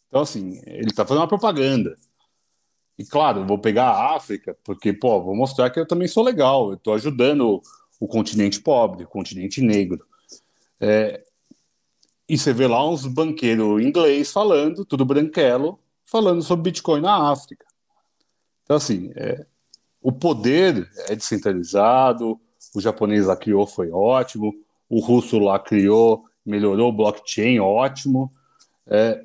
[0.09, 1.97] Então, assim, ele está fazendo uma propaganda.
[2.99, 6.69] E claro, vou pegar a África, porque, pô, vou mostrar que eu também sou legal,
[6.69, 7.61] eu estou ajudando
[7.99, 10.07] o, continente pobre, o continente negro.
[10.81, 11.25] É,
[12.29, 17.67] e você vê lá uns banqueiros inglês falando, tudo branquelo, falando sobre Bitcoin na África.
[18.63, 19.45] Então, assim, é,
[20.01, 22.41] o poder é descentralizado,
[22.75, 24.55] o japonês lá criou, foi ótimo,
[24.95, 28.31] o russo lá criou, melhorou o blockchain, ótimo.
[28.87, 29.21] É,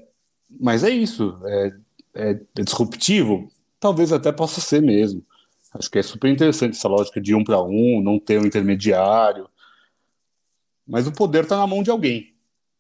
[0.60, 1.74] mas é isso, é,
[2.16, 3.52] é, é, disruptivo?
[3.80, 5.24] Talvez até possa ser mesmo.
[5.72, 9.48] Acho que é super interessante essa lógica de um para um, não ter um intermediário.
[10.88, 12.34] Mas o poder está na mão de alguém.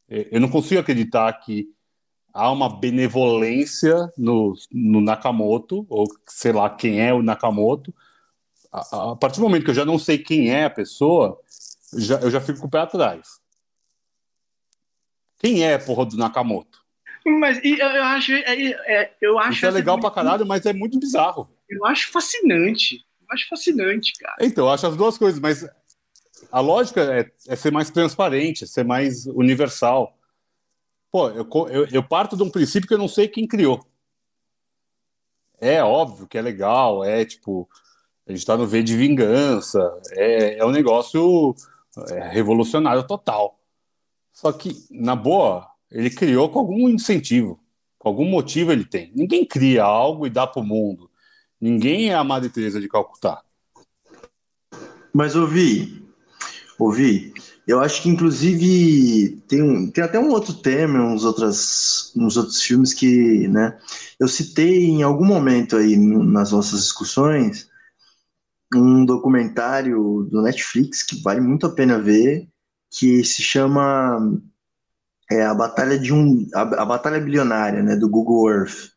[0.09, 1.69] É, eu não consigo acreditar que
[2.33, 7.93] há uma benevolência no, no Nakamoto, ou sei lá quem é o Nakamoto.
[8.71, 11.39] A, a partir do momento que eu já não sei quem é a pessoa,
[11.97, 13.39] já, eu já fico com o pé atrás.
[15.39, 16.79] Quem é, porra, do Nakamoto?
[17.25, 18.31] Mas eu, eu acho.
[18.33, 21.49] É, é, eu acho Isso é legal pra caralho, mas é muito bizarro.
[21.69, 23.05] Eu acho fascinante.
[23.21, 24.37] Eu acho fascinante, cara.
[24.41, 25.67] Então, eu acho as duas coisas, mas
[26.51, 30.17] a lógica é, é ser mais transparente, ser mais universal.
[31.11, 33.85] Pô, eu, eu, eu, parto de um princípio que eu não sei quem criou.
[35.59, 37.67] É óbvio que é legal, é tipo,
[38.25, 39.79] a gente tá no V de vingança,
[40.11, 41.53] é, é um negócio
[42.09, 43.59] é revolucionário total.
[44.33, 47.59] Só que, na boa, ele criou com algum incentivo,
[47.97, 49.11] com algum motivo ele tem.
[49.15, 51.09] Ninguém cria algo e dá para o mundo.
[51.59, 53.41] Ninguém é a Madre Teresa de Calcutá.
[55.13, 56.01] Mas ouvi,
[56.77, 57.33] ouvi.
[57.67, 62.61] Eu acho que inclusive tem, um, tem até um outro tema, uns, outras, uns outros
[62.61, 63.77] filmes que, né?
[64.19, 67.68] Eu citei em algum momento aí nas nossas discussões
[68.75, 72.47] um documentário do Netflix que vale muito a pena ver,
[72.91, 74.19] que se chama
[75.31, 78.91] é, a batalha de um a, a batalha bilionária, né, do Google Earth.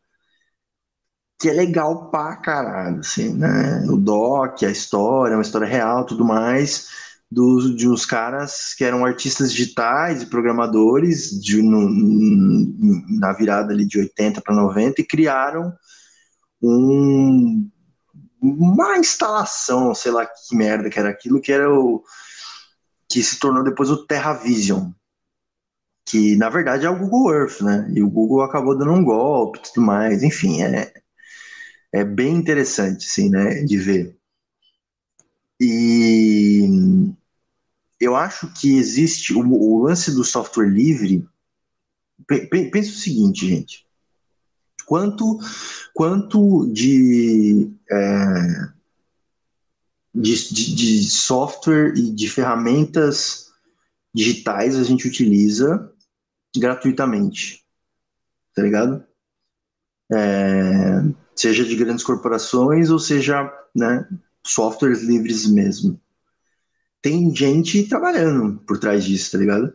[1.40, 3.84] que é legal pra caralho, assim, né?
[3.88, 6.88] O doc, a história, uma história real, tudo mais,
[7.30, 11.88] dos, de uns caras que eram artistas digitais e programadores de, no,
[13.18, 15.72] na virada ali de 80 para 90 e criaram
[16.62, 17.68] um,
[18.42, 22.04] uma instalação, sei lá que merda que era aquilo, que era o
[23.08, 24.90] que se tornou depois o TerraVision,
[26.04, 27.90] que na verdade é o Google Earth, né?
[27.94, 30.92] E o Google acabou dando um golpe e tudo mais, enfim, é,
[31.92, 34.16] é bem interessante, sim, né, de ver.
[35.60, 36.66] E
[38.00, 41.24] eu acho que existe o, o lance do software livre.
[42.26, 43.86] Pensa o seguinte, gente.
[44.92, 45.38] Quanto,
[45.94, 48.68] quanto de, é,
[50.14, 53.50] de, de, de software e de ferramentas
[54.14, 55.90] digitais a gente utiliza
[56.54, 57.64] gratuitamente?
[58.54, 59.02] Tá ligado?
[60.12, 61.00] É,
[61.34, 64.06] seja de grandes corporações ou seja né,
[64.44, 65.98] softwares livres mesmo.
[67.00, 69.74] Tem gente trabalhando por trás disso, tá ligado?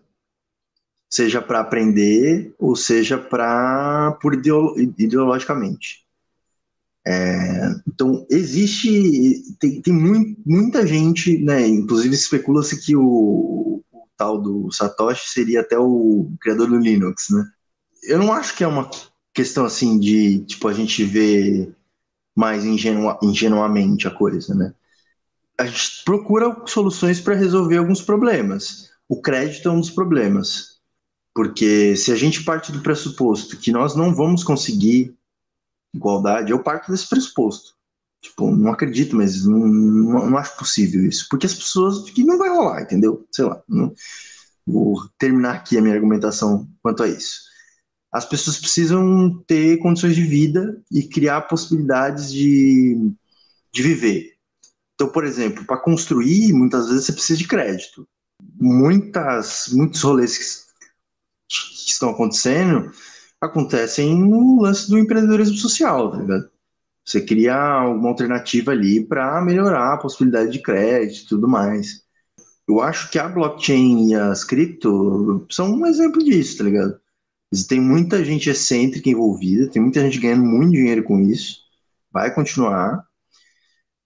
[1.09, 6.05] Seja para aprender ou seja para por ideologicamente.
[7.05, 11.65] É, então existe tem, tem muito, muita gente, né?
[11.65, 17.45] Inclusive especula-se que o, o tal do Satoshi seria até o criador do Linux, né?
[18.03, 18.89] Eu não acho que é uma
[19.33, 21.71] questão assim de, tipo, a gente vê
[22.35, 24.73] mais ingenua, ingenuamente a coisa, né?
[25.57, 28.89] A gente procura soluções para resolver alguns problemas.
[29.07, 30.76] O crédito é um dos problemas.
[31.37, 35.15] Porque se a gente parte do pressuposto que nós não vamos conseguir
[35.93, 37.75] igualdade, eu parto desse pressuposto.
[38.19, 41.27] Tipo, não acredito, mas não, não, não acho possível isso.
[41.29, 43.23] Porque as pessoas que não vai rolar, entendeu?
[43.31, 43.61] Sei lá.
[43.69, 43.93] Não,
[44.65, 47.45] vou terminar aqui a minha argumentação quanto a isso
[48.11, 53.11] as pessoas precisam ter condições de vida e criar possibilidades de,
[53.71, 54.33] de viver.
[54.95, 58.07] Então, por exemplo, para construir, muitas vezes você precisa de crédito.
[58.59, 60.66] Muitas, muitos rolês
[61.47, 62.91] que, estão acontecendo
[63.39, 66.49] acontecem no lance do empreendedorismo social, tá ligado?
[67.05, 72.03] Você cria alguma alternativa ali para melhorar a possibilidade de crédito e tudo mais.
[72.67, 76.99] Eu acho que a blockchain e as cripto são um exemplo disso, tá ligado?
[77.69, 81.61] Tem muita gente excêntrica envolvida, tem muita gente ganhando muito dinheiro com isso,
[82.11, 83.05] vai continuar.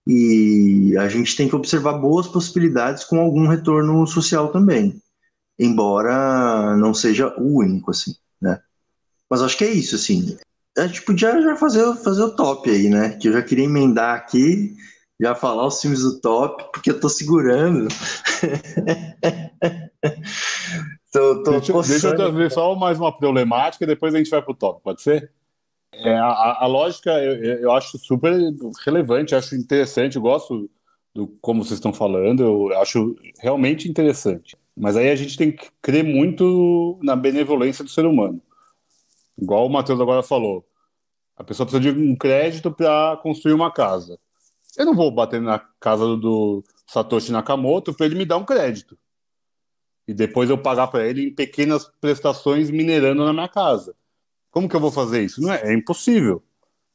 [0.06, 5.02] E a gente tem que observar boas possibilidades com algum retorno social também,
[5.62, 8.60] embora não seja o único, assim, né?
[9.30, 10.38] Mas acho que é isso, assim.
[10.78, 13.18] A gente podia já fazer, fazer o top aí, né?
[13.18, 14.76] Que eu já queria emendar aqui,
[15.20, 17.88] já falar os filmes do top, porque eu tô segurando.
[21.12, 24.42] Tô, tô deixa, deixa, eu trazer só mais uma problemática e depois a gente vai
[24.42, 25.30] para o top, pode ser?
[25.94, 28.34] É, a, a, lógica eu, eu, acho super
[28.86, 30.70] relevante, acho interessante, eu gosto
[31.14, 34.56] do como vocês estão falando, eu acho realmente interessante.
[34.76, 38.42] Mas aí a gente tem que crer muito na benevolência do ser humano.
[39.38, 40.66] Igual o Matheus agora falou.
[41.36, 44.20] A pessoa precisa de um crédito para construir uma casa.
[44.78, 48.98] Eu não vou bater na casa do Satoshi Nakamoto para ele me dar um crédito
[50.12, 53.96] e depois eu pagar para ele em pequenas prestações minerando na minha casa.
[54.50, 55.42] Como que eu vou fazer isso?
[55.42, 56.44] Não é, é impossível.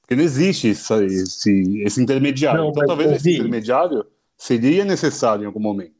[0.03, 2.61] Porque não existe esse, esse, esse intermediário.
[2.61, 4.05] Não, então talvez esse intermediário
[4.36, 5.95] seria necessário em algum momento.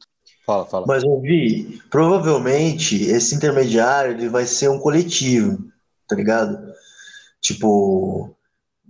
[0.47, 0.85] Fala, fala.
[0.87, 5.57] Mas ouvi, provavelmente esse intermediário ele vai ser um coletivo,
[6.07, 6.73] tá ligado?
[7.41, 8.33] Tipo,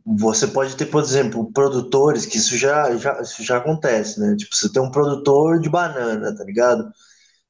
[0.06, 4.36] você pode ter, por exemplo, produtores, que isso já, já, isso já acontece, né?
[4.36, 6.94] Tipo, você tem um produtor de banana, tá ligado?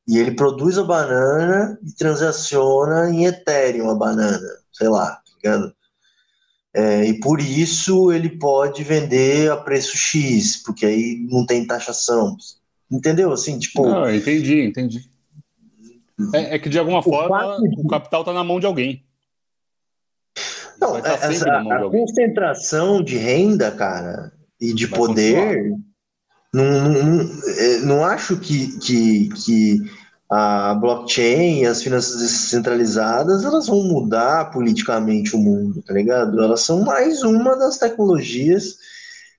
[0.08, 4.40] E ele produz a banana e transaciona em Ethereum a banana,
[4.72, 5.76] sei lá, tá ligado?
[6.74, 12.38] É, e por isso ele pode vender a preço X, porque aí não tem taxação.
[12.92, 13.32] Entendeu?
[13.32, 13.88] Assim, tipo.
[13.88, 15.10] Não, entendi, entendi.
[16.34, 17.82] É, é que de alguma forma de...
[17.82, 19.04] o capital está na mão de alguém.
[20.80, 24.32] Não, tá essa, a, a concentração de renda, cara,
[24.62, 25.78] e de Vai poder
[26.54, 29.78] não, não, é, não acho que, que, que
[30.30, 36.42] a blockchain e as finanças descentralizadas elas vão mudar politicamente o mundo, tá ligado?
[36.42, 38.78] Elas são mais uma das tecnologias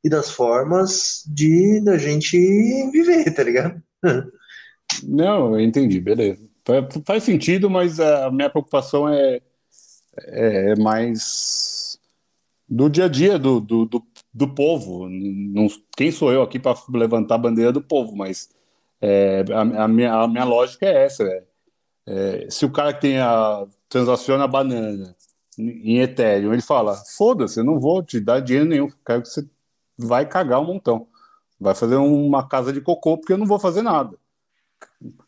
[0.02, 2.36] e das formas de da gente
[2.90, 3.82] viver, tá ligado?
[5.02, 6.40] Não, eu entendi, beleza.
[7.04, 9.40] Faz sentido, mas a minha preocupação é,
[10.16, 11.98] é mais
[12.68, 14.02] do dia a dia do, do, do,
[14.32, 15.08] do povo.
[15.08, 15.66] Não,
[15.96, 18.50] quem sou eu aqui para levantar a bandeira do povo, mas
[19.00, 21.24] é, a, a, minha, a minha lógica é essa.
[21.24, 21.44] É,
[22.06, 25.16] é, se o cara que tem a, transaciona a banana
[25.58, 26.52] em Ethereum.
[26.52, 29.46] Ele fala: foda-se, eu não vou te dar dinheiro nenhum, quero que você
[29.98, 31.08] vai cagar um montão.
[31.60, 34.16] Vai fazer uma casa de cocô, porque eu não vou fazer nada.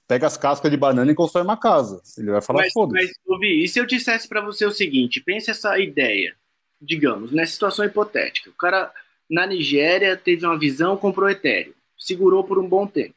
[0.07, 2.01] Pega as cascas de banana e constrói uma casa.
[2.17, 3.07] Ele vai falar: foda-se.
[3.07, 6.37] Mas, ouvi, e se eu dissesse para você o seguinte: pense essa ideia,
[6.81, 8.51] digamos, nessa situação hipotética.
[8.51, 8.93] O cara
[9.29, 13.15] na Nigéria teve uma visão, comprou Ethereum, segurou por um bom tempo.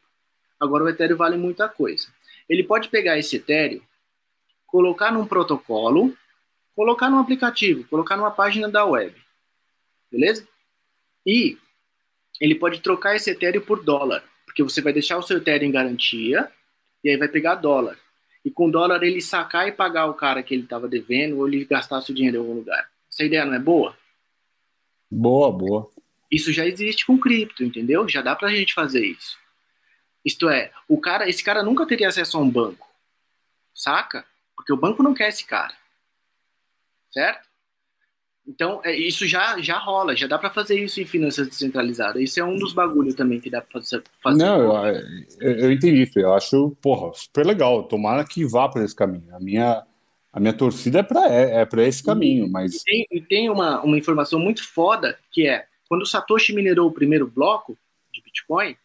[0.59, 2.07] Agora o Ethereum vale muita coisa.
[2.49, 3.81] Ele pode pegar esse Ethereum,
[4.65, 6.15] colocar num protocolo,
[6.75, 9.15] colocar num aplicativo, colocar numa página da web.
[10.11, 10.47] Beleza?
[11.25, 11.57] E
[12.39, 15.71] ele pode trocar esse Ethereum por dólar, porque você vai deixar o seu Ethereum em
[15.71, 16.51] garantia
[17.03, 17.97] e aí vai pegar dólar.
[18.43, 21.63] E com dólar ele sacar e pagar o cara que ele estava devendo ou ele
[21.65, 22.89] gastasse o dinheiro em algum lugar.
[23.11, 23.97] Essa ideia não é boa?
[25.09, 25.89] Boa, boa.
[26.29, 28.07] Isso já existe com cripto, entendeu?
[28.09, 29.37] Já dá pra gente fazer isso.
[30.25, 32.89] Isto é, o cara, esse cara nunca teria acesso a um banco.
[33.73, 34.25] Saca?
[34.55, 35.75] Porque o banco não quer esse cara.
[37.11, 37.47] Certo?
[38.45, 42.21] Então, é, isso já, já rola, já dá para fazer isso em finanças descentralizadas.
[42.21, 44.03] Isso é um dos bagulhos também que dá para fazer.
[44.25, 47.83] Não, eu, eu, entendi, eu acho, porra, super legal.
[47.83, 49.33] Tomara que vá para esse caminho.
[49.33, 49.83] A minha,
[50.31, 52.75] a minha torcida é para é, é esse caminho, mas.
[52.75, 56.89] E tem, e tem uma, uma informação muito foda que é quando o Satoshi minerou
[56.89, 57.77] o primeiro bloco
[58.11, 58.75] de Bitcoin,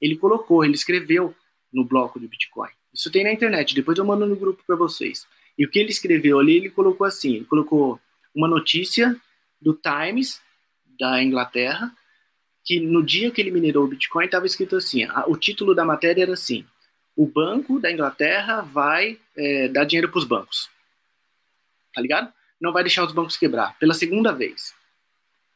[0.00, 1.34] ele colocou, ele escreveu
[1.72, 2.70] no bloco de Bitcoin.
[2.92, 5.26] Isso tem na internet, depois eu mando no grupo para vocês.
[5.58, 8.00] E o que ele escreveu ali, ele colocou assim, ele colocou
[8.34, 9.16] uma notícia
[9.60, 10.42] do Times
[10.98, 11.94] da Inglaterra,
[12.64, 15.84] que no dia que ele minerou o Bitcoin estava escrito assim, a, o título da
[15.84, 16.66] matéria era assim,
[17.16, 20.68] o banco da Inglaterra vai é, dar dinheiro para os bancos.
[21.94, 22.32] Tá ligado?
[22.60, 24.74] Não vai deixar os bancos quebrar, pela segunda vez.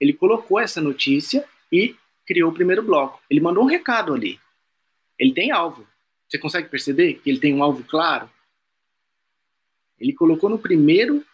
[0.00, 1.96] Ele colocou essa notícia e
[2.26, 3.20] criou o primeiro bloco.
[3.28, 4.38] Ele mandou um recado ali.
[5.18, 5.86] Ele tem alvo.
[6.28, 8.30] Você consegue perceber que ele tem um alvo claro?
[9.98, 11.24] Ele colocou no primeiro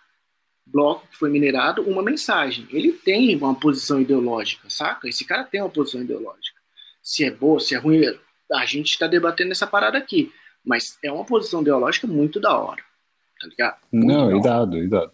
[0.66, 2.66] bloco que foi minerado uma mensagem.
[2.70, 5.08] Ele tem uma posição ideológica, saca?
[5.08, 6.58] Esse cara tem uma posição ideológica.
[7.02, 8.02] Se é boa, se é ruim,
[8.52, 10.32] a gente está debatendo essa parada aqui.
[10.64, 12.82] Mas é uma posição ideológica muito da hora.
[13.40, 13.76] Tá ligado?
[13.92, 15.12] Muito não, idado, idado.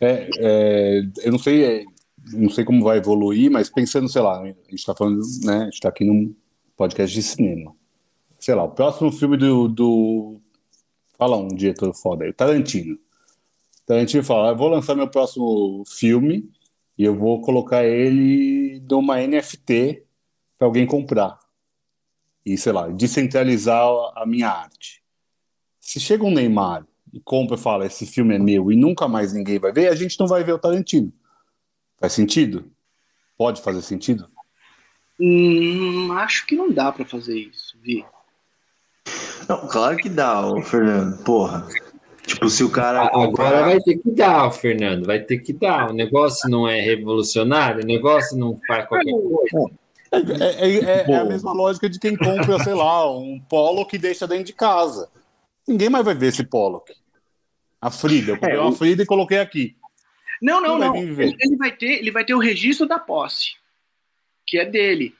[0.00, 1.84] É, é, eu não sei, é,
[2.32, 5.58] não sei como vai evoluir, mas pensando, sei lá, a gente está falando, né?
[5.58, 6.34] A gente está aqui num
[6.76, 7.74] podcast de cinema.
[8.38, 9.66] Sei lá, o próximo filme do.
[9.66, 10.40] do
[11.18, 12.98] fala um diretor foda aí, Tarantino.
[13.86, 16.50] Tarantino fala: eu vou lançar meu próximo filme
[16.98, 20.02] e eu vou colocar ele numa NFT
[20.58, 21.38] para alguém comprar.
[22.44, 25.02] E, sei lá, descentralizar a minha arte.
[25.80, 29.32] Se chega um Neymar e compra e fala: esse filme é meu e nunca mais
[29.32, 31.12] ninguém vai ver, a gente não vai ver o Tarantino.
[31.98, 32.70] Faz sentido?
[33.38, 34.28] Pode fazer sentido?
[35.18, 38.04] Hum, acho que não dá para fazer isso, Vi.
[39.48, 41.22] Não, claro que dá, Fernando.
[41.22, 41.66] Porra.
[42.26, 43.02] Tipo, se o cara.
[43.12, 45.06] Agora vai ter que dar, Fernando.
[45.06, 45.90] Vai ter que dar.
[45.90, 49.70] O negócio não é revolucionário, o negócio não faz qualquer coisa.
[50.12, 53.98] É, é, é, é, a mesma lógica de quem compra, sei lá, um polo que
[53.98, 55.08] deixa dentro de casa.
[55.66, 56.82] Ninguém mais vai ver esse polo.
[57.80, 58.32] A Frida.
[58.32, 59.76] Eu comprei uma Frida e coloquei aqui.
[60.40, 60.96] Não, não, não.
[60.96, 63.54] Ele, ele, vai ter, ele vai ter o registro da posse,
[64.46, 65.14] que é dele.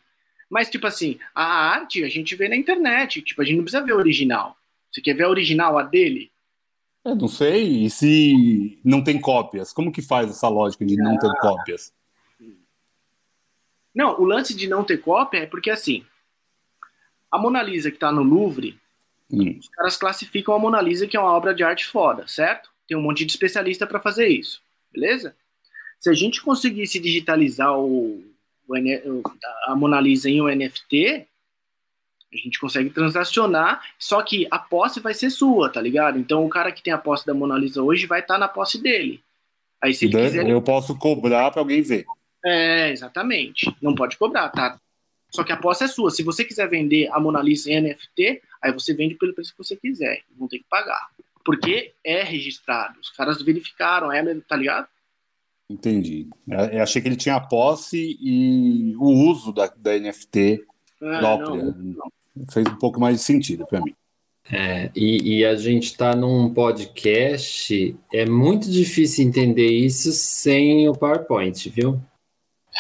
[0.49, 3.23] Mas, tipo assim, a arte a gente vê na internet.
[3.23, 4.57] Tipo, a gente não precisa ver o original.
[4.91, 6.31] Você quer ver a original, a dele?
[7.07, 7.85] Eu não sei.
[7.85, 9.73] E se não tem cópias?
[9.73, 11.41] Como que faz essa lógica de não ter ah.
[11.41, 11.93] cópias?
[13.95, 16.05] Não, o lance de não ter cópia é porque, assim,
[17.31, 18.79] a Mona Lisa que está no Louvre,
[19.31, 19.57] hum.
[19.59, 22.71] os caras classificam a Mona Lisa que é uma obra de arte foda, certo?
[22.87, 24.61] Tem um monte de especialista para fazer isso
[24.97, 25.37] beleza?
[26.01, 28.25] Se a gente conseguisse digitalizar o,
[28.67, 29.23] o,
[29.67, 31.27] a Mona Lisa em um NFT,
[32.37, 36.19] a gente consegue transacionar, só que a posse vai ser sua, tá ligado?
[36.19, 38.49] Então o cara que tem a posse da Mona Lisa hoje vai estar tá na
[38.49, 39.21] posse dele.
[39.83, 40.49] Aí se ele quiser...
[40.49, 42.05] Eu posso cobrar para alguém ver.
[42.45, 43.75] É, exatamente.
[43.83, 44.79] Não pode cobrar, tá?
[45.31, 46.11] Só que a posse é sua.
[46.11, 49.59] Se você quiser vender a Mona Lisa em NFT, aí você vende pelo preço que
[49.59, 50.23] você quiser.
[50.37, 51.09] Vão ter que pagar.
[51.45, 52.99] Porque é registrado.
[53.01, 54.89] Os caras verificaram, é, tá ligado?
[55.69, 56.29] Entendi.
[56.49, 60.65] Eu achei que ele tinha a posse e o uso da, da NFT
[61.03, 61.65] é, própria.
[61.65, 62.13] Não, não.
[62.51, 63.95] Fez um pouco mais de sentido para mim.
[64.51, 70.93] É, e, e, a gente está num podcast, é muito difícil entender isso sem o
[70.93, 72.01] PowerPoint, viu?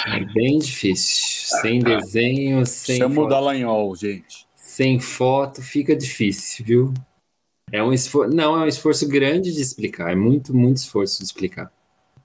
[0.06, 1.58] É bem difícil.
[1.60, 2.98] Sem desenho, sem.
[2.98, 4.46] Chama o Dallagnol, gente.
[4.54, 6.94] Sem foto fica difícil, viu?
[7.72, 8.34] É um esforço.
[8.34, 10.12] Não, é um esforço grande de explicar.
[10.12, 11.72] É muito, muito esforço de explicar.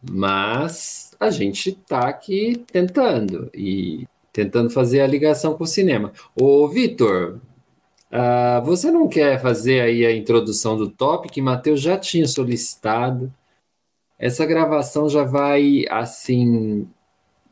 [0.07, 6.11] Mas a gente está aqui tentando e tentando fazer a ligação com o cinema.
[6.35, 7.39] Ô, Vitor,
[8.11, 13.31] uh, você não quer fazer aí a introdução do tópico que Matheus já tinha solicitado?
[14.21, 16.87] essa gravação já vai assim.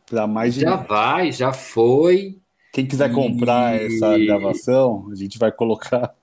[0.07, 0.61] Para mais de...
[0.61, 2.37] Já vai, já foi.
[2.71, 3.87] Quem quiser comprar e...
[3.87, 6.13] essa gravação, a gente vai colocar.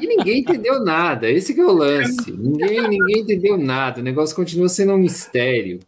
[0.00, 2.32] E ninguém entendeu nada, esse que é o lance.
[2.32, 5.80] Ninguém, ninguém entendeu nada, o negócio continua sendo um mistério.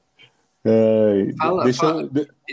[0.64, 2.10] É, fala, deixa fala,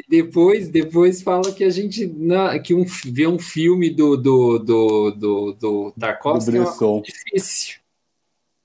[0.09, 5.11] depois, depois fala que a gente na, que um, vê um filme do, do, do,
[5.11, 7.79] do, do Tarkovsky do é difícil.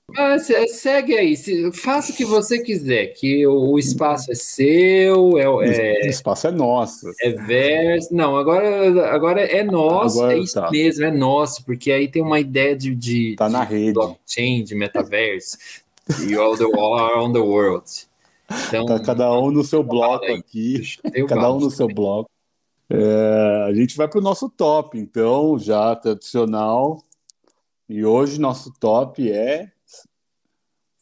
[0.09, 1.35] Mas é, segue aí,
[1.73, 6.51] faça o que você quiser, que o espaço é seu, é, é o espaço é
[6.51, 7.11] nosso.
[7.21, 8.13] É verso.
[8.13, 10.69] Não, agora, agora é nosso, agora, é isso tá.
[10.69, 13.93] mesmo, é nosso, porque aí tem uma ideia de, de, tá na de rede.
[13.93, 15.57] blockchain, de metaverso,
[16.27, 17.85] e all the, all around the world.
[18.67, 20.81] Então, tá cada um no seu bloco aqui,
[21.27, 22.29] cada um no seu bloco.
[22.89, 27.03] É, a gente vai para o nosso top, então, já tradicional.
[27.89, 29.71] E hoje nosso top é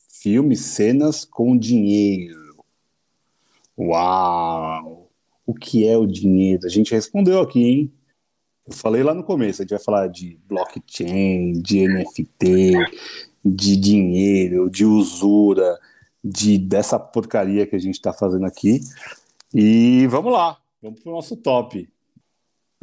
[0.07, 2.63] filmes, cenas com dinheiro.
[3.77, 5.09] Uau!
[5.45, 6.65] O que é o dinheiro?
[6.65, 7.93] A gente respondeu aqui, hein?
[8.65, 12.71] Eu falei lá no começo, a gente vai falar de blockchain, de NFT,
[13.43, 15.77] de dinheiro, de usura,
[16.23, 18.79] de dessa porcaria que a gente está fazendo aqui.
[19.53, 21.87] E vamos lá, vamos para o nosso top.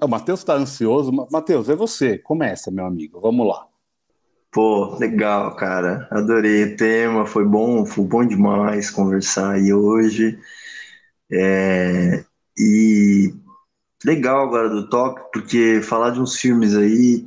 [0.00, 1.12] O Matheus está ansioso.
[1.30, 2.18] Matheus, é você.
[2.18, 3.20] Começa, meu amigo.
[3.20, 3.66] Vamos lá.
[4.50, 6.08] Pô, legal, cara.
[6.10, 10.38] Adorei o tema, foi bom, foi bom demais conversar aí hoje.
[11.30, 12.24] É,
[12.58, 13.32] e
[14.04, 17.26] legal agora do top, porque falar de uns filmes aí.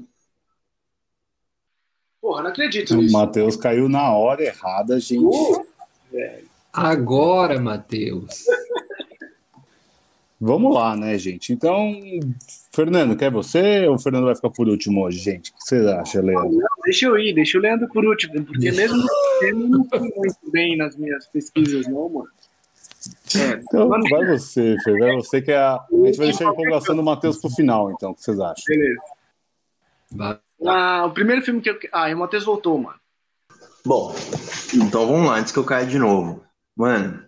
[2.19, 3.15] Porra, não acredito nisso.
[3.15, 5.23] O Matheus caiu na hora errada, gente.
[5.23, 5.65] Uh,
[6.71, 8.43] agora, Matheus.
[10.45, 11.53] Vamos lá, né, gente?
[11.53, 11.93] Então,
[12.73, 15.51] Fernando, quer você ou o Fernando vai ficar por último hoje, gente?
[15.51, 16.57] O que você acha, Leandro?
[16.57, 19.01] Não, deixa eu ir, deixa o Leandro por último, porque mesmo
[19.41, 22.27] eu não fui muito bem nas minhas pesquisas, não, mano.
[23.37, 25.75] É, então, vai você, Fer, vai você que é a...
[25.75, 28.63] a gente vai deixar a empolgação do Matheus pro final, então, o que vocês acham?
[28.67, 30.33] Beleza.
[30.65, 31.79] Ah, o primeiro filme que eu...
[31.93, 32.99] Ah, e o Matheus voltou, mano.
[33.85, 34.15] Bom,
[34.73, 36.43] então vamos lá, antes que eu caia de novo.
[36.75, 37.21] Mano,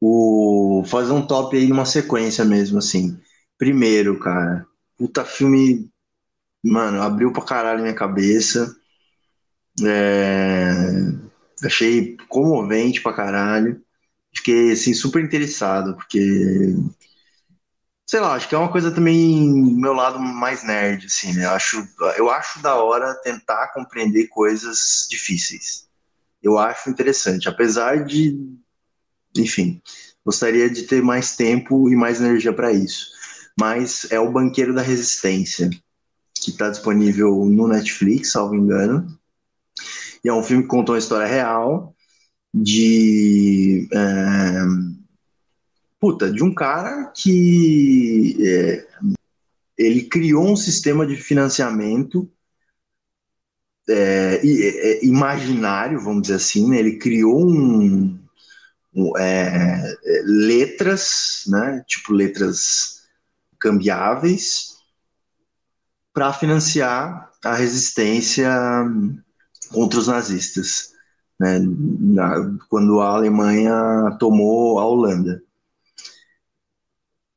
[0.00, 3.18] o fazer um top aí numa sequência mesmo, assim.
[3.56, 4.66] Primeiro, cara,
[4.98, 5.90] puta filme,
[6.62, 8.74] mano, abriu pra caralho minha cabeça.
[9.84, 10.72] É...
[11.64, 13.80] Achei comovente pra caralho.
[14.34, 16.74] Fiquei, assim, super interessado, porque
[18.12, 21.46] sei lá, acho que é uma coisa também meu lado mais nerd, assim, né?
[21.46, 25.88] Eu acho, eu acho da hora tentar compreender coisas difíceis.
[26.42, 28.38] Eu acho interessante, apesar de
[29.34, 29.80] enfim,
[30.22, 33.06] gostaria de ter mais tempo e mais energia para isso.
[33.58, 35.70] Mas é o Banqueiro da Resistência,
[36.34, 39.06] que está disponível no Netflix, salvo engano.
[40.22, 41.94] E é um filme que conta uma história real
[42.52, 43.88] de.
[43.90, 44.91] É,
[46.02, 48.36] puta, de um cara que.
[48.44, 48.86] É,
[49.78, 52.28] ele criou um sistema de financiamento
[53.88, 56.78] é, é, imaginário, vamos dizer assim, né?
[56.78, 58.18] ele criou um,
[59.16, 63.02] é, é, letras, né, tipo letras
[63.58, 64.76] cambiáveis,
[66.12, 68.50] para financiar a resistência
[69.70, 70.92] contra os nazistas,
[71.40, 75.42] né, na, quando a Alemanha tomou a Holanda.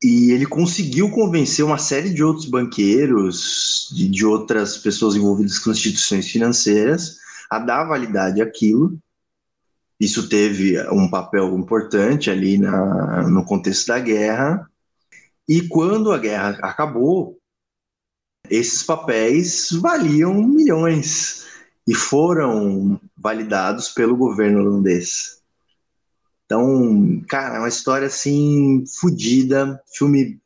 [0.02, 5.70] E ele conseguiu convencer uma série de outros banqueiros, de, de outras pessoas envolvidas com
[5.70, 7.16] instituições financeiras,
[7.50, 8.98] a dar validade àquilo
[9.98, 14.70] isso teve um papel importante ali na, no contexto da guerra.
[15.48, 17.38] E quando a guerra acabou,
[18.50, 21.46] esses papéis valiam milhões
[21.86, 25.40] e foram validados pelo governo holandês.
[26.46, 30.40] Então, cara, é uma história assim fodida, filme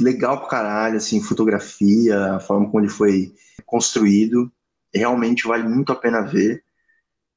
[0.00, 3.34] legal pro caralho, assim, fotografia, a forma como ele foi
[3.66, 4.52] construído,
[4.94, 6.64] realmente vale muito a pena ver.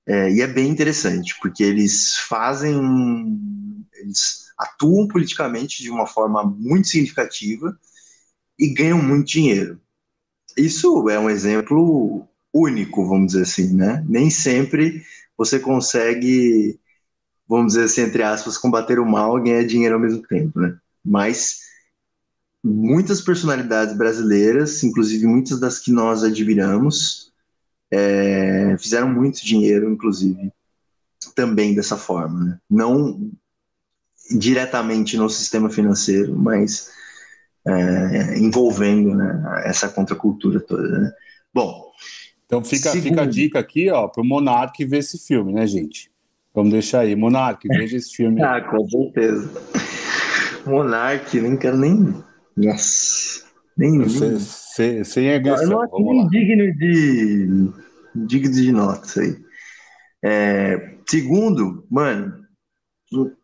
[0.08, 2.76] É, e é bem interessante, porque eles fazem.
[3.96, 7.78] Eles atuam politicamente de uma forma muito significativa
[8.58, 9.80] e ganham muito dinheiro.
[10.58, 14.04] Isso é um exemplo único, vamos dizer assim, né?
[14.08, 15.04] Nem sempre
[15.38, 16.80] você consegue,
[17.50, 20.78] vamos dizer assim, entre aspas, combater o mal e ganhar dinheiro ao mesmo tempo, né?
[21.04, 21.62] Mas
[22.64, 27.34] muitas personalidades brasileiras, inclusive muitas das que nós admiramos,
[27.92, 30.52] é, fizeram muito dinheiro, inclusive,
[31.34, 32.44] também dessa forma.
[32.44, 32.60] Né?
[32.70, 33.32] Não
[34.30, 36.92] diretamente no sistema financeiro, mas
[37.66, 41.00] é, envolvendo né, essa contracultura toda.
[41.00, 41.12] Né?
[41.52, 41.90] Bom.
[42.46, 43.10] Então fica, segundo...
[43.10, 46.12] fica a dica aqui ó, para o Monark ver esse filme, né, gente?
[46.60, 47.16] Vamos deixar aí.
[47.16, 48.44] Monark, veja esse filme.
[48.44, 49.50] ah, com certeza.
[50.66, 52.14] Monark, nem quero nem.
[52.58, 53.46] Nossa.
[53.78, 54.10] Nem.
[54.10, 55.64] Sem, sem agressão.
[55.64, 57.72] Eu não acho nem digno de.
[58.28, 59.38] digno de nota isso aí.
[60.22, 62.44] É, segundo, mano,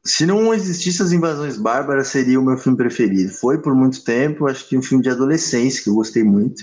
[0.03, 3.31] se não existisse as invasões bárbaras, seria o meu filme preferido.
[3.31, 6.61] Foi por muito tempo, acho que um filme de adolescência que eu gostei muito,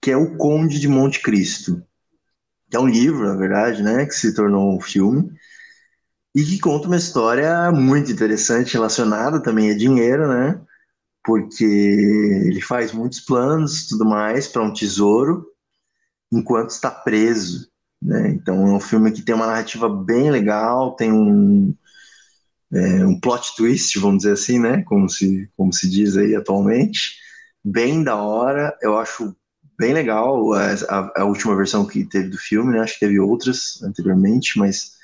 [0.00, 1.82] que é O Conde de Monte Cristo.
[2.70, 5.36] Que é um livro, na verdade, né, que se tornou um filme
[6.36, 10.60] e que conta uma história muito interessante relacionada também a dinheiro, né?
[11.24, 15.46] Porque ele faz muitos planos, tudo mais, para um tesouro,
[16.30, 17.70] enquanto está preso,
[18.02, 18.28] né?
[18.32, 21.74] Então é um filme que tem uma narrativa bem legal, tem um
[22.70, 24.82] é, um plot twist, vamos dizer assim, né?
[24.82, 27.14] Como se como se diz aí atualmente,
[27.64, 28.76] bem da hora.
[28.82, 29.34] Eu acho
[29.78, 32.80] bem legal a, a, a última versão que teve do filme, né?
[32.80, 34.95] Acho que teve outras anteriormente, mas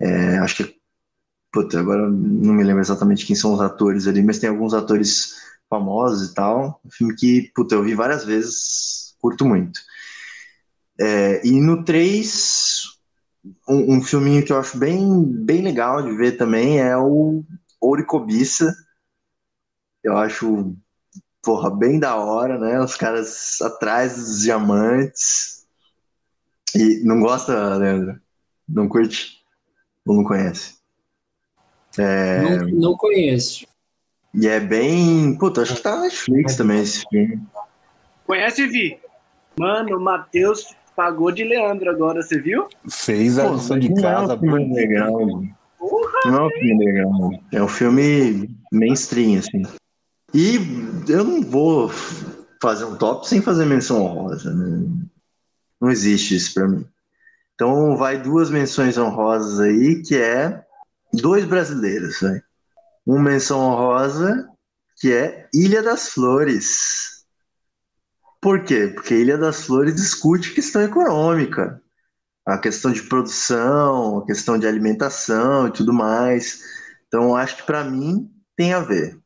[0.00, 0.76] é, acho que.
[1.52, 5.36] Puta, agora não me lembro exatamente quem são os atores ali, mas tem alguns atores
[5.70, 6.80] famosos e tal.
[6.84, 9.80] Um filme que, puta, eu vi várias vezes, curto muito.
[10.98, 12.82] É, e no 3,
[13.68, 17.44] um, um filminho que eu acho bem, bem legal de ver também é o
[17.80, 18.74] Ouro e Cobiça.
[20.02, 20.74] Eu acho,
[21.42, 22.80] porra, bem da hora, né?
[22.80, 25.66] Os caras atrás dos diamantes.
[26.74, 28.20] E não gosta, Leandro?
[28.68, 29.43] Não curte?
[30.06, 30.74] Ou não conhece?
[31.98, 32.40] É...
[32.40, 33.66] Não, não conheço.
[34.34, 35.36] E é bem.
[35.38, 37.40] Puta, acho que tá na Netflix também esse filme.
[38.26, 38.98] Conhece, Vi?
[39.58, 42.66] Mano, o Matheus pagou de Leandro agora, você viu?
[42.88, 44.36] Fez a lição de casa.
[44.36, 45.42] Não é um legal.
[45.78, 47.30] Porra, não é um filme legal.
[47.52, 49.62] É um filme mainstream, assim.
[50.32, 50.56] E
[51.08, 51.90] eu não vou
[52.60, 54.52] fazer um top sem fazer menção honrosa.
[54.52, 54.88] Né?
[55.80, 56.84] Não existe isso pra mim.
[57.54, 60.64] Então vai duas menções honrosas aí, que é
[61.12, 62.42] dois brasileiros, né?
[63.06, 64.48] Uma menção honrosa
[64.96, 67.24] que é Ilha das Flores.
[68.40, 68.88] Por quê?
[68.94, 71.80] Porque Ilha das Flores discute questão econômica,
[72.46, 76.60] a questão de produção, a questão de alimentação e tudo mais.
[77.06, 79.18] Então acho que para mim tem a ver.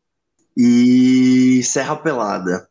[0.57, 2.69] E Serra Pelada.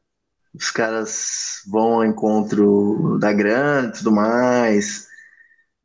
[0.53, 5.07] Os caras vão ao encontro da grana e tudo mais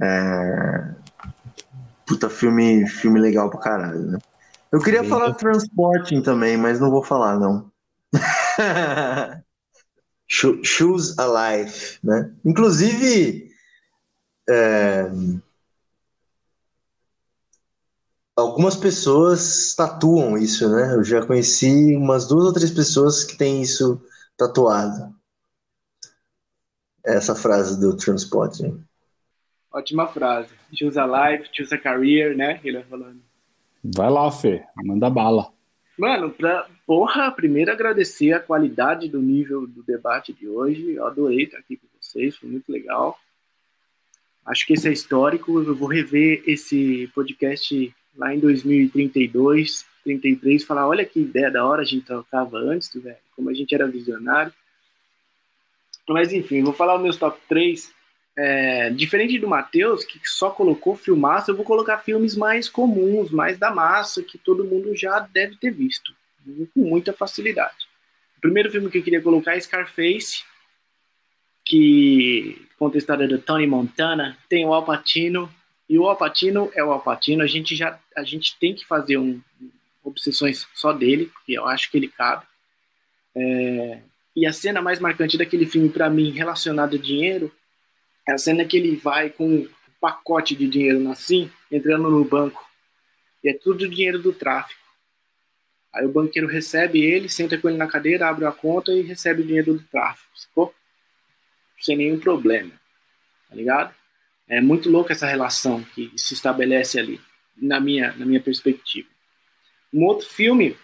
[0.02, 0.94] é...
[2.04, 4.18] Puta, filme, filme legal pra caralho, né?
[4.72, 5.08] Eu queria Sim.
[5.08, 7.70] falar Transporting também, mas não vou falar, não.
[10.26, 12.34] Choose a Life, né?
[12.44, 13.50] Inclusive,
[14.48, 15.10] é...
[18.34, 20.94] algumas pessoas tatuam isso, né?
[20.94, 24.02] Eu já conheci umas duas ou três pessoas que têm isso
[24.36, 25.14] tatuado.
[27.04, 28.82] Essa frase do Transporting.
[29.72, 30.52] Ótima frase.
[30.74, 32.60] Choose a life, choose a career, né?
[32.62, 33.22] Ele vai falando.
[33.82, 34.62] Vai lá, Fê.
[34.84, 35.50] Manda bala.
[35.98, 40.92] Mano, pra, porra, primeiro agradecer a qualidade do nível do debate de hoje.
[40.92, 43.18] Eu adorei estar aqui com vocês, foi muito legal.
[44.44, 45.62] Acho que esse é histórico.
[45.62, 51.82] Eu vou rever esse podcast lá em 2032, 33, falar: olha que ideia da hora
[51.82, 54.52] a gente tocava antes, velho, como a gente era visionário.
[56.08, 57.92] Mas enfim, vou falar os meus top 3
[58.36, 63.58] é, diferente do Matheus, que só colocou filmaço, eu vou colocar filmes mais comuns, mais
[63.58, 66.14] da massa, que todo mundo já deve ter visto,
[66.74, 67.86] com muita facilidade.
[68.38, 70.44] O primeiro filme que eu queria colocar é Scarface,
[71.64, 75.52] que conta a história do Tony Montana, tem o Al Pacino,
[75.88, 78.86] e o Al Pacino é o Al Pacino, a gente já a gente tem que
[78.86, 79.40] fazer um,
[80.02, 82.44] obsessões só dele, porque eu acho que ele cabe.
[83.34, 84.00] É,
[84.34, 87.52] e a cena mais marcante daquele filme, para mim, relacionada a dinheiro,
[88.28, 89.68] é a cena que ele vai com um
[90.00, 92.64] pacote de dinheiro assim, entrando no banco.
[93.42, 94.80] E é tudo dinheiro do tráfico.
[95.92, 99.42] Aí o banqueiro recebe ele, senta com ele na cadeira, abre a conta e recebe
[99.42, 100.28] o dinheiro do tráfico.
[100.34, 100.74] Ficou?
[101.78, 102.72] Sem nenhum problema.
[103.48, 103.94] Tá ligado?
[104.48, 107.20] É muito louco essa relação que se estabelece ali,
[107.56, 109.08] na minha, na minha perspectiva.
[109.92, 110.76] Um outro filme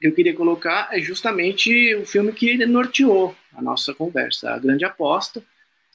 [0.00, 4.84] que eu queria colocar é justamente o filme que norteou a nossa conversa, A Grande
[4.84, 5.44] Aposta,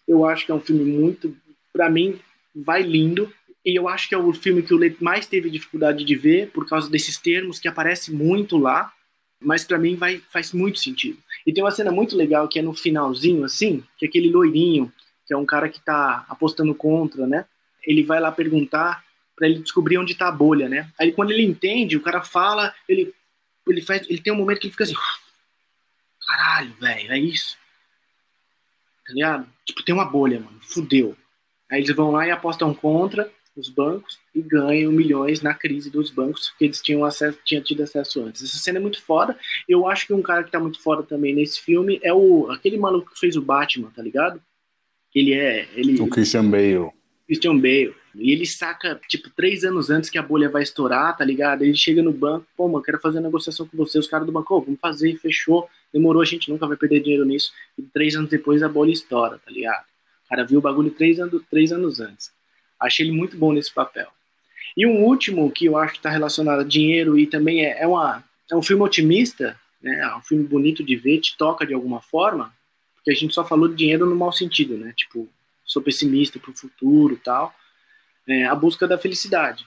[0.09, 1.37] eu acho que é um filme muito,
[1.71, 2.19] para mim,
[2.55, 3.31] vai lindo.
[3.63, 6.49] E eu acho que é o filme que o Leite mais teve dificuldade de ver
[6.49, 8.91] por causa desses termos que aparecem muito lá.
[9.39, 11.19] Mas para mim vai, faz muito sentido.
[11.45, 14.91] E tem uma cena muito legal que é no finalzinho, assim, que é aquele loirinho,
[15.27, 17.45] que é um cara que tá apostando contra, né?
[17.85, 19.03] Ele vai lá perguntar
[19.35, 20.89] para ele descobrir onde tá a bolha, né?
[20.99, 23.13] Aí quando ele entende, o cara fala, ele
[23.67, 24.95] ele faz, ele tem um momento que ele fica assim,
[26.27, 27.55] caralho, velho, é isso
[29.09, 29.47] tá ligado?
[29.65, 31.15] Tipo, tem uma bolha, mano, fudeu.
[31.69, 36.11] Aí eles vão lá e apostam contra, os bancos e ganham milhões na crise dos
[36.11, 38.43] bancos porque eles tinham acesso, tinham tido acesso antes.
[38.43, 39.37] Essa cena é muito foda.
[39.67, 42.77] Eu acho que um cara que tá muito foda também nesse filme é o aquele
[42.77, 44.41] maluco que fez o Batman, tá ligado?
[45.13, 46.91] Ele é ele O Christian Bale.
[47.27, 47.95] Christian Bale.
[48.15, 51.63] E ele saca, tipo, três anos antes que a bolha vai estourar, tá ligado?
[51.63, 53.99] Ele chega no banco, pô, mano, quero fazer negociação com você.
[53.99, 55.67] Os caras do banco, oh, vamos fazer, fechou.
[55.93, 57.51] Demorou, a gente nunca vai perder dinheiro nisso.
[57.77, 59.83] E três anos depois a bolha estoura, tá ligado?
[60.25, 62.31] O cara viu o bagulho três anos, três anos antes.
[62.79, 64.07] Achei ele muito bom nesse papel.
[64.77, 67.87] E um último que eu acho que está relacionado a dinheiro e também é, é,
[67.87, 69.99] uma, é um filme otimista, né?
[69.99, 72.53] É um filme bonito de ver, te toca de alguma forma,
[72.95, 74.93] porque a gente só falou de dinheiro no mau sentido, né?
[74.95, 75.27] Tipo,
[75.65, 77.53] sou pessimista pro futuro e tal.
[78.27, 79.65] É, a Busca da Felicidade,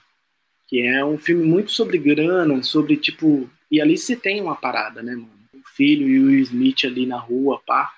[0.68, 3.50] que é um filme muito sobre grana, sobre, tipo...
[3.70, 5.41] E ali você tem uma parada, né, mano?
[5.68, 7.90] Filho e o Will Smith ali na rua, pá.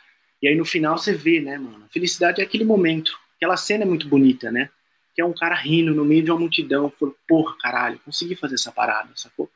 [0.43, 1.85] E aí no final você vê, né, mano?
[1.85, 3.19] A felicidade é aquele momento.
[3.37, 4.71] Aquela cena é muito bonita, né?
[5.15, 6.93] que é um cara rindo no meio de uma multidão.
[6.99, 9.49] Falou, porra, caralho, consegui fazer essa parada, sacou?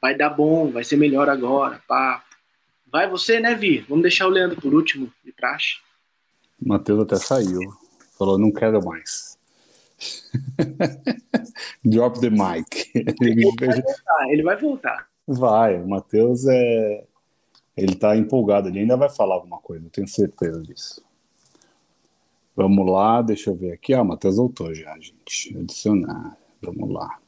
[0.00, 2.24] Vai dar bom, vai ser melhor agora, pá.
[2.90, 3.80] Vai você, né, Vi?
[3.88, 5.76] Vamos deixar o Leandro por último, de praxe.
[6.60, 7.60] O Matheus até saiu.
[8.18, 9.38] Falou, não quero mais.
[11.84, 12.90] Drop the mic.
[13.20, 15.08] Ele vai voltar, ele vai voltar.
[15.26, 17.04] Vai, o Matheus é.
[17.76, 21.02] Ele tá empolgado, ele ainda vai falar alguma coisa, eu tenho certeza disso.
[22.54, 23.94] Vamos lá, deixa eu ver aqui.
[23.94, 25.56] Ah, o Matheus voltou já, gente.
[25.56, 26.36] Adicionar.
[26.60, 27.18] Vamos lá.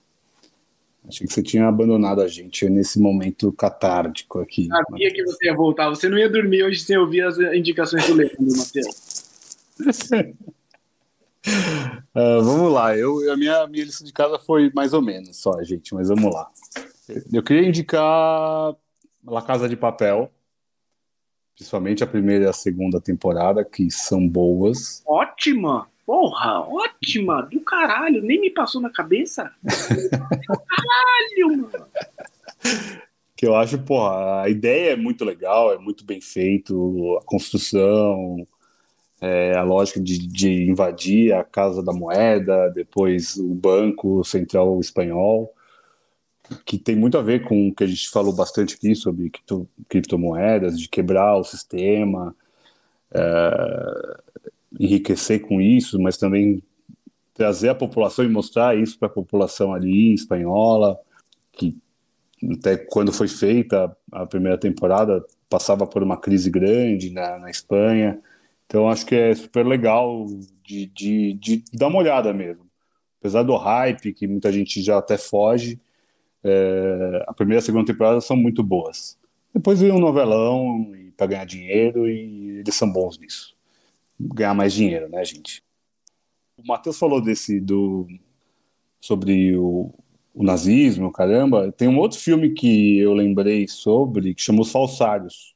[1.09, 4.69] Achei que você tinha abandonado a gente nesse momento catártico aqui.
[4.69, 5.89] Sabia que você ia voltar.
[5.91, 9.59] Você não ia dormir hoje sem ouvir as indicações do Leandro, Matheus.
[12.15, 12.97] uh, vamos lá.
[12.97, 16.33] Eu, a minha, minha lista de casa foi mais ou menos só, gente, mas vamos
[16.33, 16.51] lá.
[17.33, 18.75] Eu queria indicar
[19.27, 20.31] La Casa de Papel
[21.55, 25.03] principalmente a primeira e a segunda temporada, que são boas.
[25.07, 25.89] Ótima!
[26.07, 27.43] Porra, ótima!
[27.43, 29.51] Do caralho, nem me passou na cabeça.
[30.11, 31.87] caralho, mano!
[33.37, 38.47] Que eu acho, porra, a ideia é muito legal, é muito bem feito, a construção,
[39.21, 45.53] é, a lógica de, de invadir a Casa da Moeda, depois o Banco Central Espanhol
[46.65, 49.69] que tem muito a ver com o que a gente falou bastante aqui sobre cripto,
[49.89, 52.35] criptomoedas, de quebrar o sistema,
[53.13, 54.21] é,
[54.79, 56.63] enriquecer com isso, mas também
[57.33, 60.99] trazer a população e mostrar isso para a população ali espanhola,
[61.53, 61.77] que
[62.53, 68.19] até quando foi feita a primeira temporada passava por uma crise grande na, na Espanha.
[68.67, 70.27] Então acho que é super legal
[70.63, 72.67] de, de, de dar uma olhada mesmo.
[73.21, 75.79] Apesar do hype, que muita gente já até foge,
[76.45, 79.19] é, a primeira e a segunda temporada são muito boas.
[79.53, 83.57] Depois vem um novelão para ganhar dinheiro e eles são bons nisso.
[84.21, 85.63] Ganhar mais dinheiro, né, gente?
[86.57, 88.07] O Matheus falou desse do
[89.01, 89.93] sobre o,
[90.35, 91.73] o, nazismo, caramba.
[91.73, 95.55] Tem um outro filme que eu lembrei sobre que chama Os Falsários,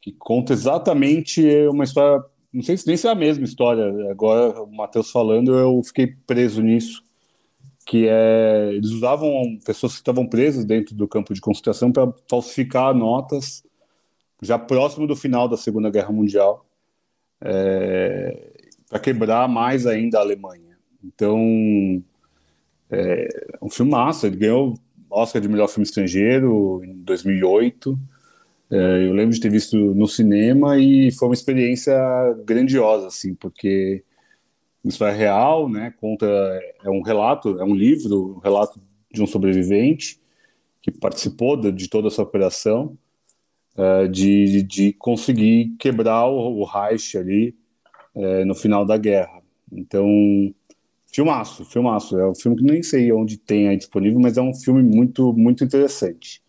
[0.00, 2.24] que conta exatamente uma história.
[2.52, 4.10] Não sei se nem se é a mesma história.
[4.10, 7.02] Agora o Matheus falando, eu fiquei preso nisso
[7.90, 12.94] que é eles usavam pessoas que estavam presas dentro do campo de concentração para falsificar
[12.94, 13.64] notas
[14.40, 16.64] já próximo do final da Segunda Guerra Mundial
[17.40, 18.52] é,
[18.88, 20.78] para quebrar mais ainda a Alemanha.
[21.02, 22.00] Então
[22.88, 23.28] é
[23.60, 24.28] um filme massa.
[24.28, 24.78] Ele ganhou
[25.10, 27.98] Oscar de melhor filme estrangeiro em 2008.
[28.70, 31.92] É, eu lembro de ter visto no cinema e foi uma experiência
[32.44, 34.04] grandiosa, assim, porque
[34.84, 35.92] isso é real, né?
[36.00, 36.26] Conta
[36.82, 38.80] é um relato, é um livro, um relato
[39.12, 40.20] de um sobrevivente
[40.80, 42.96] que participou de, de toda essa operação,
[43.76, 47.54] uh, de, de conseguir quebrar o, o Reich ali
[48.14, 49.42] uh, no final da guerra.
[49.70, 50.08] Então,
[51.12, 52.18] filmaço, filmaço.
[52.18, 55.34] É um filme que nem sei onde tem aí disponível, mas é um filme muito,
[55.34, 56.42] muito interessante.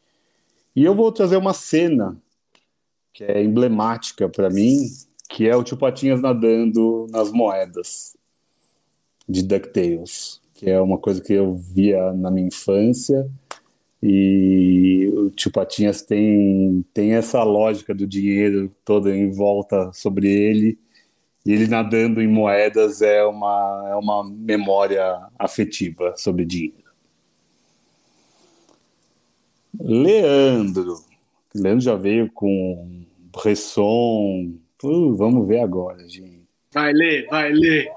[0.74, 2.18] E eu vou trazer uma cena
[3.14, 4.86] que é emblemática para mim,
[5.30, 8.16] que é o Tio Patinhas nadando nas moedas
[9.32, 13.30] de DuckTales, que é uma coisa que eu via na minha infância.
[14.04, 20.78] E o Tio Patinhas tem, tem essa lógica do dinheiro toda em volta sobre ele.
[21.46, 26.82] E ele nadando em moedas é uma, é uma memória afetiva sobre dinheiro.
[29.80, 30.96] Leandro.
[31.56, 34.54] Leandro já veio com Bresson.
[34.84, 36.42] Uh, vamos ver agora, gente.
[36.74, 37.92] Vai ler, vai ler.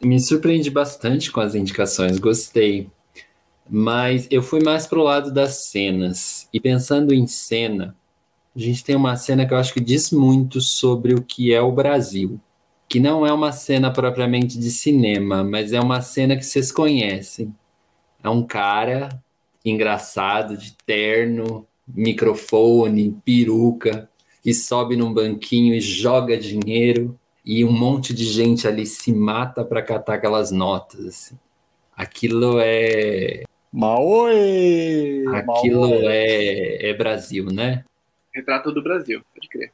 [0.00, 2.88] Me surpreendi bastante com as indicações, gostei.
[3.68, 6.48] Mas eu fui mais pro lado das cenas.
[6.52, 7.96] E pensando em cena,
[8.54, 11.60] a gente tem uma cena que eu acho que diz muito sobre o que é
[11.60, 12.40] o Brasil.
[12.88, 17.54] que não é uma cena propriamente de cinema, mas é uma cena que vocês conhecem.
[18.22, 19.22] É um cara
[19.64, 24.08] engraçado, de terno, microfone, peruca,
[24.42, 27.18] que sobe num banquinho e joga dinheiro
[27.48, 31.06] e um monte de gente ali se mata para catar aquelas notas.
[31.06, 31.38] Assim.
[31.96, 33.44] Aquilo é.
[33.72, 35.24] Maoi!
[35.28, 36.06] Aquilo Maoi.
[36.08, 37.86] É, é Brasil, né?
[38.34, 39.72] Retrato do Brasil, pode crer.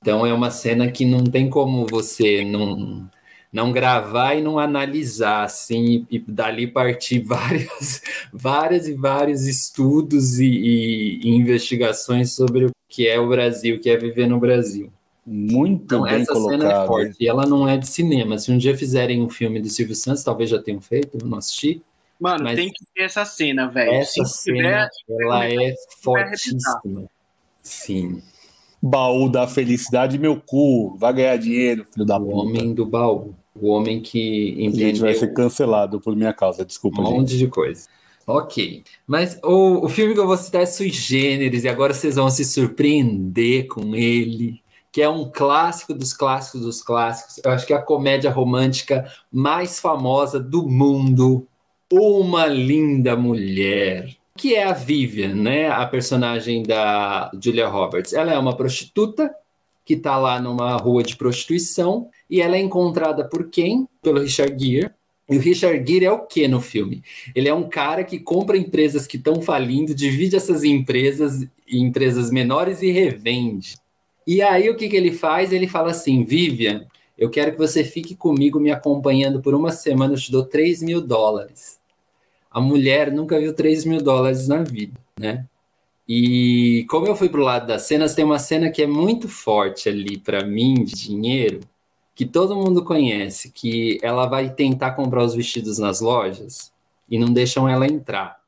[0.00, 3.10] Então é uma cena que não tem como você não
[3.52, 10.46] não gravar e não analisar, assim, e, dali partir várias, várias e vários estudos e,
[10.46, 14.92] e, e, investigações sobre o que é o Brasil, o que é viver no Brasil.
[15.26, 16.60] Muito então, bem essa colocado.
[16.60, 18.38] cena é forte, e ela não é de cinema.
[18.38, 21.82] Se um dia fizerem um filme do Silvio Santos, talvez já tenham feito, não assisti.
[22.20, 23.92] Mano, mas tem que ter essa cena, velho.
[23.92, 27.10] Essa Se cena, tiver, ela é fortíssima.
[27.62, 28.22] Sim.
[28.80, 30.96] Baú da felicidade, meu cu.
[30.96, 32.34] Vai ganhar dinheiro, filho da o puta.
[32.34, 33.34] O homem do baú.
[33.60, 34.86] O homem que empreendeu...
[34.86, 37.16] A gente vai ser cancelado por minha causa, desculpa, Um gente.
[37.16, 37.88] monte de coisa.
[38.26, 38.82] Ok.
[39.06, 42.30] Mas o, o filme que eu vou citar é Sui Generis, e agora vocês vão
[42.30, 44.60] se surpreender com ele,
[44.96, 47.38] que é um clássico dos clássicos dos clássicos.
[47.44, 51.46] Eu acho que é a comédia romântica mais famosa do mundo.
[51.92, 54.16] Uma Linda Mulher.
[54.38, 55.68] Que é a Vivian, né?
[55.68, 58.14] A personagem da Julia Roberts.
[58.14, 59.30] Ela é uma prostituta
[59.84, 63.86] que está lá numa rua de prostituição e ela é encontrada por quem?
[64.00, 64.90] Pelo Richard Gere.
[65.28, 67.02] E o Richard Gere é o que no filme?
[67.34, 72.30] Ele é um cara que compra empresas que estão falindo, divide essas empresas em empresas
[72.30, 73.76] menores e revende.
[74.26, 75.52] E aí o que, que ele faz?
[75.52, 76.86] Ele fala assim: Vivian,
[77.16, 80.82] eu quero que você fique comigo me acompanhando por uma semana, eu te dou 3
[80.82, 81.78] mil dólares.
[82.50, 85.46] A mulher nunca viu 3 mil dólares na vida, né?
[86.08, 89.88] E como eu fui pro lado das cenas, tem uma cena que é muito forte
[89.88, 91.60] ali para mim de dinheiro,
[92.14, 96.72] que todo mundo conhece, que ela vai tentar comprar os vestidos nas lojas
[97.10, 98.40] e não deixam ela entrar.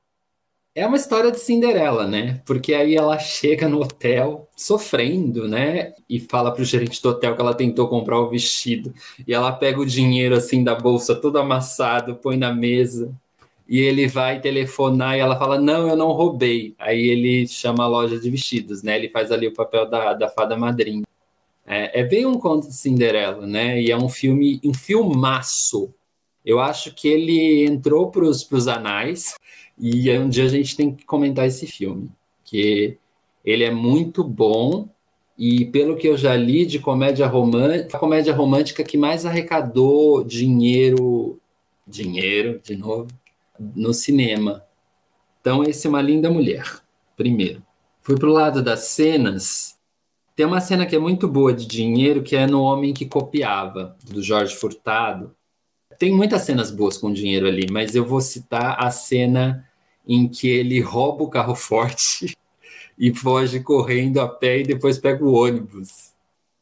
[0.79, 2.41] É uma história de Cinderela, né?
[2.47, 5.93] Porque aí ela chega no hotel sofrendo, né?
[6.09, 8.95] E fala pro gerente do hotel que ela tentou comprar o vestido.
[9.27, 13.13] E ela pega o dinheiro assim da bolsa todo amassado, põe na mesa.
[13.69, 16.77] E ele vai telefonar e ela fala: Não, eu não roubei.
[16.79, 18.97] Aí ele chama a loja de vestidos, né?
[18.97, 21.03] Ele faz ali o papel da, da fada madrinha.
[21.67, 23.83] É, é bem um conto de Cinderela, né?
[23.83, 25.93] E é um filme, um filmaço.
[26.47, 29.35] Eu acho que ele entrou para os anais
[29.79, 32.11] e um dia a gente tem que comentar esse filme,
[32.45, 32.99] que
[33.45, 34.89] ele é muito bom
[35.39, 40.25] e pelo que eu já li de comédia romântica, a comédia romântica que mais arrecadou
[40.25, 41.41] dinheiro,
[41.87, 43.09] dinheiro, de novo,
[43.59, 44.65] no cinema.
[45.41, 46.65] Então esse é uma linda mulher,
[47.17, 47.63] primeiro.
[48.03, 49.79] Fui para o lado das cenas,
[50.35, 53.97] tem uma cena que é muito boa de dinheiro, que é no Homem que Copiava,
[54.05, 55.35] do Jorge Furtado.
[55.99, 59.68] Tem muitas cenas boas com dinheiro ali, mas eu vou citar a cena
[60.09, 62.37] em que ele rouba o carro forte
[62.99, 66.15] e foge correndo a pé e depois pega o ônibus.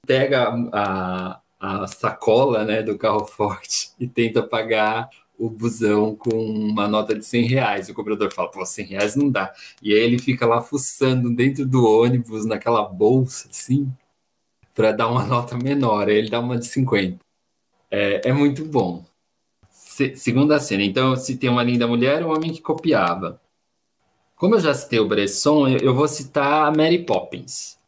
[0.04, 5.08] Pega a, a, sacola né, do carro forte e tenta pagar
[5.38, 7.88] o busão com uma nota de 100 reais.
[7.88, 9.52] O cobrador fala, pô, 100 reais não dá.
[9.82, 13.92] E aí ele fica lá fuçando dentro do ônibus, naquela bolsa, assim,
[14.74, 16.08] para dar uma nota menor.
[16.08, 17.18] Aí ele dá uma de 50.
[17.90, 19.04] É, é muito bom.
[19.96, 20.82] Se, segunda cena.
[20.82, 23.40] Então, se tem uma linda mulher, um homem que copiava.
[24.36, 27.78] Como eu já citei o Bresson, eu, eu vou citar a Mary Poppins.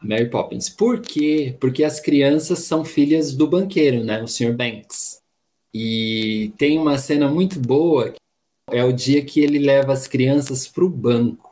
[0.00, 0.68] A Mary Poppins.
[0.68, 1.56] Por quê?
[1.60, 4.20] Porque as crianças são filhas do banqueiro, né?
[4.20, 4.52] O Sr.
[4.52, 5.22] Banks.
[5.72, 8.12] E tem uma cena muito boa,
[8.72, 11.48] é o dia que ele leva as crianças para o banco.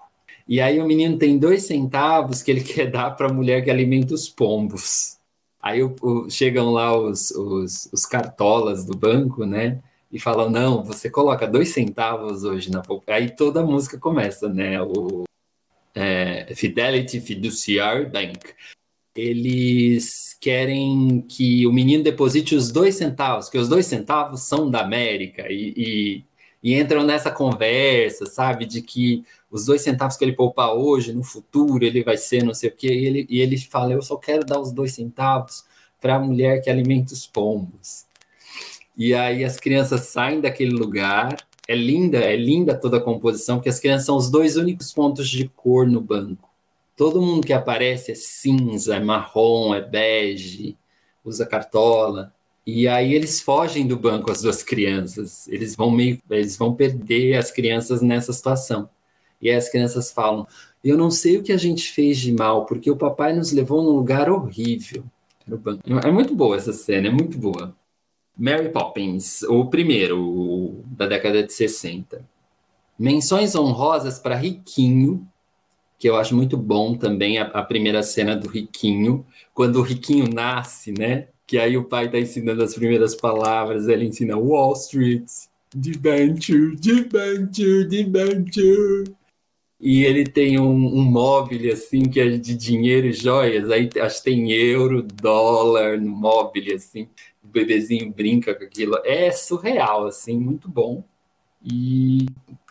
[0.48, 3.70] E aí o menino tem dois centavos que ele quer dar para a mulher que
[3.70, 5.16] alimenta os pombos.
[5.62, 9.80] Aí o, o, chegam lá os, os, os, cartolas do banco, né?
[10.12, 13.18] E falam, não, você coloca dois centavos hoje na poupança.
[13.18, 14.80] Aí toda a música começa, né?
[14.82, 15.24] O
[15.94, 18.54] é, Fidelity Fiduciary Bank
[19.14, 24.80] eles querem que o menino deposite os dois centavos, que os dois centavos são da
[24.80, 26.24] América, e, e,
[26.62, 31.22] e, entram nessa conversa, sabe, de que os dois centavos que ele poupar hoje, no
[31.22, 34.16] futuro, ele vai ser não sei o quê, e ele, e ele fala: Eu só
[34.16, 35.64] quero dar os dois centavos
[36.00, 38.06] para a mulher que alimenta os pombos.
[38.96, 41.36] E aí as crianças saem daquele lugar.
[41.68, 45.28] É linda, é linda toda a composição, porque as crianças são os dois únicos pontos
[45.28, 46.52] de cor no banco
[46.96, 50.76] Todo mundo que aparece é cinza, é marrom, é bege,
[51.24, 52.32] usa cartola.
[52.66, 55.48] E aí eles fogem do banco as duas crianças.
[55.48, 58.88] Eles vão meio, eles vão perder as crianças nessa situação.
[59.40, 60.46] E aí as crianças falam:
[60.84, 63.82] "Eu não sei o que a gente fez de mal, porque o papai nos levou
[63.82, 65.02] num lugar horrível.
[66.04, 67.74] É muito boa essa cena, é muito boa.
[68.36, 72.24] Mary Poppins, o primeiro, o da década de 60.
[72.98, 75.26] Menções honrosas para Riquinho,
[75.98, 80.28] que eu acho muito bom também, a, a, primeira cena do Riquinho, quando o Riquinho
[80.32, 81.28] nasce, né?
[81.46, 85.28] Que aí o pai tá ensinando as primeiras palavras, ele ensina Wall Street,
[85.74, 89.04] debenture, debenture, debenture.
[89.80, 93.68] E ele tem um, um móvel assim que é de dinheiro e joias.
[93.70, 97.08] Aí acho que tem euro, dólar no móvel assim.
[97.52, 98.98] O bebezinho brinca com aquilo.
[99.04, 101.04] É surreal, assim, muito bom.
[101.62, 102.24] E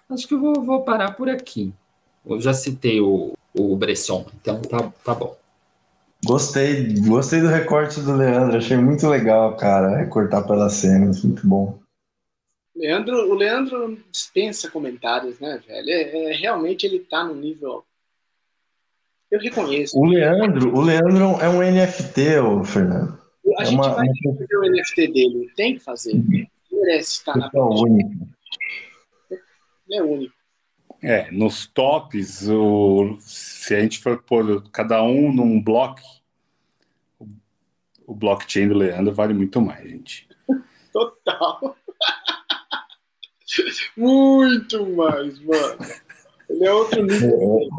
[0.09, 1.71] acho que eu vou, vou parar por aqui.
[2.25, 5.37] Eu já citei o, o Bresson, então tá, tá bom.
[6.25, 11.79] Gostei, gostei do recorte do Leandro, achei muito legal, cara, recortar pelas cenas, muito bom.
[12.75, 15.89] Leandro, o Leandro dispensa comentários, né, velho?
[15.89, 17.85] É, é, realmente ele tá no nível.
[19.29, 19.95] Eu reconheço.
[19.95, 23.20] O Leandro, o Leandro é um NFT, ô, Fernando.
[23.57, 24.33] A é gente uma, vai uma...
[24.37, 26.11] fazer o NFT dele, tem que fazer.
[26.11, 28.27] Ele merece estar na é único.
[29.29, 30.33] Ele é único.
[31.01, 36.01] É, nos tops, o, se a gente for pôr cada um num bloco,
[38.05, 40.29] o blockchain do Leandro vale muito mais, gente.
[40.93, 41.75] Total.
[43.97, 45.77] Muito mais, mano.
[46.49, 47.69] Ele é outro nível.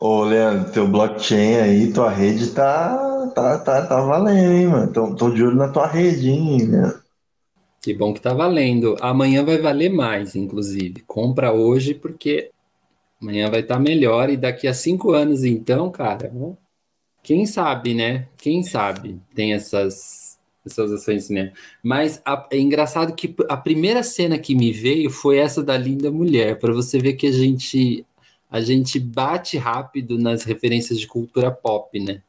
[0.00, 4.92] Ô, Leandro, teu blockchain aí, tua rede tá, tá, tá, tá valendo, hein, mano?
[4.92, 7.00] Tô, tô de olho na tua né?
[7.82, 8.96] Que bom que tá valendo.
[9.00, 11.02] Amanhã vai valer mais, inclusive.
[11.06, 12.50] Compra hoje, porque
[13.20, 14.28] amanhã vai estar tá melhor.
[14.28, 16.30] E daqui a cinco anos, então, cara,
[17.22, 18.28] quem sabe, né?
[18.36, 21.52] Quem sabe tem essas essas ações cinema.
[21.82, 26.10] Mas a, é engraçado que a primeira cena que me veio foi essa da linda
[26.10, 28.04] mulher, para você ver que a gente
[28.50, 32.20] a gente bate rápido nas referências de cultura pop, né?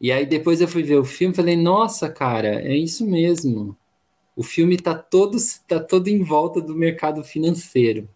[0.00, 3.76] E aí depois eu fui ver o filme e falei, nossa, cara, é isso mesmo.
[4.36, 8.08] O filme tá todo, tá todo em volta do mercado financeiro.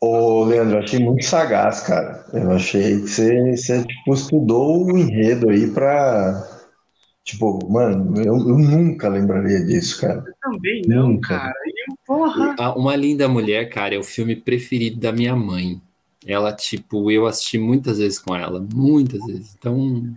[0.00, 2.26] Ô, Leandro, eu achei muito sagaz, cara.
[2.32, 6.62] Eu achei que você, você tipo, estudou o enredo aí para
[7.24, 10.24] Tipo, mano, eu, eu, nunca lembraria disso, cara.
[10.26, 11.38] Eu também não, nunca.
[11.38, 11.54] cara.
[11.88, 12.74] Eu, porra.
[12.74, 15.80] Uma Linda Mulher, cara, é o filme preferido da minha mãe.
[16.26, 19.54] Ela, tipo, eu assisti muitas vezes com ela, muitas vezes.
[19.56, 20.14] Então.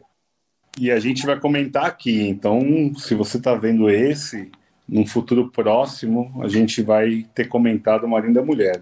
[0.80, 2.28] E a gente vai comentar aqui.
[2.28, 4.52] Então, se você tá vendo esse,
[4.88, 8.82] num futuro próximo, a gente vai ter comentado uma Linda Mulher.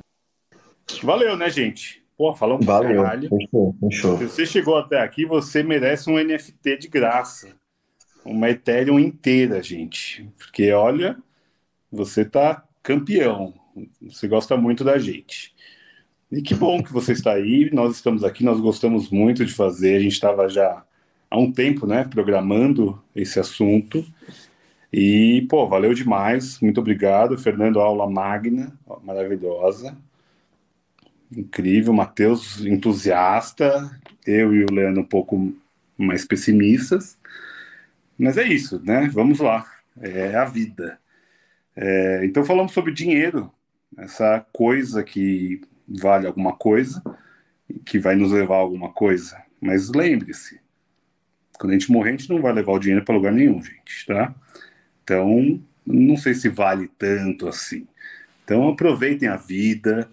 [1.02, 2.04] Valeu, né, gente?
[2.18, 3.30] Pô, falamos Valeu, caralho.
[3.30, 4.18] Fechou, fechou.
[4.18, 7.56] Se você chegou até aqui, você merece um NFT de graça
[8.26, 10.30] uma Ethereum inteira, gente.
[10.38, 11.18] Porque olha,
[11.92, 13.54] você tá campeão.
[14.02, 15.54] Você gosta muito da gente.
[16.32, 17.70] E que bom que você está aí.
[17.74, 19.98] Nós estamos aqui, nós gostamos muito de fazer.
[19.98, 20.84] A gente estava já
[21.34, 24.06] há um tempo, né, programando esse assunto.
[24.92, 26.60] E, pô, valeu demais.
[26.60, 27.36] Muito obrigado.
[27.40, 28.72] Fernando, aula magna,
[29.04, 29.98] maravilhosa.
[31.36, 31.92] Incrível.
[31.92, 34.00] Matheus, entusiasta.
[34.28, 35.52] Eu e o Leandro um pouco
[35.98, 37.18] mais pessimistas.
[38.16, 39.10] Mas é isso, né?
[39.12, 39.66] Vamos lá.
[40.00, 41.00] É a vida.
[41.76, 43.52] É, então falamos sobre dinheiro,
[43.98, 47.02] essa coisa que vale alguma coisa,
[47.84, 49.42] que vai nos levar a alguma coisa.
[49.60, 50.62] Mas lembre-se,
[51.64, 54.06] quando a gente morrer, a gente não vai levar o dinheiro para lugar nenhum, gente,
[54.06, 54.36] tá?
[55.04, 57.88] Então, não sei se vale tanto assim.
[58.44, 60.10] Então, aproveitem a vida,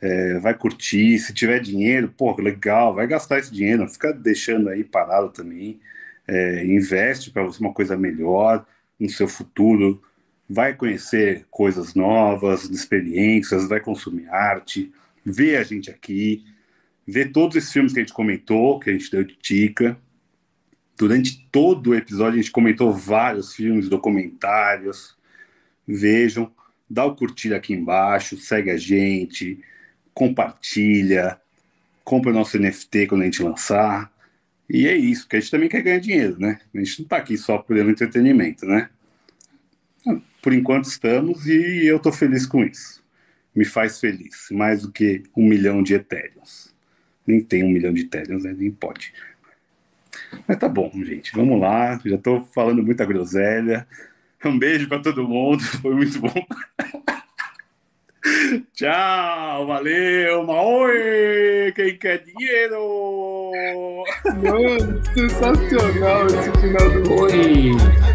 [0.00, 1.18] é, vai curtir.
[1.18, 5.80] Se tiver dinheiro, pô, legal, vai gastar esse dinheiro, fica deixando aí parado também
[6.26, 8.64] é, investe para você uma coisa melhor
[8.98, 10.02] no seu futuro,
[10.48, 14.92] vai conhecer coisas novas, experiências, vai consumir arte,
[15.24, 16.44] vê a gente aqui,
[17.06, 19.96] vê todos esses filmes que a gente comentou, que a gente deu de dica.
[21.02, 25.16] Durante todo o episódio a gente comentou vários filmes, documentários.
[25.84, 26.48] Vejam,
[26.88, 29.58] dá o curtir aqui embaixo, segue a gente,
[30.14, 31.40] compartilha,
[32.04, 34.12] compra o nosso NFT quando a gente lançar.
[34.70, 36.60] E é isso, porque a gente também quer ganhar dinheiro, né?
[36.72, 38.88] A gente não está aqui só por entretenimento, né?
[40.40, 43.02] Por enquanto estamos e eu estou feliz com isso.
[43.52, 46.72] Me faz feliz, mais do que um milhão de etéreos.
[47.26, 48.54] Nem tem um milhão de etéreos, né?
[48.56, 49.12] Nem pode.
[50.46, 51.32] Mas tá bom, gente.
[51.34, 52.00] Vamos lá.
[52.04, 53.86] Já estou falando muita groselha.
[54.44, 55.62] Um beijo para todo mundo.
[55.80, 56.32] Foi muito bom.
[58.72, 61.72] Tchau, valeu, Maoi!
[61.74, 63.50] Quem quer dinheiro?
[64.24, 68.11] Mano, sensacional esse final do Oi!